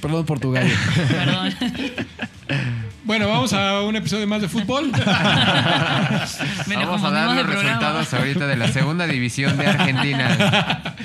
[0.00, 0.74] Perdón por tu gallo.
[1.08, 1.54] perdón.
[3.06, 4.90] Bueno, vamos a un episodio más de fútbol.
[6.66, 10.96] Vamos a dar los resultados ahorita de la segunda división de Argentina.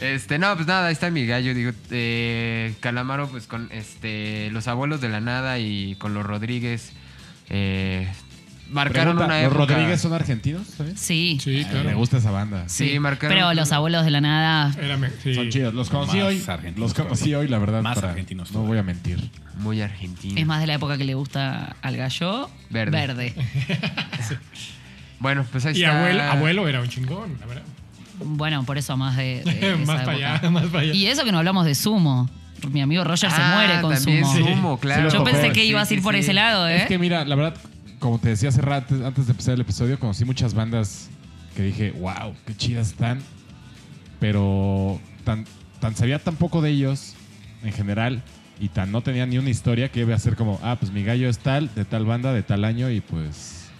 [0.00, 1.54] Este, no, pues nada, ahí está mi gallo.
[1.54, 6.92] Digo, eh, Calamaro, pues con este, los abuelos de la nada y con los Rodríguez.
[7.50, 8.08] eh,
[8.70, 9.74] marcaron Pregunta, una ¿Los época.
[9.74, 10.96] Rodríguez son argentinos también?
[10.96, 11.96] Sí, Sí, Ay, Me claro.
[11.98, 12.68] gusta esa banda.
[12.68, 13.36] Sí, marcaron.
[13.36, 14.72] pero los abuelos de la nada.
[14.80, 15.34] Era me- sí.
[15.34, 15.74] Son chidos.
[15.74, 16.42] Los conocí Más hoy.
[16.46, 17.82] argentinos Los conocí hoy, la verdad.
[17.82, 19.28] Más para- argentinos No voy a mentir.
[19.58, 20.38] Muy argentino.
[20.40, 22.90] Es más de la época que le gusta al gallo Verde.
[23.06, 23.34] verde.
[25.18, 25.98] Bueno, pues ahí Y está.
[25.98, 27.62] abuelo, abuelo era un chingón, la verdad.
[28.24, 29.42] Bueno, por eso más de.
[29.44, 30.94] de esa más para allá, más para allá.
[30.94, 32.28] Y eso que no hablamos de sumo.
[32.70, 34.46] Mi amigo Roger se Ah, muere con también sumo.
[34.54, 35.08] Sumo, claro.
[35.08, 36.20] Yo pensé que Sí, ibas a ir sí, por sí.
[36.20, 36.76] ese lado, ¿eh?
[36.82, 37.54] Es que mira, la verdad,
[37.98, 41.08] como te decía hace rato, antes de empezar el episodio, conocí muchas bandas
[41.56, 43.20] que dije, wow, qué chidas están.
[44.18, 45.46] Pero tan,
[45.80, 47.14] tan sabía tan poco de ellos
[47.62, 48.22] en general
[48.60, 51.02] y tan no tenía ni una historia que iba a ser como, ah, pues mi
[51.02, 53.70] gallo es tal, de tal banda, de tal año y pues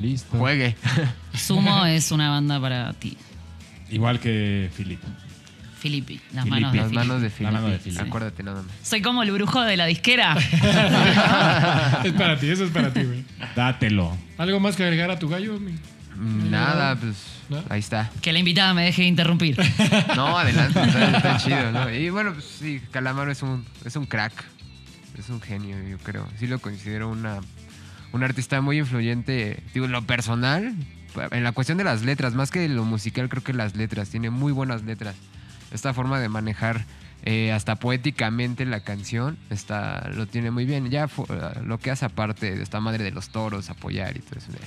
[0.00, 0.38] listo.
[0.38, 0.74] Juegue.
[1.34, 3.16] Sumo es una banda para ti.
[3.92, 5.00] Igual que Philip.
[5.78, 7.52] Filippi, las manos de Las manos de Filipe.
[7.52, 8.02] mano de Filipe.
[8.02, 8.72] Acuérdate nada más.
[8.84, 10.36] Soy como el brujo de la disquera.
[12.04, 13.24] es para ti, eso es para ti, güey.
[13.56, 14.16] Dátelo.
[14.38, 15.58] ¿Algo más que agregar a tu gallo?
[15.58, 15.72] mi?
[16.50, 17.16] Nada, pues
[17.48, 17.62] ¿No?
[17.68, 18.10] ahí está.
[18.20, 19.56] que la invitada me deje interrumpir.
[20.14, 21.90] No, adelante, está, está chido, ¿no?
[21.90, 24.32] Y bueno, pues sí, Calamaro es un, es un crack.
[25.18, 26.28] Es un genio, yo creo.
[26.38, 27.40] Sí lo considero una,
[28.12, 30.74] un artista muy influyente, digo, en lo personal,
[31.30, 34.30] en la cuestión de las letras, más que lo musical, creo que las letras, tiene
[34.30, 35.14] muy buenas letras.
[35.72, 36.84] Esta forma de manejar
[37.24, 40.90] eh, hasta poéticamente la canción, está, lo tiene muy bien.
[40.90, 41.26] Ya fu-
[41.64, 44.66] lo que hace aparte de esta madre de los toros, apoyar y todo eso, eh,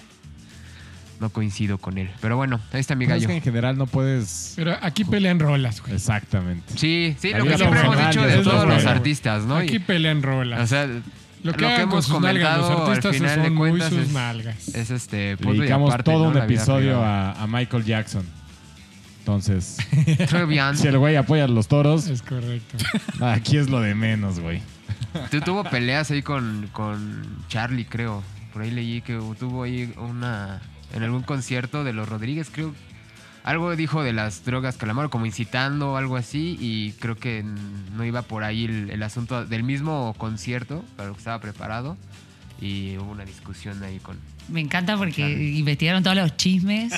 [1.20, 2.10] no coincido con él.
[2.22, 3.30] Pero bueno, ahí está mi Pero es gallo.
[3.30, 4.54] que en general no puedes...
[4.56, 5.94] Pero aquí pelean rolas, güey.
[5.94, 6.74] Exactamente.
[6.78, 9.62] Sí, sí, Ahí lo que siempre hemos dicho de todos los artistas, ¿no?
[9.64, 10.60] Y- Aquí pelean rolas.
[10.62, 10.88] o sea,
[11.46, 14.68] lo que, sus nalgas los artistas al final son de muy cuentas sus es, nalgas.
[14.70, 16.30] es este y dedicamos aparte, todo ¿no?
[16.30, 17.32] un La vida episodio privada.
[17.34, 18.26] a, a Michael Jackson.
[19.20, 19.78] Entonces,
[20.30, 20.78] Trevian.
[20.78, 22.78] si el güey apoya a los toros, Es correcto.
[23.26, 24.62] aquí es lo de menos, güey.
[25.32, 28.22] Tú tuvo peleas ahí con, con Charlie, creo.
[28.54, 30.62] Por ahí leí que tuvo ahí una.
[30.94, 32.74] En algún concierto de los Rodríguez, creo.
[33.46, 36.58] Algo dijo de las drogas Calamaro, como incitando o algo así.
[36.60, 37.46] Y creo que
[37.96, 41.96] no iba por ahí el, el asunto del mismo concierto, para lo que estaba preparado.
[42.60, 44.18] Y hubo una discusión ahí con.
[44.48, 45.28] Me encanta porque
[45.58, 46.94] investigaron todos los chismes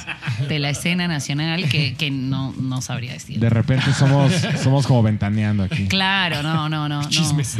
[0.49, 3.39] de la escena nacional que, que no, no sabría decir.
[3.39, 5.87] De repente somos, somos como ventaneando aquí.
[5.87, 7.01] Claro, no, no, no.
[7.01, 7.09] no.
[7.09, 7.57] Chismes.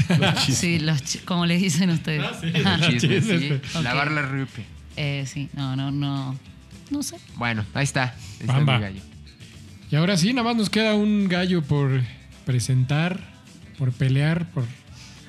[0.50, 2.26] Sí, los chi- como le dicen ustedes.
[2.42, 3.28] Chisme, sí.
[3.28, 3.62] chismes.
[3.76, 3.84] Ok.
[3.84, 4.66] Lavar la rupe.
[4.96, 6.36] Eh, sí, no, no, no.
[6.90, 7.18] No sé.
[7.36, 8.04] Bueno, ahí está.
[8.14, 8.78] Ahí está Bamba.
[8.78, 9.02] mi gallo.
[9.92, 12.02] Y ahora sí, nada más nos queda un gallo por
[12.46, 13.20] presentar,
[13.78, 14.66] por pelear, por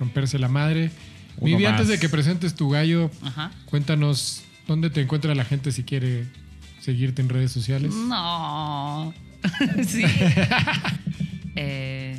[0.01, 0.91] romperse la madre.
[1.37, 1.89] Uno Vivi, antes más.
[1.89, 3.53] de que presentes tu gallo, Ajá.
[3.67, 6.27] cuéntanos dónde te encuentra la gente si quiere
[6.81, 7.93] seguirte en redes sociales.
[7.95, 9.15] No.
[9.87, 10.05] sí.
[11.61, 12.17] Eh,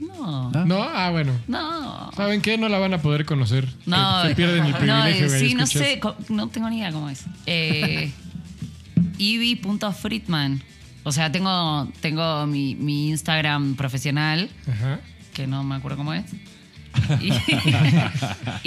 [0.00, 0.50] no.
[0.64, 1.32] No, ah, bueno.
[1.46, 2.10] No.
[2.16, 2.58] ¿Saben qué?
[2.58, 3.68] No la van a poder conocer.
[3.86, 5.26] No, Se, se pierden el no, privilegio.
[5.26, 7.24] eh, güey, sí, no sé, no tengo ni idea cómo es.
[7.46, 8.10] Eh,
[9.18, 10.62] Ivy.friedman.
[11.02, 15.00] O sea, tengo, tengo mi, mi Instagram profesional, Ajá.
[15.32, 16.24] que no me acuerdo cómo es.
[17.20, 17.30] Y,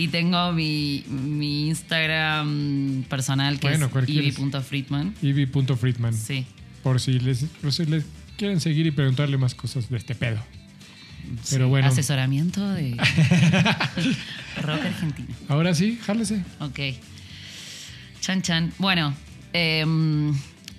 [0.04, 4.10] y tengo mi, mi Instagram personal, que Bueno, ¿cuál es?
[4.12, 5.14] Ivy.friedman.
[5.22, 6.14] Ivy.friedman.
[6.14, 6.46] Sí.
[6.84, 8.06] Por si les, por si les
[8.38, 10.40] quieren seguir y preguntarle más cosas de este pedo.
[11.50, 12.92] Pero bueno, Asesoramiento de
[14.62, 15.30] rock argentino.
[15.50, 16.44] ahora sí, jálese.
[16.60, 16.80] Ok.
[18.22, 18.72] Chan Chan.
[18.78, 19.14] Bueno,
[19.54, 20.34] em,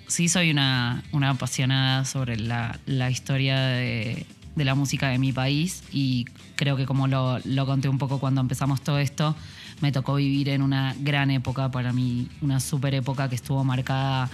[0.07, 5.33] sí soy una, una apasionada sobre la, la historia de, de la música de mi
[5.33, 6.27] país y
[6.57, 9.35] creo que como lo, lo conté un poco cuando empezamos todo esto,
[9.81, 14.31] me tocó vivir en una gran época para mí, una super época que estuvo marcada,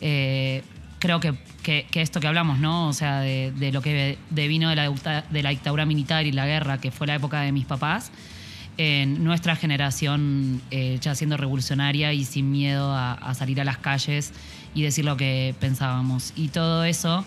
[0.00, 0.62] eh,
[0.98, 2.88] creo que, que- esto que hablamos, ¿no?
[2.88, 4.90] O sea, de, lo que devino de la,
[5.30, 8.10] de la dictadura militar y la guerra, que fue la época de mis papás
[8.78, 14.32] en nuestra generación eh, ya siendo revolucionaria y sin miedo a, salir a las calles
[14.74, 16.32] y decir lo que pensábamos.
[16.36, 17.24] Y todo eso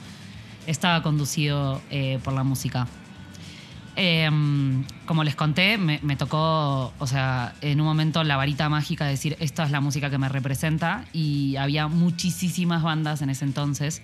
[0.68, 2.88] estaba conducido eh, por la música.
[3.98, 4.30] Eh,
[5.06, 9.38] como les conté, me, tocó, o sea, en un momento la varita mágica de decir,
[9.40, 14.02] esta es la música que me representa y había muchísimas bandas en ese entonces.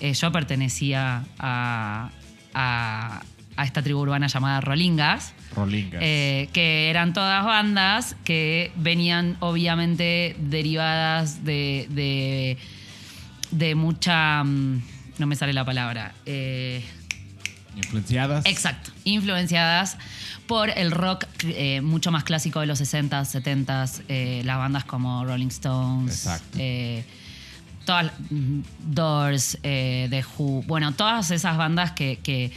[0.00, 2.10] Eh, yo pertenecía a,
[2.52, 3.22] a-
[3.56, 5.32] a esta tribu urbana llamada Rolingas.
[5.54, 6.00] Rolingas.
[6.02, 12.58] Eh, que eran todas bandas que venían obviamente derivadas de, de,
[13.50, 14.42] de mucha...
[14.44, 14.82] mm,
[15.18, 16.14] No me sale la palabra.
[16.26, 16.82] eh,
[17.76, 18.46] Influenciadas.
[18.46, 18.90] exacto.
[19.04, 19.98] Influenciadas
[20.46, 24.02] por el rock eh, mucho más clásico de los 60s, 70s.
[24.08, 26.14] eh, las bandas como Rolling Stones.
[26.14, 26.58] Exacto.
[27.84, 30.62] todas, mm, Doors, eh, The Who.
[30.66, 32.50] Bueno, todas esas bandas que, que,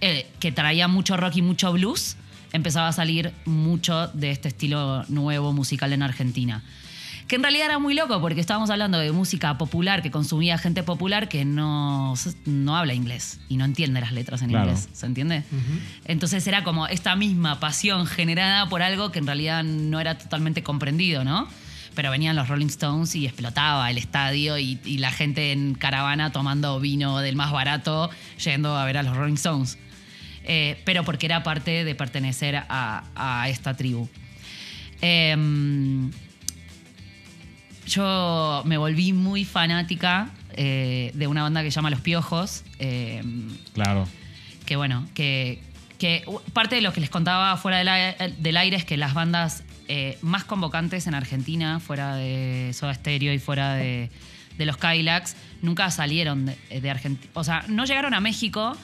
[0.00, 2.16] eh, que traían mucho rock y mucho blues.
[2.52, 6.62] Empezaba a salir mucho de este estilo nuevo musical en Argentina.
[7.28, 10.82] Que en realidad era muy loco porque estábamos hablando de música popular que consumía gente
[10.82, 12.14] popular que no,
[12.44, 14.70] no habla inglés y no entiende las letras en Claro.
[14.70, 14.88] inglés.
[14.92, 15.44] ¿Se entiende?
[16.06, 20.64] Entonces era como esta misma pasión generada por algo que en realidad no era totalmente
[20.64, 21.46] comprendido, ¿no?
[21.94, 26.32] Pero venían los Rolling Stones y explotaba el estadio y, y la gente en caravana
[26.32, 28.10] tomando vino del más barato
[28.44, 29.78] yendo a ver a los Rolling Stones.
[30.44, 34.08] Eh, pero porque era parte de pertenecer a, a esta tribu.
[35.02, 36.10] Em,
[37.86, 42.64] yo me volví muy fanática eh, de una banda que se llama Los Piojos.
[42.78, 44.06] em, Claro.
[44.66, 45.60] que bueno, que,
[45.98, 49.64] que parte de lo que les contaba fuera del, del aire es que las bandas
[49.88, 54.10] eh, más convocantes en Argentina, fuera de Soda Stereo y fuera de,
[54.56, 57.30] de los Kylax, nunca salieron de, de Argentina.
[57.34, 58.76] O sea, no llegaron a México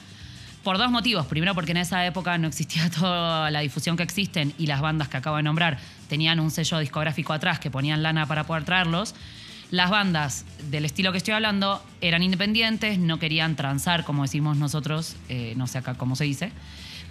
[0.67, 1.25] por dos motivos.
[1.27, 5.07] Primero, porque en esa época no existía toda la difusión que existen y las bandas
[5.07, 5.77] que acabo de nombrar
[6.09, 9.15] tenían un sello discográfico atrás que ponían lana para poder traerlos.
[9.71, 15.15] Las bandas del estilo que estoy hablando eran independientes, no querían transar, como decimos nosotros,
[15.29, 16.51] eh, no sé acá cómo se dice,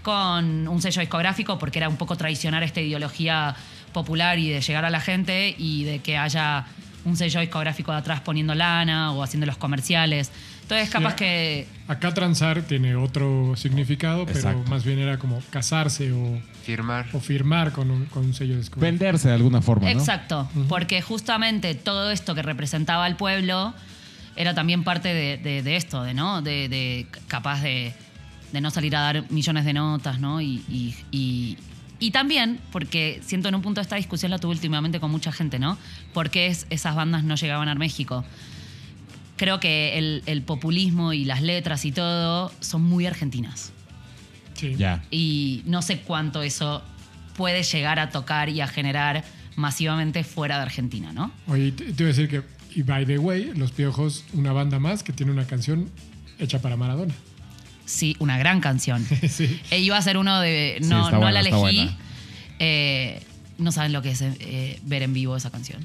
[0.03, 3.57] con un sello discográfico porque era un poco traicionar esta ideología
[3.95, 6.67] popular y de llegar a la gente y de que haya
[7.07, 10.31] un sello discográfico de atrás poniendo lana o haciendo los comerciales.
[10.67, 11.17] Entonces, capaz Sí.
[11.19, 17.07] que Acá transar tiene otro significado, pero más bien era como casarse o, Firmar.
[17.13, 18.81] o firmar con un, con un sello discográfico.
[18.81, 19.99] Venderse de alguna forma, ¿no?
[20.01, 23.73] Exacto, porque justamente todo esto que representaba al pueblo
[24.35, 27.95] era también parte de, de- de esto, de no, de, de capaz de,
[28.53, 30.41] de no salir a dar millones de notas, ¿no?
[30.41, 31.57] Y, y- y-
[32.01, 35.61] y también, porque siento en un punto esta discusión la tuve últimamente con mucha gente,
[35.61, 35.79] ¿no?
[36.13, 38.25] ¿Por qué es- esas bandas no llegaban a México?
[39.37, 43.73] Creo que el, el populismo y las letras y todo son muy argentinas
[44.55, 44.75] Sí.
[44.77, 45.05] Ya.
[45.11, 46.83] y no sé cuánto eso
[47.37, 49.23] puede llegar a tocar y a generar
[49.57, 51.31] masivamente fuera de Argentina, ¿no?
[51.47, 52.43] Oye, te, te iba a decir que,
[52.75, 55.91] y by the way, Los Piojos, una banda más que tiene una canción
[56.39, 57.15] hecha para Maradona.
[57.85, 59.07] Sí, una gran canción.
[59.29, 59.61] sí.
[59.71, 60.79] E iba a ser uno de.
[60.83, 61.91] No, no buena, la elegí.
[62.59, 63.23] Eh,
[63.59, 65.85] no saben lo que es eh, ver en vivo esa canción.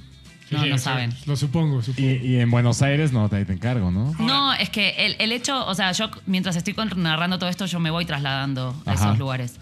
[0.52, 1.14] No, Sí, no saben.
[1.26, 2.08] Lo supongo, supongo.
[2.10, 4.14] Y, y en Buenos Aires no, te encargo, ¿no?
[4.20, 7.80] No, es que el, el hecho, o sea, yo mientras estoy narrando todo esto, yo
[7.80, 9.06] me voy trasladando a Ajá.
[9.06, 9.56] esos lugares.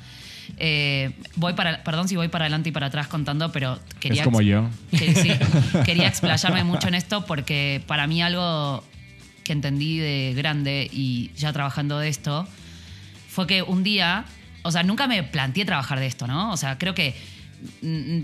[0.57, 4.26] Eh, voy para, perdón si voy para adelante y para atrás contando, pero quería es
[4.26, 4.68] como yo.
[4.91, 5.32] que sí,
[5.86, 8.84] quería explayarme mucho en esto porque para mí algo
[9.44, 12.48] que entendí de grande y ya trabajando de esto
[13.28, 14.26] fue que un día,
[14.64, 16.52] o sea, nunca me planteé trabajar de esto, ¿no?
[16.52, 17.16] O sea, creo que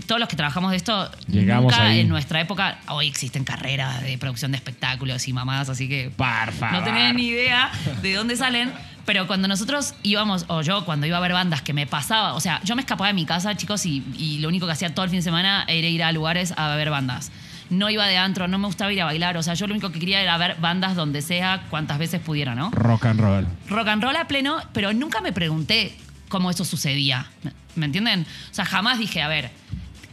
[0.06, 2.00] todos los que trabajamos de esto, Llegamos nunca ahí.
[2.00, 6.52] en nuestra época, hoy existen carreras de producción de espectáculos y mamadas, así que Por
[6.52, 6.78] favor.
[6.78, 7.70] no tenía ni idea
[8.02, 8.72] de dónde salen.
[9.04, 12.40] Pero cuando nosotros íbamos, o yo cuando iba a ver bandas que me pasaba, o
[12.40, 15.04] sea, yo me escapaba de mi casa, chicos, y, y lo único que hacía todo
[15.04, 17.30] el fin de semana era ir a lugares a ver bandas.
[17.70, 19.92] No iba de antro, no me gustaba ir a bailar, o sea, yo lo único
[19.92, 22.70] que quería era ver bandas donde sea, cuantas veces pudiera, ¿no?
[22.72, 23.46] Rock and roll.
[23.68, 25.96] rock and roll a pleno, pero nunca me pregunté
[26.28, 27.26] cómo eso sucedía.
[27.42, 28.26] ¿Me- ¿Me entienden?
[28.50, 29.50] O sea, jamás dije, a ver,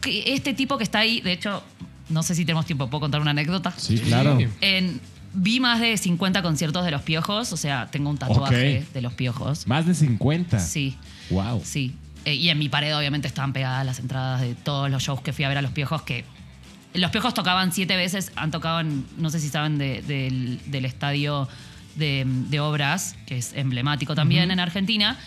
[0.00, 1.62] que este tipo que está ahí, de hecho,
[2.10, 3.72] no sé si tenemos tiempo, ¿puedo contar una anécdota?
[3.76, 4.38] Sí, claro.
[4.60, 5.00] En,
[5.32, 9.14] vi más de 50 conciertos de los piojos, o sea, tengo un tatuaje de los
[9.14, 9.66] piojos.
[9.66, 10.60] Más de 50.
[10.60, 10.96] Sí,
[11.30, 11.62] Wow.
[11.64, 11.94] sí.
[12.26, 15.32] Eh, y en mi pared, obviamente, estaban pegadas las entradas de todos los shows que
[15.32, 16.24] fui a ver a los piojos, que
[16.94, 20.84] los piojos tocaban siete veces, han tocado, en, no sé si saben, de- del, del
[20.84, 21.48] estadio
[21.96, 25.18] de, de obras, que es emblemático también en Argentina.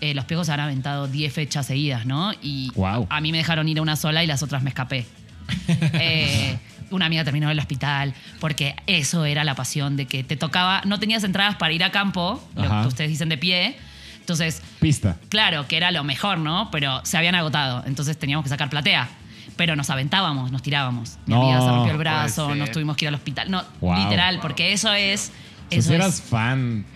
[0.00, 2.32] Eh, los piojos han aventado 10 fechas seguidas, ¿no?
[2.42, 2.70] Y
[3.08, 5.06] a mí me dejaron ir a una sola y las otras me escapé.
[5.94, 6.58] Eh,
[6.90, 10.80] una amiga terminó en el hospital porque eso era la pasión de que te tocaba,
[10.86, 12.82] no tenías entradas para ir a campo, lo Ajá.
[12.82, 13.76] que ustedes dicen de pie.
[14.20, 15.16] Entonces, Pista.
[15.30, 16.70] Claro, que era lo mejor, ¿no?
[16.70, 19.08] Pero se habían agotado, entonces teníamos que sacar platea.
[19.56, 21.18] Pero nos aventábamos, nos tirábamos.
[21.26, 23.50] Mi No, amiga se rompió el brazo, nos tuvimos que ir al hospital.
[23.50, 24.04] No, Wow.
[24.04, 25.32] literal, porque eso es.
[25.70, 26.22] Si Eso eras es.
[26.22, 26.86] fan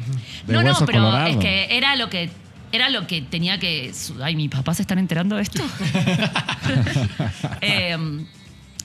[0.47, 1.27] de No, no, pero Colorado.
[1.29, 2.31] es que era lo que
[2.73, 3.93] era lo que tenía que.
[4.23, 5.63] Ay, mis papás se están enterando de esto.
[7.61, 8.27] Em,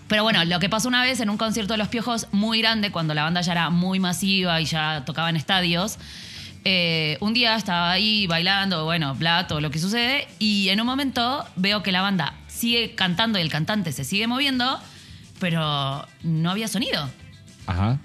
[0.07, 2.91] pero bueno, lo que pasó una vez en un concierto de Los Piojos muy grande,
[2.91, 5.97] cuando la banda ya era muy masiva y ya tocaba en estadios.
[6.65, 10.27] eh, un día estaba ahí bailando, bueno, bla, todo lo que sucede.
[10.39, 14.27] Y en un momento veo que la banda sigue cantando y el cantante se sigue
[14.27, 14.79] moviendo,
[15.39, 17.09] pero no había sonido.
[17.67, 17.99] Ajá.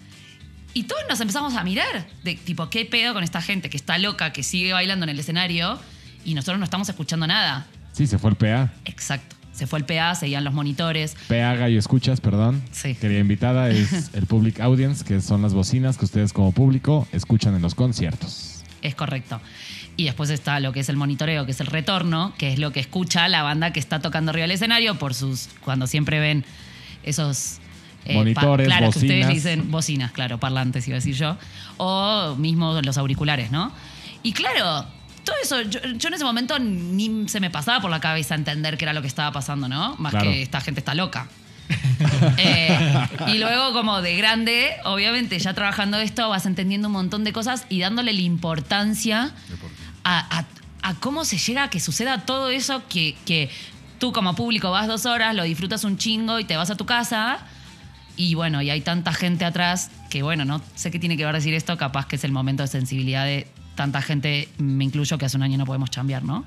[0.75, 3.99] Y todos nos empezamos a mirar, de tipo, ¿qué pedo con esta gente que está
[3.99, 5.79] loca, que sigue bailando en el escenario
[6.25, 7.67] y nosotros no estamos escuchando nada?
[7.93, 8.73] Sí, se fue el PA.
[8.87, 9.37] Exacto.
[9.53, 11.15] Se fue el PA, seguían los monitores.
[11.29, 12.63] PA Gallo Escuchas, perdón.
[12.73, 12.95] Sí.
[12.95, 17.55] Querida invitada es el Public Audience, que son las bocinas que ustedes como público escuchan
[17.55, 18.65] en los conciertos.
[18.81, 19.41] Es correcto.
[19.99, 22.73] Y después está lo que es el monitoreo, que es el retorno, que es lo
[22.73, 25.51] que escucha la banda que está tocando arriba del escenario por sus.
[25.65, 26.47] cuando siempre ven
[27.03, 27.59] esos.
[28.05, 29.29] Eh, Monitores, claro, que ustedes bocinas.
[29.29, 31.37] le dicen bocinas, claro, parlantes iba a decir yo.
[31.77, 33.73] O mismo los auriculares, ¿no?
[34.23, 34.85] Y claro,
[35.25, 38.77] todo eso, yo, yo en ese momento ni se me pasaba por la cabeza entender
[38.77, 39.97] qué era lo que estaba pasando, ¿no?
[39.99, 40.31] Más Claro.
[40.31, 41.29] que esta gente está loca.
[42.39, 42.79] Eh,
[43.29, 47.65] y luego, como de grande, obviamente, ya trabajando esto, vas entendiendo un montón de cosas
[47.69, 49.33] y dándole la importancia
[50.05, 50.45] a, a-
[50.83, 53.51] a cómo se llega a que suceda todo eso que, que
[53.99, 56.87] tú como público vas dos horas, lo disfrutas un chingo y te vas a tu
[56.87, 57.39] casa.
[58.17, 61.35] Y bueno, y hay tanta gente atrás que, bueno, no sé qué tiene que ver
[61.35, 65.25] decir esto, capaz que es el momento de sensibilidad de tanta gente, me incluyo, que
[65.25, 66.45] hace un año no podemos cambiar, ¿no?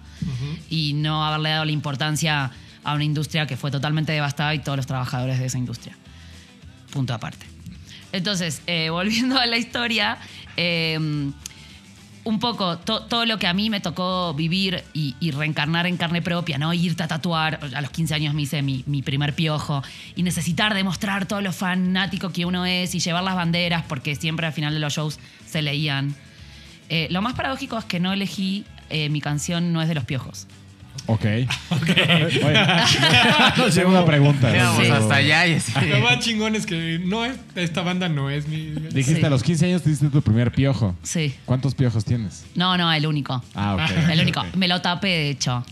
[0.70, 2.52] Y no haberle dado la importancia
[2.84, 5.98] a una industria que fue totalmente devastada y todos los trabajadores de esa industria.
[6.92, 7.46] Punto aparte.
[8.12, 10.20] Entonces, eh, volviendo a la historia,
[10.56, 11.32] eh,
[12.26, 15.96] un poco to- todo lo que a mí me tocó vivir y, y reencarnar en
[15.96, 16.74] carne propia, ¿no?
[16.74, 17.60] Irte a tatuar.
[17.74, 19.82] A los 15 años me hice mi, mi primer piojo
[20.16, 24.46] y necesitar demostrar todo lo fanático que uno es y llevar las banderas porque siempre
[24.48, 26.16] al final de los shows se leían.
[26.90, 30.04] Eh, lo más paradójico es que no elegí eh, mi canción No es de los
[30.06, 30.46] piojos.
[31.08, 31.26] Ok.
[31.26, 31.48] Oye,
[33.72, 34.52] segunda pregunta.
[34.52, 34.92] Llegamos Sí.
[34.92, 35.72] hasta allá y así.
[35.88, 38.72] Lo más chingón es que no es, esta banda no es mi.
[38.72, 39.26] Dijiste Sí.
[39.26, 40.96] a los 15 años te diste tu primer piojo.
[41.04, 41.36] Sí.
[41.46, 42.46] ¿Cuántos piojos tienes?
[42.56, 43.44] No, no, el único.
[43.54, 44.12] Ah, ok.
[44.12, 44.42] El único.
[44.42, 44.56] Ok.
[44.56, 45.64] Me lo tapé, de hecho.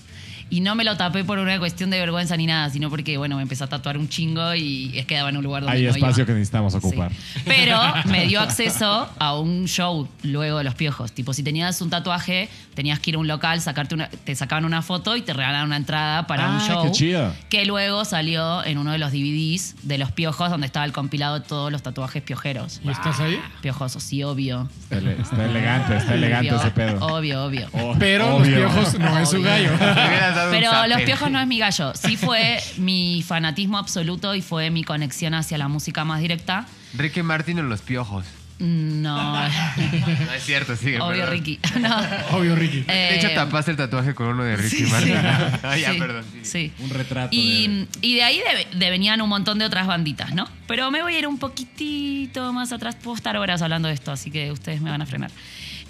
[0.50, 3.36] Y no me lo tapé por una cuestión de vergüenza ni nada, sino porque, bueno,
[3.38, 5.90] me empecé a tatuar un chingo y es quedaba en un lugar donde Hay no
[5.90, 6.26] espacio iba.
[6.28, 7.12] que necesitamos ocupar.
[7.12, 7.42] Sí.
[7.46, 11.12] Pero me dio acceso a un show luego de los piojos.
[11.12, 14.66] Tipo, si tenías un tatuaje, tenías que ir a un local, sacarte una, te sacaban
[14.66, 16.84] una foto y te regalaban una entrada para un Ah, show.
[16.86, 17.34] qué chido.
[17.50, 21.40] Que luego salió en uno de los DVDs de los piojos, donde estaba el compilado
[21.40, 22.80] de todos los tatuajes piojeros.
[22.84, 23.40] ¿Y estás ahí?
[23.62, 24.70] Piojosos, sí, obvio.
[24.84, 27.06] Está, ele- está elegante, está elegante Obvio, ese pedo.
[27.06, 27.68] Obvio, obvio.
[27.74, 28.60] Oh, Pero obvio.
[28.60, 29.46] los piojos no es su Obvio.
[29.48, 29.72] gallo.
[30.46, 30.88] Un Pero.
[30.88, 31.94] Los Piojos no es mi gallo.
[31.96, 36.66] Sí fue mi fanatismo absoluto y fue mi conexión hacia la música más directa.
[36.96, 38.26] Ricky Martin en los piojos.
[38.60, 41.00] No, No es cierto, sigue.
[41.02, 41.32] obvio perdón.
[41.32, 41.60] Ricky.
[41.82, 41.98] No.
[42.38, 42.82] Obvio, Ricky.
[42.82, 45.14] De hecho, Eh, tapaste el tatuaje con uno de Ricky sí, Martin.
[45.16, 45.20] sí.
[45.64, 46.24] Ah, ya, Sí, perdón.
[46.32, 46.40] sí.
[46.44, 46.72] sí.
[46.84, 47.30] Un retrato.
[47.32, 50.48] de- Y, y de ahí de- de venían un montón de otras banditas, ¿no?
[50.68, 52.96] Pero me voy a ir un poquitito más atrás.
[52.96, 55.32] Puedo estar horas hablando de esto, así que ustedes me van a frenar.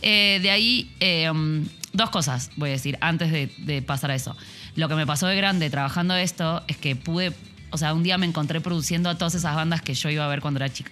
[0.01, 4.15] Eh, de ahí, eh, um, dos cosas voy a decir antes de, de pasar a
[4.15, 4.35] eso.
[4.75, 7.33] Lo que me pasó de grande trabajando esto es que pude,
[7.69, 10.27] o sea, un día me encontré produciendo a todas esas bandas que yo iba a
[10.27, 10.91] ver cuando era chica.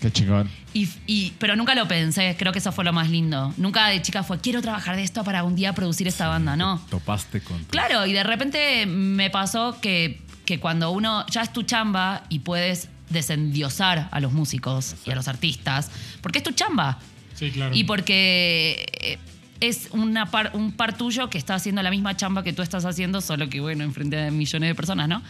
[0.00, 0.50] Qué chingón.
[0.74, 3.54] Y, y- pero nunca lo pensé, creo que eso fue lo más lindo.
[3.56, 6.78] Nunca de chica fue, quiero trabajar de esto para un día producir esta banda, no.
[6.90, 7.58] Topaste con.
[7.64, 12.24] tu- Claro, y de repente me pasó que, que cuando uno ya es tu chamba
[12.28, 15.90] y puedes desendiosar a los músicos y a los artistas,
[16.20, 16.98] porque es tu chamba.
[17.34, 17.74] Sí, claro.
[17.74, 19.18] Y porque eh,
[19.60, 22.84] es una par- un par tuyo que está haciendo la misma chamba que tú estás
[22.84, 25.22] haciendo, solo que, bueno, enfrente de millones de personas, ¿no?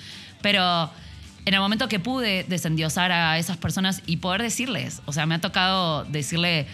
[0.43, 0.91] Pero
[1.47, 5.35] en el momento que pude desendiosar a esas personas y poder decirles, o sea, me
[5.35, 6.67] ha tocado decirle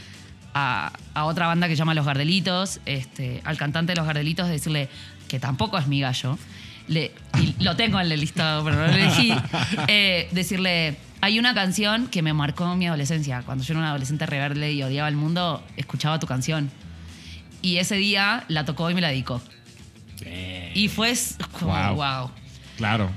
[0.55, 4.48] a, a otra banda que se llama Los Gardelitos, este, al cantante de Los Gardelitos,
[4.48, 4.89] decirle
[5.28, 6.39] que tampoco es mi gallo.
[6.89, 9.32] Le, y lo tengo en el listado, pero no lo elegí.
[9.89, 13.43] eh, decirle, hay una canción que me marcó mi adolescencia.
[13.43, 16.68] Cuando yo era una adolescente rebelde y odiaba el mundo, escuchaba tu canción.
[17.62, 19.43] Y ese día la tocó y me la dedicó.
[20.74, 21.12] Y fue
[21.59, 21.95] como, Wow.
[21.95, 22.31] wow.
[22.77, 23.11] Claro.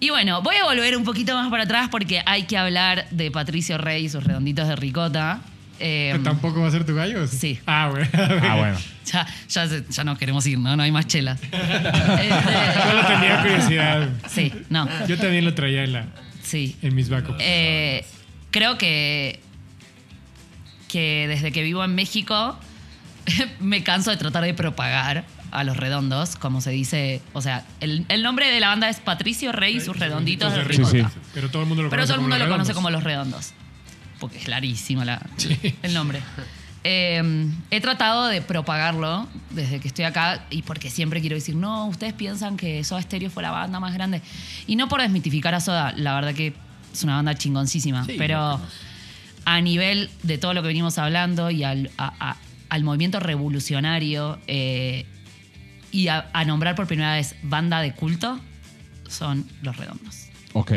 [0.00, 3.30] Y bueno, voy a volver un poquito más para atrás porque hay que hablar de
[3.30, 5.40] Patricio Rey y sus redonditos de ricota.
[5.80, 7.26] Eh, ¿Que ¿Tampoco va a ser tu gallo?
[7.26, 7.58] Sí.
[7.66, 8.04] Ah, güey.
[8.12, 8.78] Ah, bueno.
[9.06, 10.76] ya, ya, ya nos queremos ir, ¿no?
[10.76, 11.38] No hay más chelas.
[11.50, 11.62] Solo
[12.20, 14.08] Este, tenía curiosidad.
[14.28, 16.06] sí, no, Yo también lo traía en, la,
[16.42, 16.76] sí.
[16.82, 17.38] en mis backups.
[17.40, 18.04] Eh,
[18.50, 19.40] creo que,
[20.88, 22.58] que desde que vivo en México
[23.60, 27.22] me canso de tratar de propagar a los redondos, como se dice.
[27.32, 30.58] O sea, el, el nombre de la banda es Patricio Rey y sus redonditos de
[30.58, 30.90] de ricota.
[30.90, 31.06] Sí, sí.
[31.34, 32.74] Pero todo el mundo lo Pero conoce todo el mundo como lo los conoce redondos.
[32.76, 33.52] como los redondos.
[34.20, 35.24] Porque es clarísimo la-
[35.82, 36.20] el nombre.
[36.84, 41.86] Eh, he tratado de propagarlo desde que estoy acá y porque siempre quiero decir, no,
[41.86, 44.22] ustedes piensan que Soda Stereo fue la banda más grande.
[44.66, 46.54] Y no por desmitificar a Soda, la verdad que
[46.92, 48.60] es una banda chingoncísima, pero
[49.44, 52.36] a nivel de todo lo que venimos hablando y al, a- a-
[52.68, 55.06] al movimiento revolucionario eh,
[55.92, 58.38] y a, a nombrar por primera vez banda de culto,
[59.08, 60.26] son Los Redondos.
[60.52, 60.72] Ok.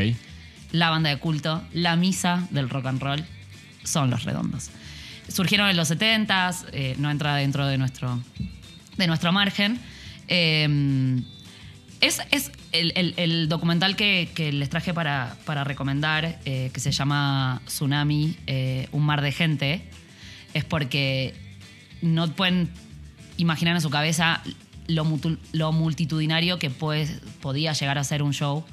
[0.72, 3.26] La banda de culto, la misa del rock and roll,
[3.84, 4.70] son Los Redondos.
[5.28, 8.22] Surgieron en los 70s, eh, no entra dentro de nuestro,
[8.98, 9.80] de nuestro margen.
[10.28, 11.22] Eh,
[12.00, 16.80] es, es el, el- el documental que, que les traje para, para recomendar, eh, que
[16.80, 19.84] se llama Tsunami, eh, un mar de gente,
[20.54, 21.36] es porque
[22.02, 22.70] no pueden
[23.38, 24.42] imaginar en su cabeza
[24.88, 25.06] lo,
[25.54, 27.08] lo multitudinario que puede,
[27.42, 28.64] podía llegar a ser un show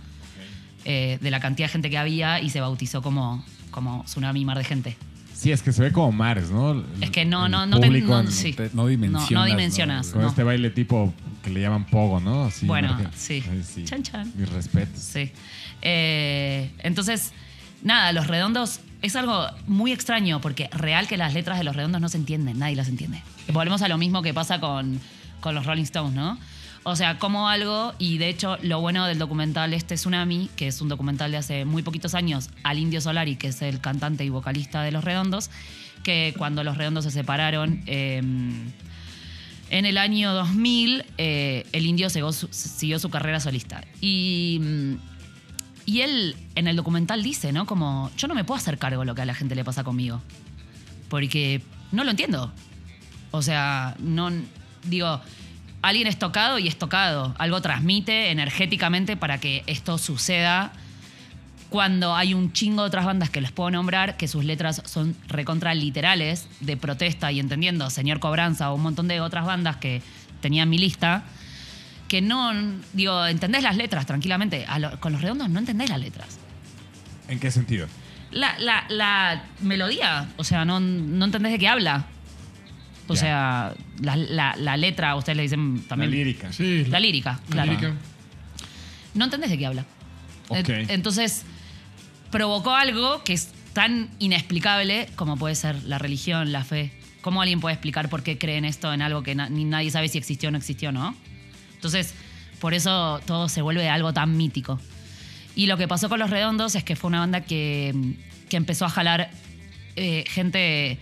[0.84, 4.58] eh, de la cantidad de gente que había y se bautizó como, como Tsunami Mar
[4.58, 4.96] de Gente.
[5.34, 6.82] Sí, es que se ve como mares, ¿no?
[7.00, 8.54] Es que no, no, no, te- no, sí.
[8.54, 9.44] te- no dimensionas, No, ¿no?
[9.46, 10.08] dimensionas.
[10.08, 11.14] Con este baile tipo
[11.44, 12.46] que le llaman pogo, ¿no?
[12.46, 13.44] Así, Bueno, sí.
[13.48, 14.32] Ay, Chan, chan.
[14.36, 14.98] Mis respetos.
[15.00, 15.30] Sí.
[15.80, 17.32] Eh, entonces,
[17.84, 22.00] nada, los redondos es algo muy extraño porque real que las letras de los redondos
[22.00, 23.22] no se entienden, nadie las entiende.
[23.52, 25.00] Volvemos a lo mismo que pasa con,
[25.40, 26.38] con los Rolling Stones, ¿no?
[26.84, 30.80] O sea, como algo, y de hecho lo bueno del documental este Tsunami, que es
[30.80, 34.30] un documental de hace muy poquitos años, al Indio Solari, que es el cantante y
[34.30, 35.50] vocalista de Los Redondos,
[36.02, 38.22] que cuando Los Redondos se separaron, eh,
[39.70, 43.84] en el año 2000, eh, el indio siguió su, siguió su carrera solista.
[44.00, 44.94] Y, mm,
[45.88, 47.64] y él en el documental dice, ¿no?
[47.64, 49.84] Como, yo no me puedo hacer cargo de lo que a la gente le pasa
[49.84, 50.20] conmigo.
[51.08, 51.62] Porque
[51.92, 52.52] no lo entiendo.
[53.30, 54.30] O sea, no.
[54.84, 55.22] Digo,
[55.80, 57.34] alguien es tocado y es tocado.
[57.38, 60.72] Algo transmite energéticamente para que esto suceda
[61.70, 65.16] cuando hay un chingo de otras bandas que les puedo nombrar, que sus letras son
[65.26, 70.02] recontra literales, de protesta y entendiendo, Señor Cobranza o un montón de otras bandas que
[70.42, 71.24] tenía en mi lista,
[72.08, 72.52] que no,
[72.94, 74.64] digo, entendés las letras tranquilamente.
[74.66, 76.38] A lo- con los redondos no entendés las letras.
[77.28, 77.86] ¿En qué sentido?
[78.30, 82.06] La, la- la melodía, o sea, no, no entendés de qué habla.
[83.06, 83.20] O Ya.
[83.20, 86.10] sea, la, la- la letra, ustedes le dicen también.
[86.10, 86.52] La lírica.
[86.52, 86.84] Sí.
[86.86, 87.70] La lírica, la claro.
[87.72, 87.92] lírica.
[89.14, 89.84] No entendés de qué habla.
[90.48, 90.68] Ok.
[90.68, 91.44] En- Entonces,
[92.30, 96.92] provocó algo que es tan inexplicable como puede ser la religión, la fe.
[97.22, 100.08] ¿Cómo alguien puede explicar por qué creen esto en algo que na- ni nadie sabe
[100.08, 101.14] si existió o no existió, no?
[101.78, 102.12] Entonces,
[102.60, 104.80] por eso todo se vuelve algo tan mítico.
[105.54, 107.94] Y lo que pasó con Los Redondos es que fue una banda que,
[108.48, 109.30] que empezó a jalar
[109.96, 110.98] eh, gente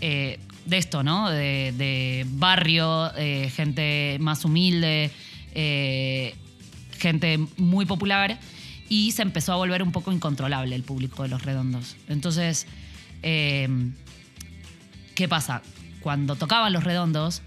[0.00, 1.30] eh, de esto, ¿no?
[1.30, 5.10] De, barrio, eh, gente más humilde,
[6.98, 8.38] gente muy popular.
[8.88, 11.96] Y se empezó a volver un poco incontrolable el público de Los Redondos.
[12.08, 12.66] Entonces,
[13.22, 13.68] eh,
[15.14, 15.62] ¿qué pasa?
[16.00, 17.42] Cuando tocaban Los Redondos,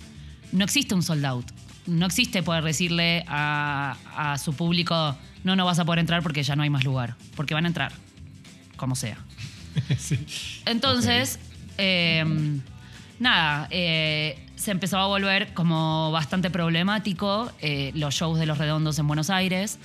[0.52, 1.46] no existe un sold out.
[1.88, 6.42] No existe poder decirle a, a su público, no, no vas a poder entrar porque
[6.44, 7.16] ya no hay más lugar.
[7.36, 7.92] Porque van a entrar,
[8.78, 9.18] como sea.
[9.98, 10.18] Sí.
[10.66, 11.38] Entonces,
[11.78, 12.24] eh,
[13.20, 18.98] nada, eh, se empezó a volver como bastante problemático eh, los shows de Los Redondos
[19.00, 19.78] en Buenos Aires.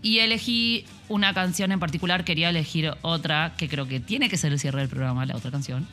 [0.00, 4.52] Y elegí una canción en particular, quería elegir otra que creo que tiene que ser
[4.52, 5.86] el cierre del programa, la otra canción.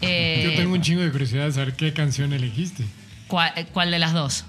[0.00, 2.84] Eh, Yo tengo un chingo de curiosidad de saber qué canción elegiste.
[3.26, 4.44] ¿cuál, eh, cuál de las dos?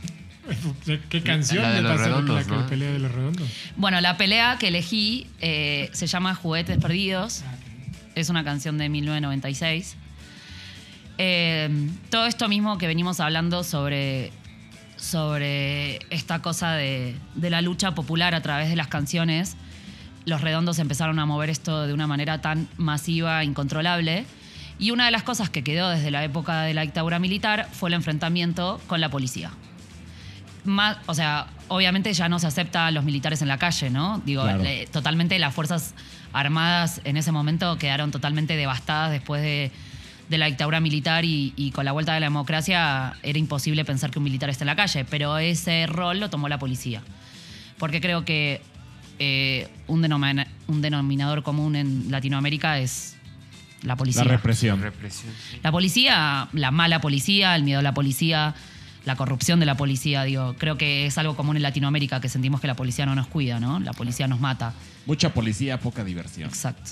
[1.09, 3.49] ¿Qué canción La de los redondos, la, pelea de los redondos?
[3.75, 7.43] Bueno, la pelea que elegí eh, se llama Juguetes Perdidos.
[8.15, 9.95] Es una canción de 1996.
[11.17, 14.31] Eh, todo esto mismo que venimos hablando sobre,
[14.95, 19.57] sobre esta cosa de, de la lucha popular a través de las canciones,
[20.25, 24.25] los redondos empezaron a mover esto de una manera tan masiva, incontrolable.
[24.79, 27.89] Y una de las cosas que quedó desde la época de la dictadura militar fue
[27.89, 29.51] el enfrentamiento con la policía
[30.65, 34.21] más, o sea, obviamente ya no se acepta a los militares en la calle, ¿no?
[34.25, 34.63] Digo, Claro.
[34.63, 35.93] le- totalmente las Fuerzas
[36.33, 39.71] Armadas en ese momento quedaron totalmente devastadas después de,
[40.29, 44.11] de la dictadura militar y, y con la vuelta de la democracia era imposible pensar
[44.11, 47.01] que un militar esté en la calle, pero ese rol lo tomó la policía.
[47.79, 48.61] Porque creo que
[49.17, 53.15] eh, un, denomina- un denominador común en Latinoamérica es
[53.83, 54.23] la policía.
[54.25, 54.81] La represión.
[54.81, 55.33] Represión.
[55.49, 55.57] sí.
[55.63, 58.53] La policía, la mala policía, el miedo a la policía,
[59.05, 62.61] la corrupción de la policía, digo, creo que es algo común en Latinoamérica que sentimos
[62.61, 63.79] que la policía no nos cuida, ¿no?
[63.79, 64.73] La policía nos mata.
[65.05, 66.49] Mucha policía, poca diversión.
[66.49, 66.91] Exacto.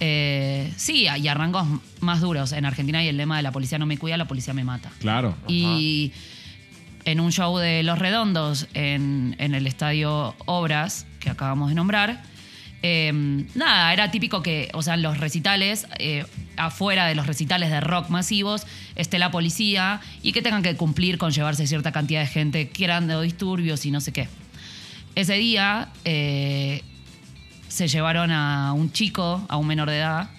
[0.00, 1.66] Eh, sí, y a rangos
[2.00, 2.52] más duros.
[2.52, 4.90] En Argentina hay el lema de la policía no me cuida, la policía me mata.
[5.00, 5.34] Claro.
[5.48, 6.12] Y
[7.04, 12.22] en un show de Los Redondos, en, en el estadio Obras, que acabamos de nombrar,
[12.88, 13.10] Eh,
[13.56, 16.24] nada, era típico que, o sea, en los recitales, eh,
[16.56, 18.64] afuera de los recitales de rock masivos,
[18.94, 22.84] esté la policía y que tengan que cumplir con llevarse cierta cantidad de gente, que
[22.84, 24.28] eran de disturbios y no sé qué.
[25.16, 26.82] Ese día eh,
[27.66, 30.30] se llevaron a un chico, a un menor de edad,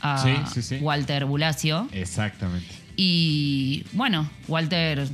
[0.00, 0.76] a Sí, sí, sí.
[0.76, 1.88] Walter Bulacio.
[1.90, 2.72] Exactamente.
[2.96, 5.08] Y bueno, Walter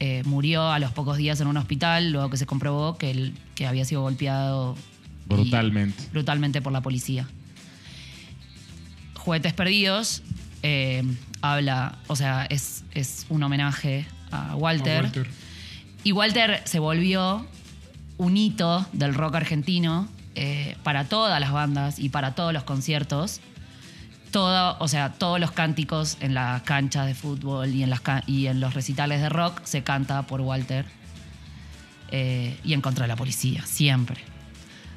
[0.00, 3.34] eh, murió a los pocos días en un hospital, luego que se comprobó que, él,
[3.54, 4.74] que había sido golpeado
[5.28, 6.04] y- Brutalmente.
[6.12, 7.26] brutalmente por la policía.
[9.14, 10.22] Juguetes Perdidos
[10.62, 11.02] eh,
[11.42, 15.04] habla, o sea, es, es un homenaje a A Walter.
[15.04, 15.26] Walter.
[16.04, 17.46] Y Walter se volvió
[18.18, 23.40] un hito del rock argentino eh, para todas las bandas y para todos los conciertos.
[24.30, 28.46] Todo, o sea, todos los cánticos en las canchas de fútbol y en, las y
[28.46, 30.84] en los recitales de rock se canta por Walter.
[32.12, 34.20] Eh, y en contra de la policía, siempre.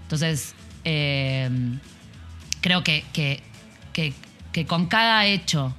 [0.09, 0.55] Entonces,
[0.85, 1.47] eh,
[2.61, 3.43] creo que, que-
[3.93, 4.15] que-
[4.51, 5.75] que con cada hecho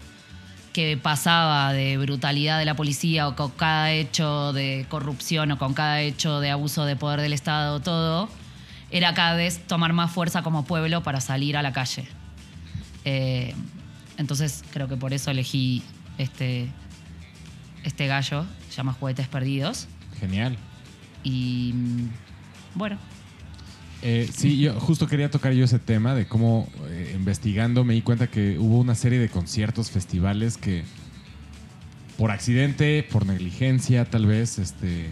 [0.72, 5.74] que pasaba de brutalidad de la policía o con cada hecho de corrupción o con
[5.74, 8.28] cada hecho de abuso de poder del Estado, todo,
[8.92, 12.06] era cada vez tomar más fuerza como pueblo para salir a la calle.
[13.04, 13.52] Eh,
[14.16, 15.82] entonces creo que por eso elegí
[16.18, 16.68] este,
[17.82, 19.88] este gallo, se llama Juguetes Perdidos.
[20.20, 20.56] Genial.
[21.24, 22.08] Y mm,
[22.76, 22.96] bueno,
[24.02, 28.02] Eh, sí, yo justo quería tocar yo ese tema de cómo eh, investigando me di
[28.02, 30.84] cuenta que hubo una serie de conciertos, festivales que
[32.16, 35.10] por accidente, por negligencia tal vez, este,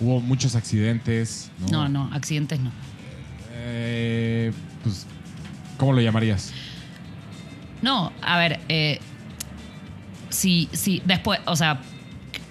[0.00, 1.50] hubo muchos accidentes.
[1.70, 2.70] no, no, accidentes no.
[3.52, 4.52] Eh,
[4.82, 5.06] pues,
[5.76, 6.52] ¿cómo lo llamarías?
[7.82, 9.00] No, a ver, eh,
[10.28, 11.80] sí, sí, después, o sea,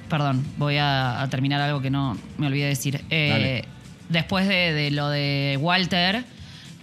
[0.10, 3.04] perdón, voy a, a terminar algo que no me olvidé decir.
[3.10, 3.77] Eh, Dale.
[4.10, 6.24] Después de, lo de Walter,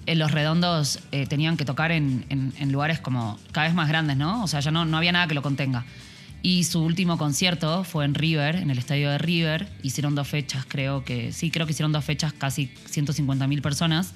[0.06, 4.16] eh, los redondos eh, tenían que tocar en, en- lugares como cada vez más grandes,
[4.16, 4.42] ¿no?
[4.42, 5.84] O sea, ya no, no había nada que lo contenga.
[6.42, 9.66] Y su último concierto fue en River, en el estadio de River.
[9.82, 14.12] Hicieron dos fechas, creo que, sí, creo que hicieron dos fechas, casi 150 mil personas.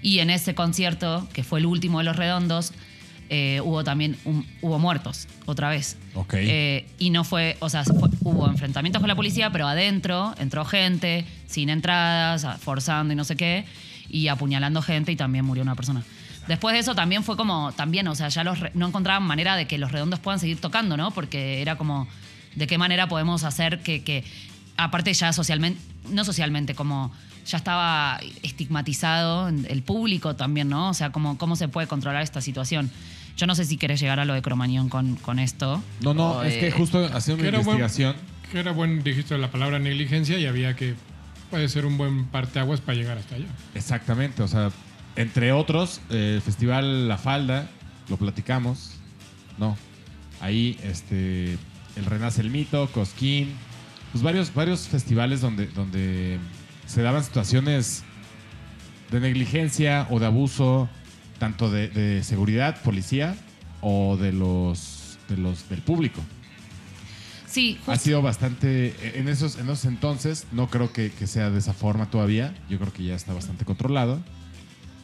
[0.00, 2.72] Y en ese concierto, que fue el último de los redondos,
[3.32, 5.96] eh, hubo también un- hubo muertos, otra vez.
[6.14, 6.34] Ok.
[6.36, 10.64] Eh, y no fue, o sea, fue- hubo enfrentamientos con la policía, pero adentro entró
[10.64, 13.64] gente, sin entradas, forzando y no sé qué,
[14.08, 16.02] y apuñalando gente y también murió una persona.
[16.48, 19.54] Después de eso también fue como, también, o sea, ya los re- no encontraban manera
[19.54, 21.12] de que los redondos puedan seguir tocando, ¿no?
[21.12, 22.08] Porque era como,
[22.56, 24.24] ¿de qué manera podemos hacer que, que
[24.76, 27.12] aparte ya socialmente, no socialmente, como
[27.46, 30.88] ya estaba estigmatizado el público también, ¿no?
[30.90, 32.90] O sea, como, ¿cómo se puede controlar esta situación?
[33.40, 35.82] Yo no sé si querés llegar a lo de Cromañón con, con esto.
[36.02, 38.16] No, no, es que eh, justo haciendo una buen- investigación.
[38.52, 40.94] Que era buen, dijiste la palabra negligencia y había que.
[41.48, 43.46] Puede ser un buen parteaguas para llegar hasta allá.
[43.74, 44.70] Exactamente, o sea,
[45.16, 47.70] entre otros, eh, el Festival La Falda,
[48.10, 48.96] lo platicamos,
[49.56, 49.74] ¿no?
[50.42, 51.54] Ahí, este,
[51.96, 53.54] el Renace el Mito, Cosquín,
[54.12, 56.38] pues varios, varios festivales donde, donde
[56.86, 58.04] se daban situaciones
[59.10, 60.88] de negligencia o de abuso,
[61.40, 63.34] tanto de, de seguridad, policía,
[63.80, 66.20] o de los, de los del público.
[67.48, 68.04] Sí, Ha justo.
[68.04, 68.94] sido bastante.
[69.18, 72.54] En esos, en esos entonces, no creo que, que sea de esa forma todavía.
[72.68, 74.20] Yo creo que ya está bastante controlado.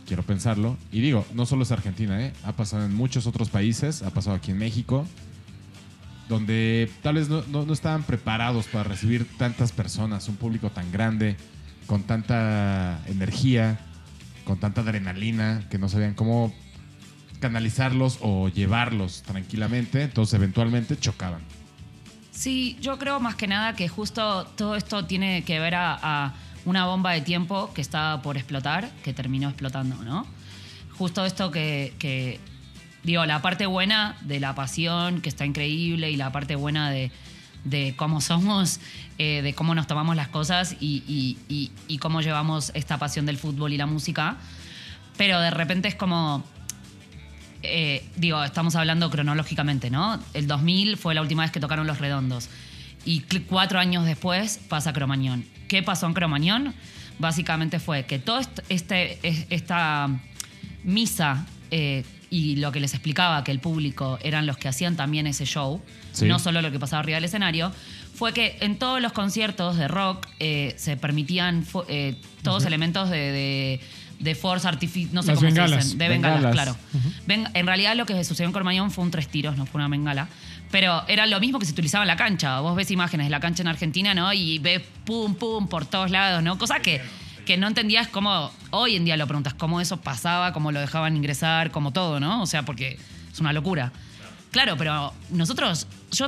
[0.07, 0.77] Quiero pensarlo.
[0.93, 2.33] Y digo, no solo es Argentina, ¿eh?
[2.45, 4.03] ha pasado en muchos otros países.
[4.03, 5.05] Ha pasado aquí en México.
[6.29, 10.91] Donde tal vez no, no- no estaban preparados para recibir tantas personas, un público tan
[10.93, 11.37] grande,
[11.87, 13.79] con tanta energía,
[14.47, 16.55] con tanta adrenalina, que no sabían cómo
[17.40, 20.02] canalizarlos o llevarlos tranquilamente.
[20.02, 21.43] Entonces, eventualmente chocaban.
[22.31, 26.86] Sí, yo creo más que nada que justo todo esto tiene que ver a, una
[26.86, 30.27] bomba de tiempo que estaba por explotar, que terminó explotando, ¿no?
[30.98, 32.40] Justo esto que, que,
[33.05, 37.12] digo, la parte buena de la pasión, que está increíble, y la parte buena de,
[37.67, 38.81] de cómo somos,
[39.19, 41.37] eh, de cómo nos tomamos las cosas y,
[42.01, 44.37] cómo llevamos esta pasión del fútbol y la música.
[45.17, 46.45] Pero de repente es como,
[47.63, 50.21] eh, digo, estamos hablando cronológicamente, ¿no?
[50.35, 52.49] El 2000 fue la última vez que tocaron Los Redondos.
[53.05, 55.45] Y cuatro años después pasa Cromañón.
[55.69, 56.75] ¿Qué pasó en Cromañón?
[57.19, 60.09] Básicamente fue que est- este, es- esta
[60.85, 65.27] misa eh, y lo que les explicaba, que el público eran los que hacían también
[65.27, 65.81] ese show,
[66.13, 66.25] Sí.
[66.27, 67.73] no solo lo que pasaba arriba del escenario,
[68.15, 73.19] fue que en todos los conciertos de rock eh, se permitían eh, todos elementos de,
[73.19, 73.81] de,
[74.19, 75.85] de force artificial, no sé Las cómo se bengalas.
[75.85, 76.77] dicen, de bengalas, Bengalas.
[77.29, 77.49] claro.
[77.55, 80.29] En realidad lo que sucedió en Cormañón fue un tres tiros, no fue una bengala.
[80.71, 82.59] Pero era lo mismo que se utilizaba en la cancha.
[82.61, 84.33] Vos ves imágenes de la cancha en Argentina, ¿no?
[84.33, 86.59] Y ves pum, pum por todos lados, ¿no?
[86.59, 87.01] Cosa que
[87.47, 91.16] que no entendías cómo, hoy en día lo preguntas, cómo eso pasaba, cómo lo dejaban
[91.16, 92.43] ingresar, como todo, ¿no?
[92.43, 92.98] O sea, porque
[93.32, 93.93] es una locura.
[94.51, 96.27] Claro, pero nosotros, yo,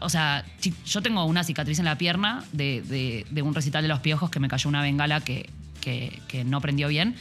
[0.00, 0.44] o sea,
[0.84, 4.30] yo tengo una cicatriz en la pierna de, de- de un recital de los piojos
[4.30, 5.48] que me cayó una bengala que,
[5.80, 7.14] que- que no prendió bien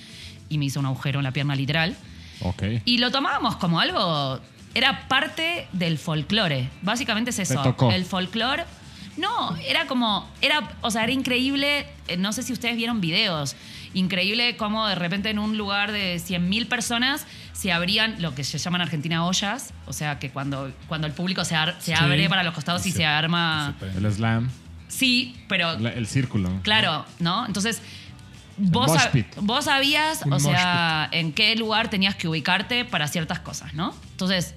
[0.49, 1.95] y me hizo un agujero en la pierna literal.
[2.85, 4.39] Y lo tomábamos como algo.
[4.73, 6.69] Era parte del folclore.
[6.81, 7.61] Básicamente es eso.
[7.63, 7.91] tocó.
[7.91, 8.63] El folclore.
[9.17, 10.29] No, era como.
[10.41, 11.87] Era, o sea, era increíble.
[12.07, 13.55] eh, No sé si ustedes vieron videos.
[13.93, 18.57] Increíble cómo de repente en un lugar de 100.000 personas se abrían lo que se
[18.59, 19.73] llaman en Argentina ollas.
[19.87, 22.03] O sea, que cuando, cuando el público se, ar- se Sí.
[22.03, 23.75] abre para los costados y se arma.
[23.81, 24.49] El slam,
[24.87, 26.61] Sí, pero la- el círculo.
[26.63, 27.45] Claro, ¿no?
[27.47, 27.81] Entonces,
[28.57, 33.39] vos, sab- vos sabías, Un o sea, en qué lugar tenías que ubicarte para ciertas
[33.39, 33.95] cosas, ¿no?
[34.11, 34.53] Entonces,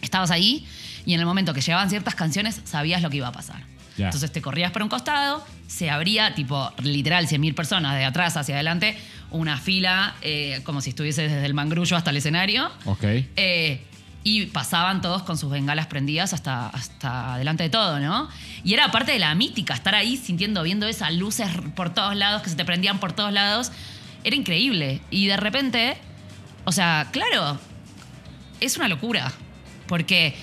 [0.00, 0.66] estabas ahí
[1.06, 3.62] y en el momento que llegaban ciertas canciones sabías lo que iba a pasar.
[3.96, 4.06] Ya.
[4.06, 8.56] Entonces te corrías por un costado, se abría, tipo, literal, 100.000 personas de atrás hacia
[8.56, 8.96] adelante,
[9.30, 12.70] una fila, eh, como si estuviese desde el mangrullo hasta el escenario.
[12.84, 13.04] Ok.
[13.04, 13.80] Eh,
[14.26, 18.28] y pasaban todos con sus bengalas prendidas hasta, hasta delante de todo, ¿no?
[18.64, 22.40] Y era parte de la mítica, estar ahí sintiendo, viendo esas luces por todos lados,
[22.42, 23.70] que se te prendían por todos lados.
[24.24, 25.02] Era increíble.
[25.10, 25.98] Y de repente,
[26.64, 27.58] o sea, claro,
[28.60, 29.30] es una locura.
[29.86, 30.34] Porque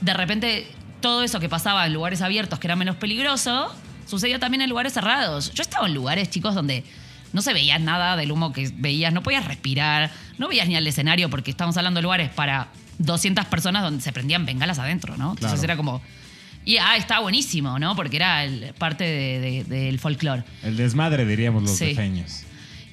[0.00, 0.66] de repente
[1.06, 3.72] todo eso que pasaba en lugares abiertos, que era menos peligroso,
[4.08, 5.52] sucedió también en lugares cerrados.
[5.54, 6.82] Yo estaba en lugares, chicos, donde
[7.32, 10.84] no se veía nada del humo que veías, no podías respirar, no veías ni al
[10.84, 12.68] escenario, porque estamos hablando de lugares para
[12.98, 15.30] 200 personas donde se prendían bengalas adentro, ¿no?
[15.34, 15.64] Entonces Claro.
[15.64, 16.02] era como...
[16.64, 17.94] Y ah, estaba buenísimo, ¿no?
[17.94, 20.42] Porque era el- parte de- de- del folclore.
[20.64, 21.86] El desmadre, diríamos los Sí.
[21.86, 22.42] defeños.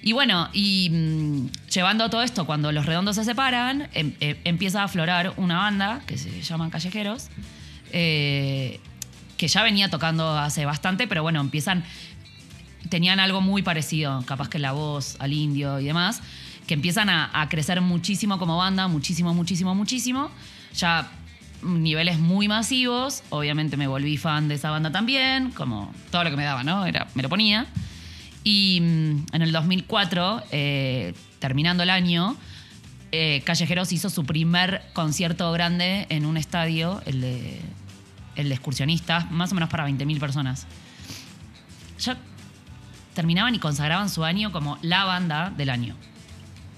[0.04, 4.82] Y bueno, y mm, llevando todo esto, cuando los redondos se separan, em- em- empieza
[4.82, 7.30] a aflorar una banda que se llaman Callejeros,
[7.94, 8.80] eh,
[9.38, 11.84] que ya venía tocando hace bastante, pero bueno, empiezan,
[12.90, 16.22] tenían algo muy parecido, capaz que la voz al indio y demás,
[16.68, 20.32] que empiezan a, crecer muchísimo como banda, muchísimo, muchísimo, muchísimo.
[20.76, 21.12] Ya
[21.62, 26.38] niveles muy masivos, obviamente me volví fan de esa banda también, como todo lo que
[26.38, 26.86] me daba, ¿no?
[26.86, 27.68] Era, me lo ponía.
[28.44, 32.36] Y mm, en el 2004, eh, terminando el año,
[33.12, 37.62] eh, Callejeros hizo su primer concierto grande en un estadio, el de,
[38.36, 38.60] el de
[39.30, 40.68] más o menos para 20.000 personas.
[42.00, 42.18] Ya
[43.14, 45.96] terminaban y consagraban su año como la banda del año.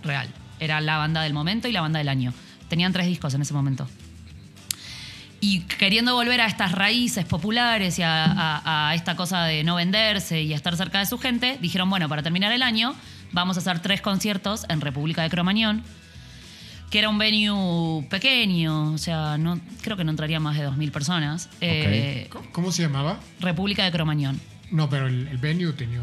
[0.03, 0.27] Real.
[0.59, 2.33] Era la banda del momento y la banda del año.
[2.69, 3.87] Tenían tres discos en ese momento.
[5.41, 10.53] Y queriendo volver a estas raíces populares y a esta cosa de no venderse y
[10.53, 12.95] a estar cerca de su gente, dijeron, bueno, para terminar el año
[13.31, 15.83] vamos a hacer tres conciertos en República de Cromañón,
[16.95, 20.91] que era un venue pequeño, o sea, no, creo que no entraría más de 2.000
[20.91, 21.49] personas.
[21.59, 23.19] Eh, ¿Cómo- ¿Cómo se llamaba?
[23.41, 24.39] República de Cromañón.
[24.71, 25.99] No, pero el, el venue tenía.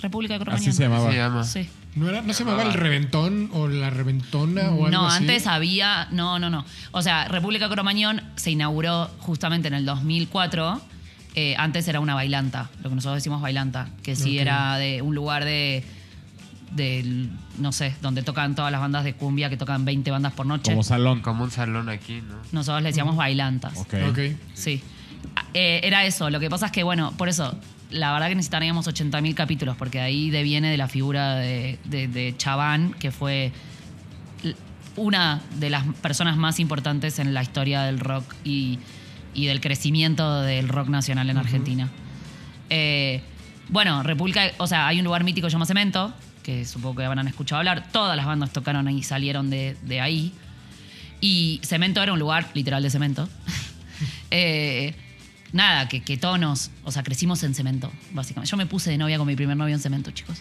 [0.00, 0.68] República de Cromañón.
[0.68, 1.12] Así se llamaba.
[1.12, 1.44] Se llama.
[1.44, 1.68] Sí.
[1.94, 5.18] ¿No, era, ¿No se llamaba el reventón o la reventona o algo No, así?
[5.18, 6.08] antes había.
[6.10, 6.64] No, no, no.
[6.90, 10.80] O sea, República Cromañón se inauguró justamente en el 2004.
[11.36, 15.14] Eh, antes era una bailanta, lo que nosotros decimos bailanta, que sí era de un
[15.14, 15.84] lugar de.
[16.74, 20.46] Del- no sé, donde tocan todas las bandas de cumbia, que tocan 20 bandas por
[20.46, 20.70] noche.
[20.72, 21.20] Como salón.
[21.20, 22.36] Como un salón aquí, ¿no?
[22.52, 23.78] Nosotros le decíamos bailantas.
[23.78, 24.18] Ok.
[24.54, 24.82] Sí.
[25.54, 26.30] Eh, era eso.
[26.30, 27.54] Lo que pasa es que, bueno, por eso,
[27.90, 32.34] la verdad que necesitaríamos 80.000 capítulos, porque ahí deviene de la figura de, de, de
[32.36, 33.52] Chaván, que fue
[34.96, 38.78] una de las personas más importantes en la historia del rock y,
[39.34, 41.88] y del crecimiento del rock nacional en Argentina.
[42.68, 43.22] Eh,
[43.68, 46.12] bueno, República, o sea, hay un lugar mítico que se llama Cemento,
[46.42, 47.90] que supongo que habrán escuchado hablar.
[47.92, 50.32] Todas las bandas tocaron ahí, salieron de, de ahí.
[51.20, 53.28] Y Cemento era un lugar literal de cemento.
[54.30, 54.94] Eh,
[55.52, 58.50] nada, que, que tonos, o sea, crecimos en cemento, básicamente.
[58.50, 60.38] Yo me puse de novia con mi primer novio en cemento, chicos.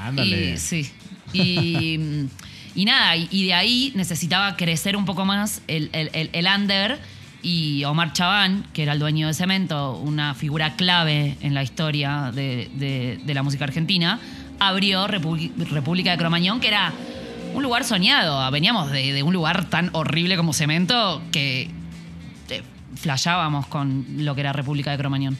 [0.00, 0.54] Ándale.
[0.54, 0.90] Y, sí.
[1.32, 2.26] Y,
[2.74, 6.46] y nada, y, y de ahí necesitaba crecer un poco más el, el, el- el
[6.46, 6.98] under.
[7.42, 12.32] Y Omar Chaván, que era el dueño de Cemento, una figura clave en la historia
[12.34, 14.18] de, de- de la música argentina,
[14.58, 16.92] abrió República de Cromañón, que era
[17.54, 18.50] un lugar soñado.
[18.50, 21.70] Veníamos de, un lugar tan horrible como Cemento que
[22.48, 22.62] eh,
[23.68, 25.38] con lo que era República de Cromañón.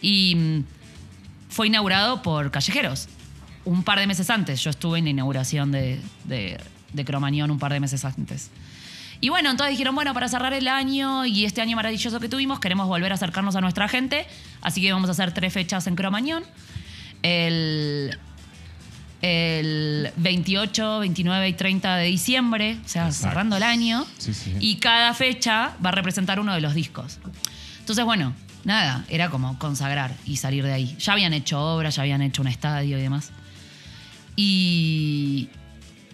[0.00, 0.64] Y mm,
[1.48, 3.08] fue inaugurado por Callejeros
[3.64, 4.62] un par de meses antes.
[4.62, 6.58] Yo estuve en la inauguración de, de,
[6.92, 8.50] de Cromañón un par de meses antes.
[9.20, 12.58] Y bueno, entonces dijeron, bueno, para cerrar el año y este año maravilloso que tuvimos,
[12.58, 14.26] queremos volver a acercarnos a nuestra gente,
[14.62, 16.42] así que vamos a hacer tres fechas en Cromañón.
[17.22, 18.18] El,
[19.22, 23.28] el 28, 29 y 30 de diciembre, o sea, Exacto.
[23.28, 24.06] cerrando el año.
[24.18, 24.54] Sí, sí.
[24.60, 27.18] Y cada fecha va a representar uno de los discos.
[27.80, 28.34] Entonces, bueno,
[28.64, 30.96] nada, era como consagrar y salir de ahí.
[30.98, 33.30] Ya habían hecho obras, ya habían hecho un estadio y demás.
[34.36, 35.48] Y,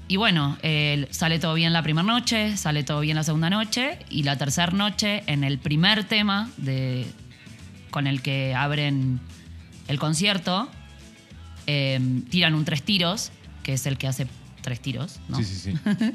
[0.08, 3.98] y bueno, eh, sale todo bien la primera noche, sale todo bien la segunda noche
[4.10, 7.06] y la tercera noche, en el primer tema de,
[7.90, 9.20] con el que abren
[9.88, 10.68] el concierto,
[11.66, 13.30] eh, tiran un tres tiros,
[13.62, 14.26] que es el que hace
[14.62, 15.20] tres tiros.
[15.28, 15.38] ¿no?
[15.38, 15.74] Sí, sí, sí.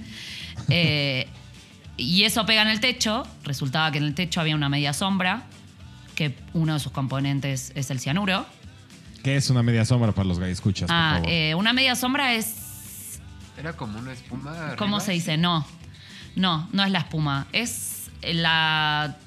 [0.69, 1.27] Eh,
[1.97, 3.23] y eso pega en el techo.
[3.43, 5.43] Resultaba que en el techo había una media sombra,
[6.15, 8.45] que uno de sus componentes es el cianuro.
[9.23, 11.29] ¿Qué es una media sombra para los que escuchas, por Ah, favor?
[11.29, 13.19] eh, una media sombra es.
[13.57, 14.75] Era como una espuma.
[14.77, 14.99] ¿Cómo arriba.
[15.05, 15.37] se dice?
[15.37, 15.65] No.
[16.35, 17.47] No, no es la espuma.
[17.53, 19.17] Es la.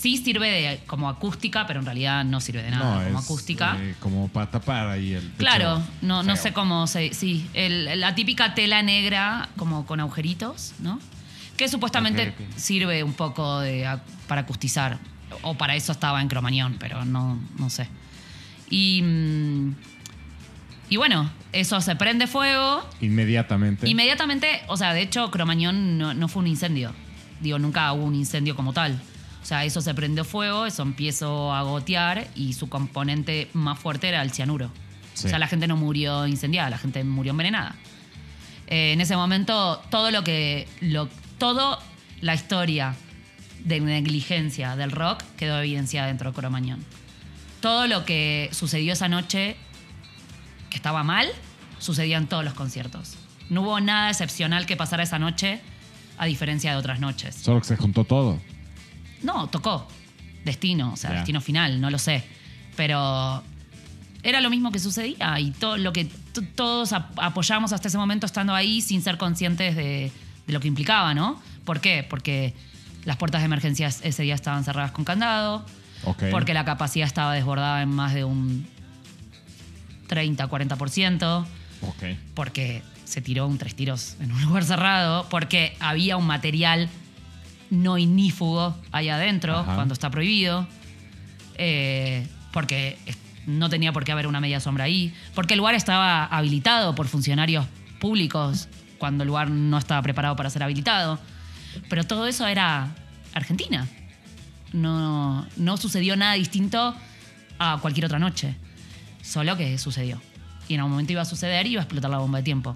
[0.00, 3.76] Sí sirve de, como acústica, pero en realidad no sirve de nada como es, acústica.
[3.78, 7.12] eh, como para tapar ahí el techo Claro, no, no sé cómo se.
[7.12, 10.98] Sí, el- la típica tela negra, como con agujeritos, ¿no?
[11.58, 13.86] Que supuestamente sirve un poco de,
[14.26, 14.98] para acustizar.
[15.42, 17.86] O para eso estaba en Cromañón, pero no, no sé.
[18.70, 19.02] Y.
[19.02, 19.74] mm,
[20.88, 22.82] Y bueno, eso se prende fuego.
[23.02, 23.86] Inmediatamente.
[23.88, 26.92] Inmediatamente, o sea, de hecho, Cromañón no, no fue un incendio.
[27.40, 28.98] Digo, nunca hubo un incendio como tal.
[29.50, 34.06] O sea, eso se prendió fuego, eso empezó a gotear y su componente más fuerte
[34.06, 34.70] era el cianuro.
[35.14, 35.26] Sí.
[35.26, 37.74] O sea, la gente no murió incendiada, la gente murió envenenada.
[38.68, 40.68] Eh, en ese momento, todo lo que.
[40.80, 41.08] Lo,
[41.38, 41.80] todo
[42.20, 42.94] la historia
[43.64, 46.84] de negligencia del rock quedó evidenciada dentro de Cromañón.
[47.60, 49.56] Todo lo que sucedió esa noche
[50.70, 51.26] que estaba mal,
[51.80, 53.16] sucedía en todos los conciertos.
[53.48, 55.60] No hubo nada excepcional que pasara esa noche,
[56.18, 57.34] a diferencia de otras noches.
[57.34, 58.38] Solo que se juntó todo.
[59.22, 59.86] No, tocó.
[60.44, 62.24] Destino, o sea, destino final, no lo sé.
[62.76, 63.42] Pero
[64.22, 66.06] era lo mismo que sucedía y todo lo que
[66.54, 70.10] todos ap- apoyamos hasta ese momento estando ahí sin ser conscientes de,
[70.46, 71.40] de lo que implicaba, ¿no?
[71.64, 72.06] ¿Por qué?
[72.08, 72.54] Porque
[73.04, 75.64] las puertas de emergencias ese día estaban cerradas con candado,
[76.30, 78.66] porque la capacidad estaba desbordada en más de un
[80.08, 81.44] 30-40%.
[81.82, 82.02] Ok.
[82.34, 86.88] porque se tiró un tres tiros en un lugar cerrado, porque había un material
[87.70, 89.74] no ignífugo ahí adentro Ajá.
[89.74, 90.66] cuando está prohibido,
[91.54, 92.98] eh, porque
[93.46, 97.06] no tenía por qué haber una media sombra ahí, porque el lugar estaba habilitado por
[97.08, 97.66] funcionarios
[98.00, 98.68] públicos
[98.98, 101.18] cuando el lugar no estaba preparado para ser habilitado.
[101.88, 102.88] Pero todo eso era
[103.34, 103.88] Argentina.
[104.72, 106.94] No, no sucedió nada distinto
[107.58, 108.56] a cualquier otra noche.
[109.22, 110.20] Solo que sucedió.
[110.68, 112.74] Y en algún momento iba a suceder y iba a explotar la bomba de tiempo.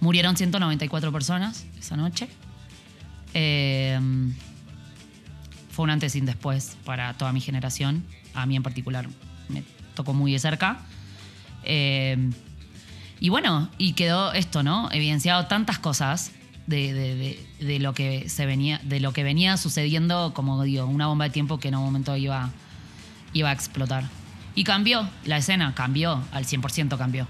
[0.00, 2.28] Murieron 194 personas esa noche.
[3.38, 4.00] Eh,
[5.70, 8.02] fue un antes y un después para toda mi generación.
[8.32, 9.06] A mí en particular
[9.50, 9.62] me
[9.94, 10.78] tocó muy de cerca.
[11.62, 12.30] Eh,
[13.20, 14.90] y bueno, y quedó esto, ¿no?
[14.90, 16.32] Evidenciado tantas cosas
[16.66, 17.38] de
[17.78, 21.60] lo que se venía, de lo que venía sucediendo, como digo, una bomba de tiempo
[21.60, 22.48] que en un momento iba,
[23.34, 24.04] iba a explotar.
[24.54, 27.28] Y cambió, la escena cambió, al 100% cambió.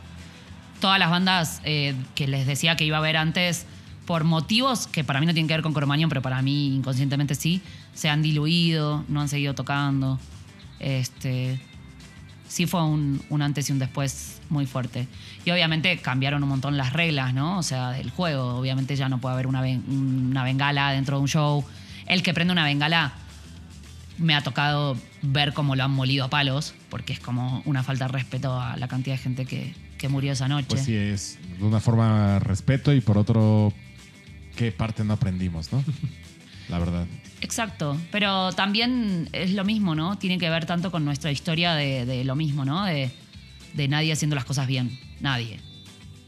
[0.80, 3.66] Todas las bandas eh, que les decía que iba a ver antes,
[4.06, 7.34] por motivos que para mí no tienen que ver con Cromañón, pero para mí inconscientemente
[7.34, 7.60] sí,
[7.94, 10.18] se han diluido, no han seguido tocando.
[10.78, 11.60] Este,
[12.48, 15.08] sí fue un, un antes y un después muy fuerte.
[15.44, 17.58] Y obviamente cambiaron un montón las reglas, ¿no?
[17.58, 18.56] O sea, del juego.
[18.56, 21.64] Obviamente ya no puede haber una, una bengala dentro de un show.
[22.06, 23.14] El que prende una bengala
[24.18, 28.06] me ha tocado ver cómo lo han molido a palos, porque es como una falta
[28.06, 30.68] de respeto a la cantidad de gente que, que murió esa noche.
[30.70, 33.72] Pues sí, es de una forma respeto y por otro,
[34.56, 35.84] ¿qué parte no aprendimos, no?
[36.68, 37.06] La verdad.
[37.40, 40.18] Exacto, pero también es lo mismo, ¿no?
[40.18, 42.84] Tiene que ver tanto con nuestra historia de, de lo mismo, ¿no?
[42.84, 43.12] De,
[43.74, 45.60] de nadie haciendo las cosas bien, nadie.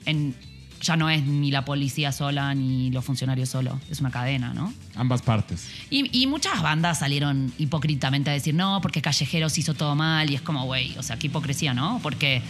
[0.04, 0.36] En,
[0.80, 4.72] ya no es ni la policía sola ni los funcionarios solo, es una cadena, ¿no?
[4.94, 5.68] Ambas partes.
[5.90, 10.34] Y, y muchas bandas salieron hipócritamente a decir, no, porque Callejeros hizo todo mal y
[10.34, 11.98] es como, güey, o sea, qué hipocresía, ¿no?
[12.02, 12.42] Porque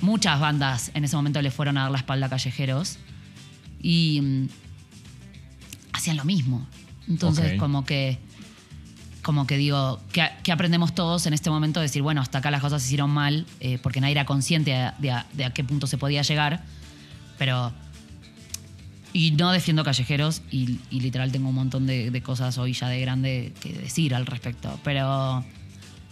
[0.00, 2.98] muchas bandas en ese momento le fueron a dar la espalda a Callejeros
[3.80, 4.48] y mm,
[5.92, 6.66] hacían lo mismo.
[7.08, 8.18] Entonces, como que,
[9.22, 12.50] como que digo, que, que aprendemos todos en este momento de decir, bueno, hasta acá
[12.50, 15.50] las cosas se hicieron mal, eh, porque nadie era consciente de, de a- de a
[15.52, 16.64] qué punto se podía llegar,
[17.38, 17.72] pero
[19.12, 22.88] y no defiendo callejeros y, y literal tengo un montón de, de cosas hoy ya
[22.88, 24.78] de grande que decir al respecto.
[24.84, 25.44] Pero,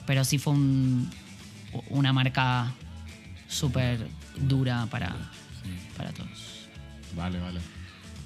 [0.07, 1.11] pero sí fue un-
[1.89, 2.73] una marca
[3.49, 5.17] súper dura para,
[5.97, 6.67] para todos.
[7.17, 7.61] Vale, vale.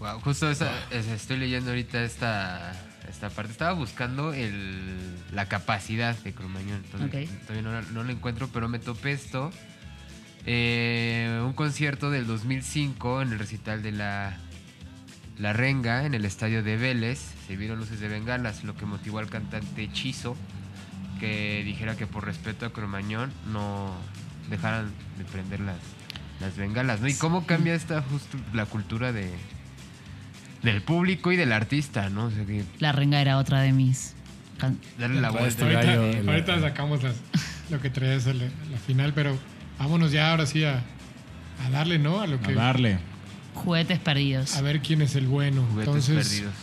[0.04, 2.72] Wow, justo esa, estoy leyendo ahorita esta,
[3.08, 3.52] esta parte.
[3.52, 6.82] Estaba buscando el, la capacidad de Cromañón.
[6.84, 7.08] Entonces.
[7.46, 9.50] Todavía no, la- no lo encuentro, pero me topé esto.
[10.44, 14.36] Eh, un concierto del 2005 en el recital de la,
[15.38, 17.20] la Renga en el estadio de Vélez.
[17.46, 20.36] Se vieron luces de bengalas, lo que motivó al cantante Chizo
[21.18, 23.90] que dijera que por respeto a Cromañón no
[24.50, 25.78] dejaran de prender las,
[26.40, 27.08] las bengalas, ¿no?
[27.08, 29.32] Y cómo cambia esta justo la cultura de
[30.64, 32.26] del público y del artista, ¿no?
[32.26, 34.14] O sea, que La renga era otra de mis.
[34.58, 35.64] can- darle la vuelta.
[35.64, 37.16] Ahorita, gallo, la- ahorita sacamos las-
[37.70, 39.36] lo que traes a la, la final, pero
[39.78, 40.82] vámonos ya ahora sí a,
[41.64, 42.20] a darle, ¿no?
[42.20, 42.98] A lo A que darle.
[43.54, 44.56] Juguetes perdidos.
[44.56, 45.62] a ver quién es el bueno.
[45.70, 46.54] Juguetes Entonces, perdidos.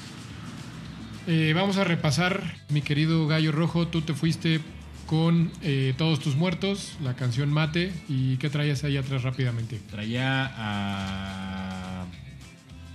[1.27, 4.59] eh, vamos a repasar, mi querido Gallo Rojo, tú te fuiste
[5.05, 9.79] con eh, Todos tus muertos, la canción Mate, y ¿qué traías ahí atrás rápidamente?
[9.89, 11.50] Traía a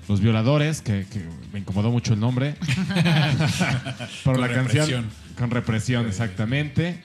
[0.08, 2.54] Los Violadores, que, que me incomodó mucho el nombre.
[4.24, 4.66] Por Con la canción.
[4.86, 5.06] represión.
[5.38, 7.02] Con represión, exactamente.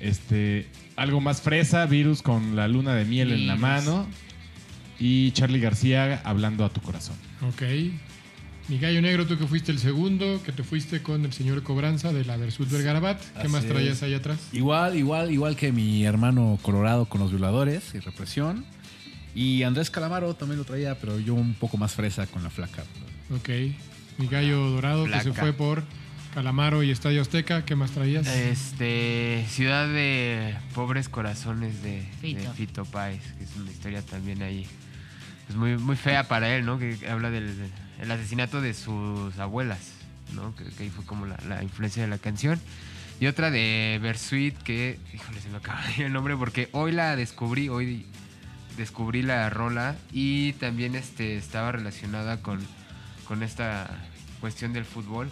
[0.00, 4.06] Este, algo más fresa, Virus con la luna de miel en la mano.
[4.98, 7.16] Y Charlie García hablando a tu corazón.
[7.48, 7.62] Ok.
[8.68, 12.12] Mi gallo negro, tú que fuiste el segundo, que te fuiste con el señor Cobranza
[12.12, 13.20] de la Versud Vergarabat.
[13.20, 14.02] ¿Qué Así más traías es.
[14.02, 14.38] ahí atrás?
[14.52, 18.64] Igual, igual, igual que mi hermano Colorado con los violadores y represión.
[19.36, 22.82] Y Andrés Calamaro también lo traía, pero yo un poco más fresa con la flaca.
[23.30, 23.50] Ok.
[24.16, 25.84] Mi gallo dorado que se fue por
[26.32, 27.66] Calamaro y Estadio Azteca.
[27.66, 28.26] ¿Qué más traías?
[28.26, 32.40] Este, Ciudad de Pobres Corazones de Fito.
[32.40, 34.66] de Fito Páez, que es una historia también ahí
[35.46, 36.78] pues muy, muy fea para él, ¿no?
[36.78, 39.92] Que habla del el asesinato de sus abuelas,
[40.34, 40.56] ¿no?
[40.56, 42.58] Que, que ahí fue como la, la influencia de la canción.
[43.20, 46.92] Y otra de Versuit, que, híjole, se me acaba de ir el nombre porque hoy
[46.92, 48.06] la descubrí, hoy
[48.76, 52.60] descubrí la rola y también este, estaba relacionada con,
[53.26, 53.88] con esta
[54.40, 55.30] cuestión del fútbol.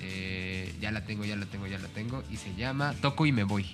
[0.00, 2.22] Eh, ya la tengo, ya la tengo, ya la tengo.
[2.30, 3.66] Y se llama Toco y me voy.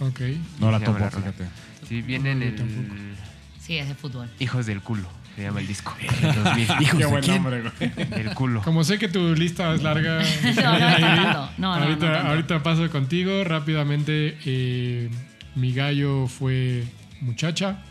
[0.00, 0.20] Ok.
[0.58, 1.46] No la topo, la fíjate.
[1.88, 3.14] Sí, viene en el.
[3.58, 4.28] Sí, es de fútbol.
[4.38, 5.94] Hijos del culo, se llama el disco.
[6.22, 6.98] del 2000.
[6.98, 7.90] Qué buen nombre, güey.
[8.08, 8.62] del culo.
[8.62, 11.50] Como sé que tu lista es larga, No, no es tanto.
[11.58, 14.38] No, no, ahorita, ahorita paso contigo rápidamente.
[14.44, 15.10] eh,
[15.56, 16.84] mi gallo fue
[17.20, 17.82] muchacha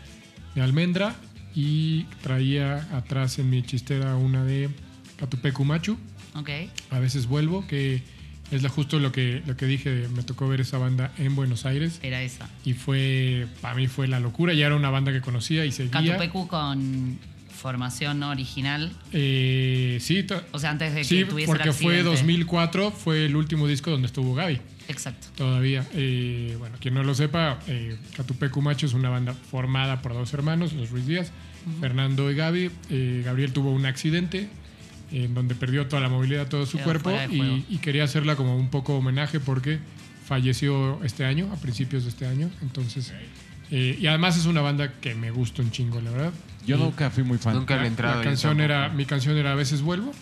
[0.54, 1.14] de almendra
[1.54, 4.68] y traía atrás en mi chistera una de
[5.18, 5.96] Catupecu Machu.
[6.34, 6.48] Ok.
[6.90, 8.02] A veces vuelvo, que
[8.50, 10.06] es la- justo lo que, lo que dije.
[10.14, 12.48] Me tocó ver esa banda en Buenos Aires Era esa.
[12.64, 14.54] y fue, para mí fue la locura.
[14.54, 15.90] Ya era una banda que conocía y seguía.
[15.92, 17.18] Catupecu con
[17.52, 18.92] formación original.
[19.12, 22.02] Eh, sí, O sea, antes de que sí, tuviese el porque fue accidente.
[22.10, 24.60] 2004, fue el último disco donde estuvo Gaby.
[24.90, 25.28] Exacto.
[25.36, 25.86] Todavía.
[25.94, 30.32] Eh, bueno, quien no lo sepa, eh, Catupecu Macho es una banda formada por dos
[30.34, 31.30] hermanos, los Ruiz Díaz,
[31.80, 32.70] Fernando y Gaby.
[32.90, 34.48] Eh, Gabriel tuvo un accidente
[35.12, 38.56] en donde perdió toda la movilidad, todo su Quedó cuerpo y, y quería hacerla como
[38.56, 39.78] un poco homenaje porque
[40.24, 42.50] falleció este año, a principios de este año.
[42.62, 43.12] Entonces,
[43.70, 46.32] eh, y además es una banda que me gusta un chingo, la verdad.
[46.66, 47.54] Yo Y- nunca fui muy fan.
[47.54, 48.18] Nunca le entrado.
[48.18, 50.12] la canción era, mi canción era A veces vuelvo.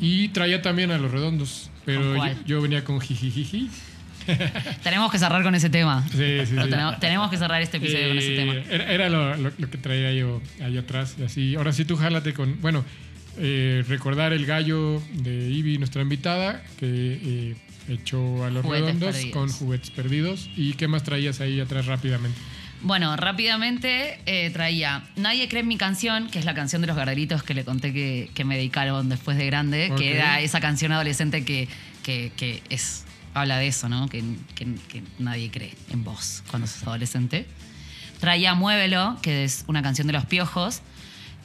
[0.00, 1.70] Y traía también a Los Redondos.
[1.84, 2.14] Pero
[2.46, 3.70] yo venía con jijijiji.
[4.82, 6.04] Tenemos que cerrar con ese tema.
[6.10, 6.54] Sí, sí, sí.
[6.70, 8.54] tenemos, tenemos que cerrar este episodio con ese Eh, tema.
[8.70, 11.16] Era, era lo, lo- lo que traía yo ahí atrás.
[11.24, 11.54] Así.
[11.56, 12.60] Ahora sí, tú jálate con.
[12.60, 12.84] Bueno,
[13.38, 17.56] eh, recordar el gallo de Ivy, nuestra invitada, que eh,
[17.88, 19.32] echó a los Juguetes redondos perdidos.
[19.32, 20.50] con juguetes perdidos.
[20.56, 22.38] ¿Y qué más traías ahí atrás rápidamente?
[22.80, 26.96] Bueno, rápidamente eh, traía Nadie cree en mi canción, que es la canción de los
[26.96, 30.92] garderitos que le conté que, que me dedicaron después de grande, que era esa canción
[30.92, 31.66] adolescente que,
[32.04, 33.04] que, que es
[33.38, 34.08] habla de eso, ¿no?
[34.08, 34.22] Que,
[34.54, 37.46] que- que nadie cree en vos cuando sos adolescente.
[38.20, 40.82] Traía Muévelo, que es una canción de los piojos,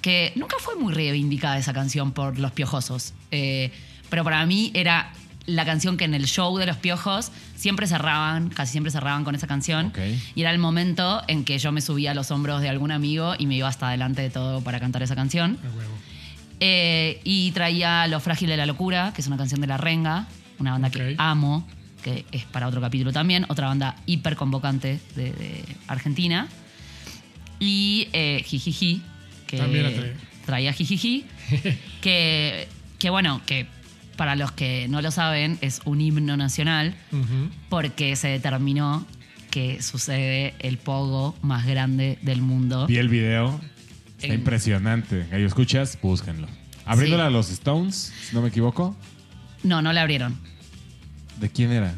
[0.02, 3.14] que nunca fue muy reivindicada esa canción por los piojosos.
[3.32, 3.72] Eh,
[4.10, 5.12] pero para mí era
[5.46, 9.36] la canción que en el show de los piojos siempre cerraban, casi siempre cerraban con
[9.36, 9.92] esa canción.
[10.36, 13.34] Y era el momento en que yo me subía a los hombros de algún amigo
[13.38, 15.58] y me iba hasta adelante de todo para cantar esa canción.
[16.60, 20.28] Eh, y traía Lo frágil de la locura, que es una canción de La Renga,
[20.60, 21.68] una banda que amo,
[22.04, 26.48] que es para otro capítulo también, otra banda hiper convocante de, de Argentina.
[27.60, 29.02] Y eh, Jijiji,
[29.48, 30.14] que También la traía.
[30.46, 31.26] traía Jijiji,
[32.02, 32.68] que,
[33.00, 33.68] que bueno, que
[34.18, 36.94] para los que no lo saben es un himno nacional
[37.70, 39.06] porque se determinó
[39.50, 42.86] que sucede el pogo más grande del mundo.
[42.88, 43.60] Vi el video.
[44.18, 45.28] Está En- impresionante.
[45.32, 46.48] Gallo, escuchas, búsquenlo.
[46.86, 47.28] Abriéndole Sí.
[47.28, 48.96] a los Stones, si no me equivoco.
[49.64, 50.38] No, no le abrieron.
[51.40, 51.94] ¿De quién era?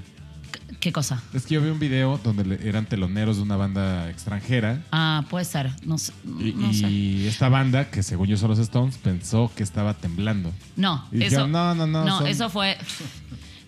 [0.80, 1.22] ¿Qué cosa?
[1.34, 4.84] Es que yo vi un video donde eran teloneros de una banda extranjera.
[4.92, 5.72] Ah, puede ser.
[5.84, 6.88] No, sé- Y, no sé.
[6.90, 10.52] y esta banda, que según yo son los Stones, pensó que estaba temblando.
[10.76, 12.78] No, Y eso, dijeron, no, no, no, son- eso fue.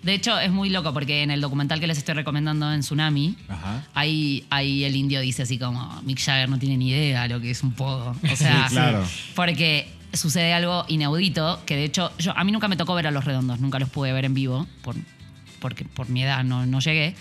[0.04, 3.36] De hecho, es muy loco porque en el documental que les estoy recomendando en Tsunami,
[3.50, 3.84] Ajá.
[3.94, 7.50] ahí, ahí el indio dice así como: Mick Jagger no tiene ni idea lo que
[7.52, 8.16] es un pogo.
[8.32, 9.04] O sea, Sí, claro.
[9.36, 13.12] porque sucede algo inaudito que de hecho, yo, a mí nunca me tocó ver a
[13.12, 14.96] los redondos, nunca los pude ver en vivo por,
[15.60, 17.16] porque por mi edad no, no llegué,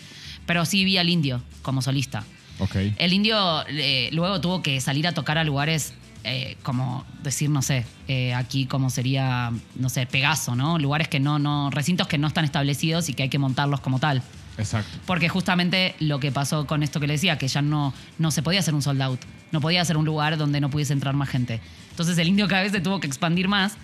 [0.47, 2.25] pero sí vi al indio como solista.
[2.59, 2.77] Ok.
[2.99, 5.93] El indio eh, luego tuvo que salir a tocar a lugares
[6.29, 10.77] eh, como decir, no sé, eh, aquí como sería, no sé, Pegaso, ¿no?
[10.77, 14.01] Lugares que no, no, recintos que no están establecidos y que hay que montarlos como
[14.01, 14.23] tal.
[14.59, 14.99] Exacto.
[15.07, 18.43] Porque justamente lo que pasó con esto que le decía, que ya no, no se
[18.43, 19.21] podía hacer un sold out,
[19.53, 21.61] no podía hacer un lugar donde no pudiese entrar más gente.
[21.91, 23.77] Entonces el indio cada vez se tuvo que expandir más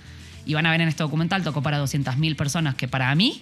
[0.44, 3.40] y van a ver en este documental, tocó para 200.000 personas, que para mí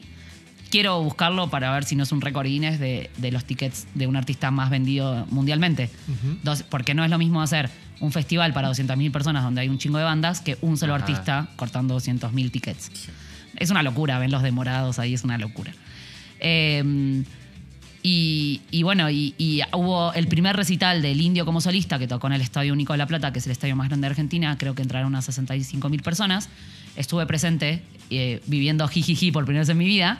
[0.71, 4.07] quiero buscarlo para ver si no es un récord Guinness de, de los tickets de
[4.07, 5.91] un artista más vendido mundialmente.
[6.43, 7.69] Dos- porque no es lo mismo hacer
[8.01, 11.05] un festival para 200.000 personas donde hay un chingo de bandas que un solo Ajá.
[11.05, 12.91] artista cortando 200.000 tickets.
[13.57, 15.73] Es una locura, ven los demorados ahí, es una locura.
[16.39, 17.23] Eh,
[18.03, 22.29] y, y bueno, y, y hubo el primer recital del Indio como solista que tocó
[22.29, 24.57] en el Estadio Único de La Plata, que es el estadio más grande de Argentina,
[24.57, 26.49] creo que entraron a 65 mil personas.
[26.97, 30.19] Estuve presente eh, viviendo jijiji por primera vez en mi vida.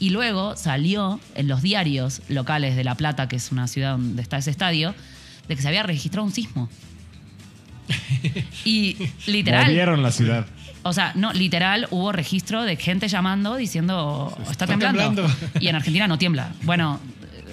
[0.00, 4.22] Y luego salió en los diarios locales de La Plata, que es una ciudad donde
[4.22, 4.94] está ese estadio,
[5.46, 6.68] de que se había registrado un sismo.
[8.64, 8.96] Y
[9.26, 9.66] literal.
[9.66, 10.46] Movieron la ciudad.
[10.82, 15.02] O sea, no, literal, hubo registro de gente llamando diciendo, está, temblando.
[15.02, 15.34] temblando.
[15.60, 16.52] Y en Argentina no tiembla.
[16.62, 16.98] Bueno,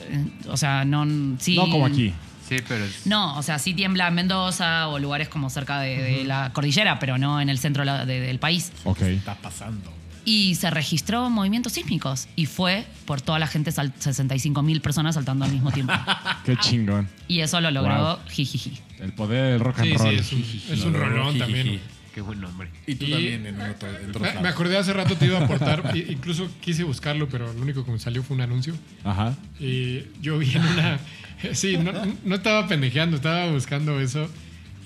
[0.10, 1.06] eh, o sea, no...
[1.40, 2.14] Sí, No como aquí.
[2.48, 6.02] Sí, pero es- No, o sea, sí tiembla en Mendoza o lugares como cerca de,
[6.02, 8.72] de la cordillera, pero no en el centro de la- de- del país.
[8.86, 9.02] Ok.
[9.02, 9.92] Está pasando.
[10.30, 15.46] Y se registró movimientos sísmicos y fue por toda la gente, 65 mil personas saltando
[15.46, 15.94] al mismo tiempo.
[16.46, 17.08] Qué chingón.
[17.30, 18.18] Y eso lo logró Wow.
[18.30, 18.74] Jijiji.
[19.00, 20.16] El poder del rock and Sí, sí, roll.
[20.16, 21.80] es un, es un rolón también.
[22.14, 22.70] qué buen nombre.
[22.88, 25.94] Y tú Y- también en, otro, en Me, acordé hace rato te iba a aportar,
[26.10, 28.74] incluso quise buscarlo, pero lo único que me salió fue un anuncio.
[29.06, 29.34] Ajá.
[29.62, 31.00] Y yo vi en una.
[31.54, 31.92] Sí, no,
[32.26, 34.28] no estaba pendejeando, estaba buscando eso.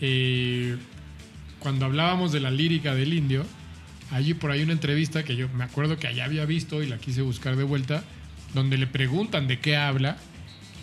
[0.01, 0.77] Eh,
[1.59, 3.45] cuando hablábamos de la lírica del indio,
[4.11, 6.97] allí por ahí una entrevista que yo me acuerdo que allá había visto y la
[6.97, 8.03] quise buscar de vuelta,
[8.53, 10.17] donde le preguntan de qué habla.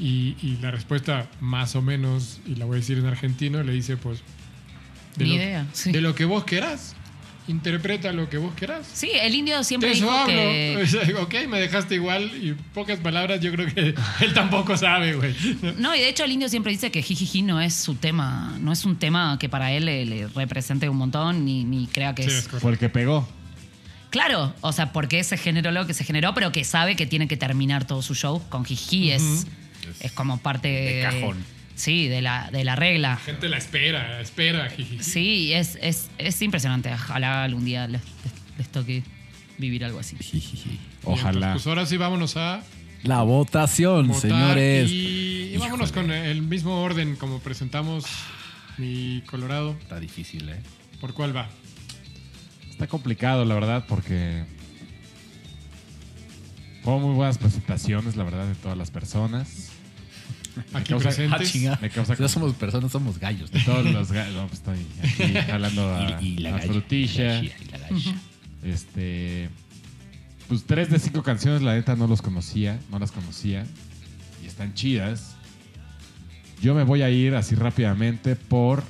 [0.00, 3.72] Y, y la respuesta, más o menos, y la voy a decir en argentino, le
[3.72, 4.20] dice: Pues.
[5.16, 5.90] De Ni lo, idea, sí.
[5.90, 6.94] De lo que vos querás.
[7.48, 8.86] Interpreta lo que vos querás.
[8.92, 10.34] Sí, el indio siempre De eso dijo hablo.
[10.34, 11.14] que...
[11.18, 15.34] Ok, me dejaste igual y pocas palabras yo creo que él tampoco sabe, güey.
[15.78, 18.70] No, y de hecho el indio siempre dice que Jijiji no es su tema, no
[18.72, 22.22] es un tema que para él le, le represente un montón, ni, ni crea que
[22.24, 22.34] Sí, es...
[22.34, 22.60] es correcto.
[22.60, 23.26] Fue el que pegó.
[24.10, 27.28] Claro, o sea, porque se generó lo que se generó, pero que sabe que tiene
[27.28, 29.46] que terminar todo su show con Jijiji, es,
[30.00, 31.44] es como parte De cajón.
[31.78, 33.10] Sí, de la, de la regla.
[33.10, 34.98] La gente la espera, espera, jiji.
[35.00, 36.92] Sí, es, es, es impresionante.
[36.92, 39.04] Ojalá algún día les, les- les toque
[39.58, 40.16] vivir algo así.
[41.04, 41.52] Ojalá.
[41.52, 42.62] Pues ahora sí vámonos a
[43.04, 44.90] La votación, votar señores.
[44.90, 48.04] y, y vámonos con el mismo orden como presentamos
[48.76, 49.76] mi Colorado.
[49.80, 50.60] Está difícil, ¿eh?
[51.00, 51.48] ¿Por cuál va?
[52.70, 54.44] Está complicado, la verdad, porque
[56.82, 59.70] fueron muy buenas presentaciones, la verdad, de todas las personas.
[60.74, 61.52] Aquí causa- Ah, presentes.
[61.52, 61.78] chinga.
[61.80, 63.50] Me causa Si no somos personas, somos gallos.
[63.50, 66.72] De todos los ga- no, pues estoy aquí jalando a, Y, y la a galla.
[66.72, 67.42] frutilla.
[67.42, 68.14] Y la galla.
[68.64, 69.48] Este.
[70.48, 72.78] Pues tres de cinco canciones, la neta, no los conocía.
[72.90, 73.66] No las conocía.
[74.42, 75.34] Y están chidas.
[76.62, 78.82] Yo me voy a ir así rápidamente por.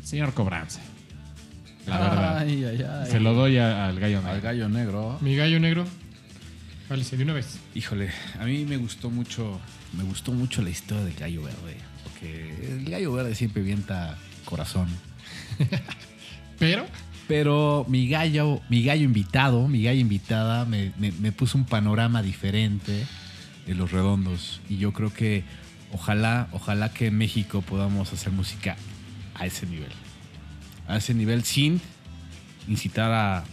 [0.00, 0.80] El señor Cobranza.
[1.86, 2.38] La verdad.
[2.38, 3.10] Ay, ay, ay.
[3.10, 4.40] Se lo doy a- al gallo Al negro.
[4.42, 5.18] gallo negro.
[5.20, 5.84] Mi gallo negro.
[7.00, 7.58] Se de una vez.
[7.74, 9.58] Híjole, a mí me gustó mucho,
[9.96, 11.76] me gustó mucho la historia del gallo verde.
[12.04, 14.88] Porque el gallo verde siempre vienta corazón.
[16.58, 16.86] Pero,
[17.28, 22.22] Pero mi gallo, mi gallo invitado, mi gallo invitada, me, me- me puso un panorama
[22.22, 23.06] diferente
[23.66, 24.60] de los redondos.
[24.68, 25.44] Y yo creo que
[25.92, 28.76] ojalá, ojalá que en México podamos hacer música
[29.34, 29.90] a ese nivel.
[30.88, 31.80] A ese nivel sin
[32.68, 33.44] incitar a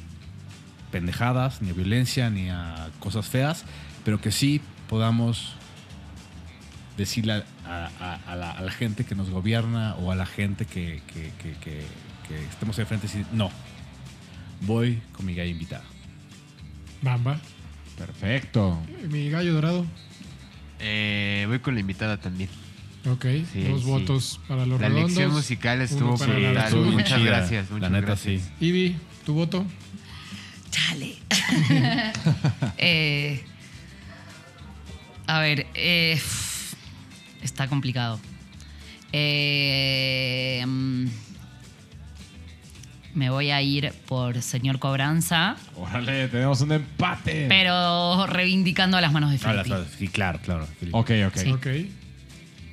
[0.91, 3.65] pendejadas, ni a violencia, ni a cosas feas,
[4.05, 5.53] pero que sí podamos
[6.97, 10.65] decirle a, a- a la, a la gente que nos gobierna o a la gente
[10.65, 11.85] que, que- que- que-
[12.27, 13.49] que estemos enfrente y decir, no,
[14.61, 15.83] voy con mi gallo invitada.
[17.01, 17.39] Bamba.
[17.97, 18.79] Perfecto.
[19.09, 19.85] Mi gallo dorado.
[20.79, 22.49] Eh, voy con la invitada también.
[23.09, 23.87] Ok, Sí, dos sí.
[23.87, 25.11] votos para los La redondos.
[25.11, 26.75] elección musical estuvo la brutal.
[26.91, 27.71] Muchas gracias.
[27.71, 28.41] Muchas La neta, gracias.
[28.59, 28.65] sí.
[28.65, 29.65] Ivy, tu voto.
[30.71, 31.15] Chale.
[32.77, 33.43] Eh,
[35.27, 36.19] a ver, eh,
[37.41, 38.19] está complicado.
[39.11, 41.05] Eh, mm,
[43.15, 47.47] me voy a ir por señor Cobranza, Órale, tenemos un empate.
[47.49, 49.75] pero reivindicando a las manos de Felipe.
[49.97, 50.67] Sí, claro, claro.
[50.91, 51.37] Ok, ok.
[51.55, 51.67] Ok.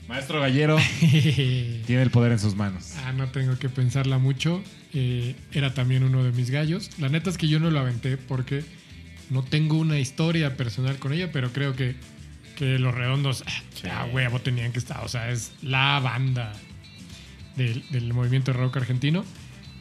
[0.08, 2.94] Maestro Gallero tiene el poder en sus manos.
[3.04, 4.62] ah, no tengo que pensarla mucho.
[4.98, 6.90] Eh, era también uno de mis gallos.
[6.98, 8.64] La neta es que yo no lo aventé porque
[9.28, 11.96] no tengo una historia personal con ella, pero creo que
[12.56, 13.44] que los redondos,
[13.84, 15.04] ah, huevo, tenían que estar.
[15.04, 16.52] O sea, es la banda
[17.54, 19.24] del, del movimiento de rock argentino.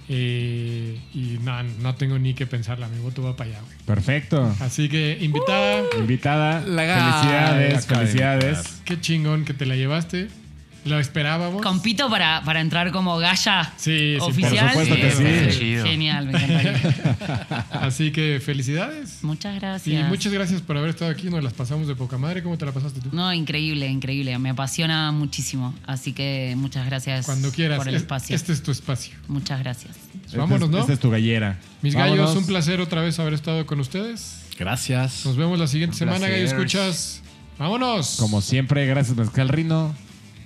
[0.07, 3.77] Eh, y no, no tengo ni que pensarla, mi voto va para allá, güey.
[3.85, 4.55] Perfecto.
[4.59, 6.61] Así que invitada, Invitada.
[6.61, 8.81] La felicidades, felicidades.
[8.85, 10.27] qué chingón que te la llevaste.
[10.85, 11.61] Lo esperábamos.
[11.63, 14.69] Compito para, para entrar como Gaya Sí, sí, por oficial.
[14.69, 15.11] supuesto que
[15.51, 15.77] sí.
[15.83, 17.65] Genial, me encantaría.
[17.71, 19.19] Así que felicidades.
[19.23, 20.07] Muchas Y gracias.
[20.09, 21.29] muchas gracias por haber estado aquí.
[21.29, 22.43] Nos las pasamos de poca madre.
[22.43, 23.09] ¿Cómo te la pasaste tú?
[23.13, 24.37] No, increíble, increíble.
[24.37, 25.73] Me apasiona muchísimo.
[25.87, 27.77] Así que muchas gracias Cuando quieras.
[27.79, 28.35] por el Es- espacio.
[28.35, 29.15] Este es tu espacio.
[29.27, 29.95] Muchas gracias.
[30.25, 30.79] Este Vámonos, es- ¿no?
[30.81, 31.59] Esta es tu gallera.
[31.81, 32.17] Mis Vámonos.
[32.27, 34.41] gallos, un placer otra vez haber estado con ustedes.
[34.59, 35.25] Gracias.
[35.25, 36.43] Nos vemos la siguiente Un semana, gallo.
[36.45, 37.21] Escuchas.
[37.57, 38.17] Vámonos.
[38.19, 39.95] Como siempre, gracias Mezcal Rino,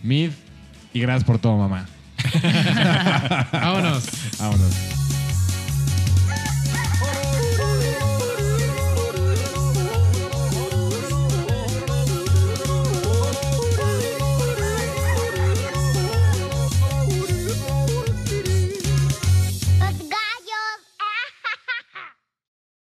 [0.04, 0.32] Mid
[0.94, 1.86] y gracias por todo, mamá.
[3.52, 4.06] Vámonos.
[4.40, 4.99] Vámonos.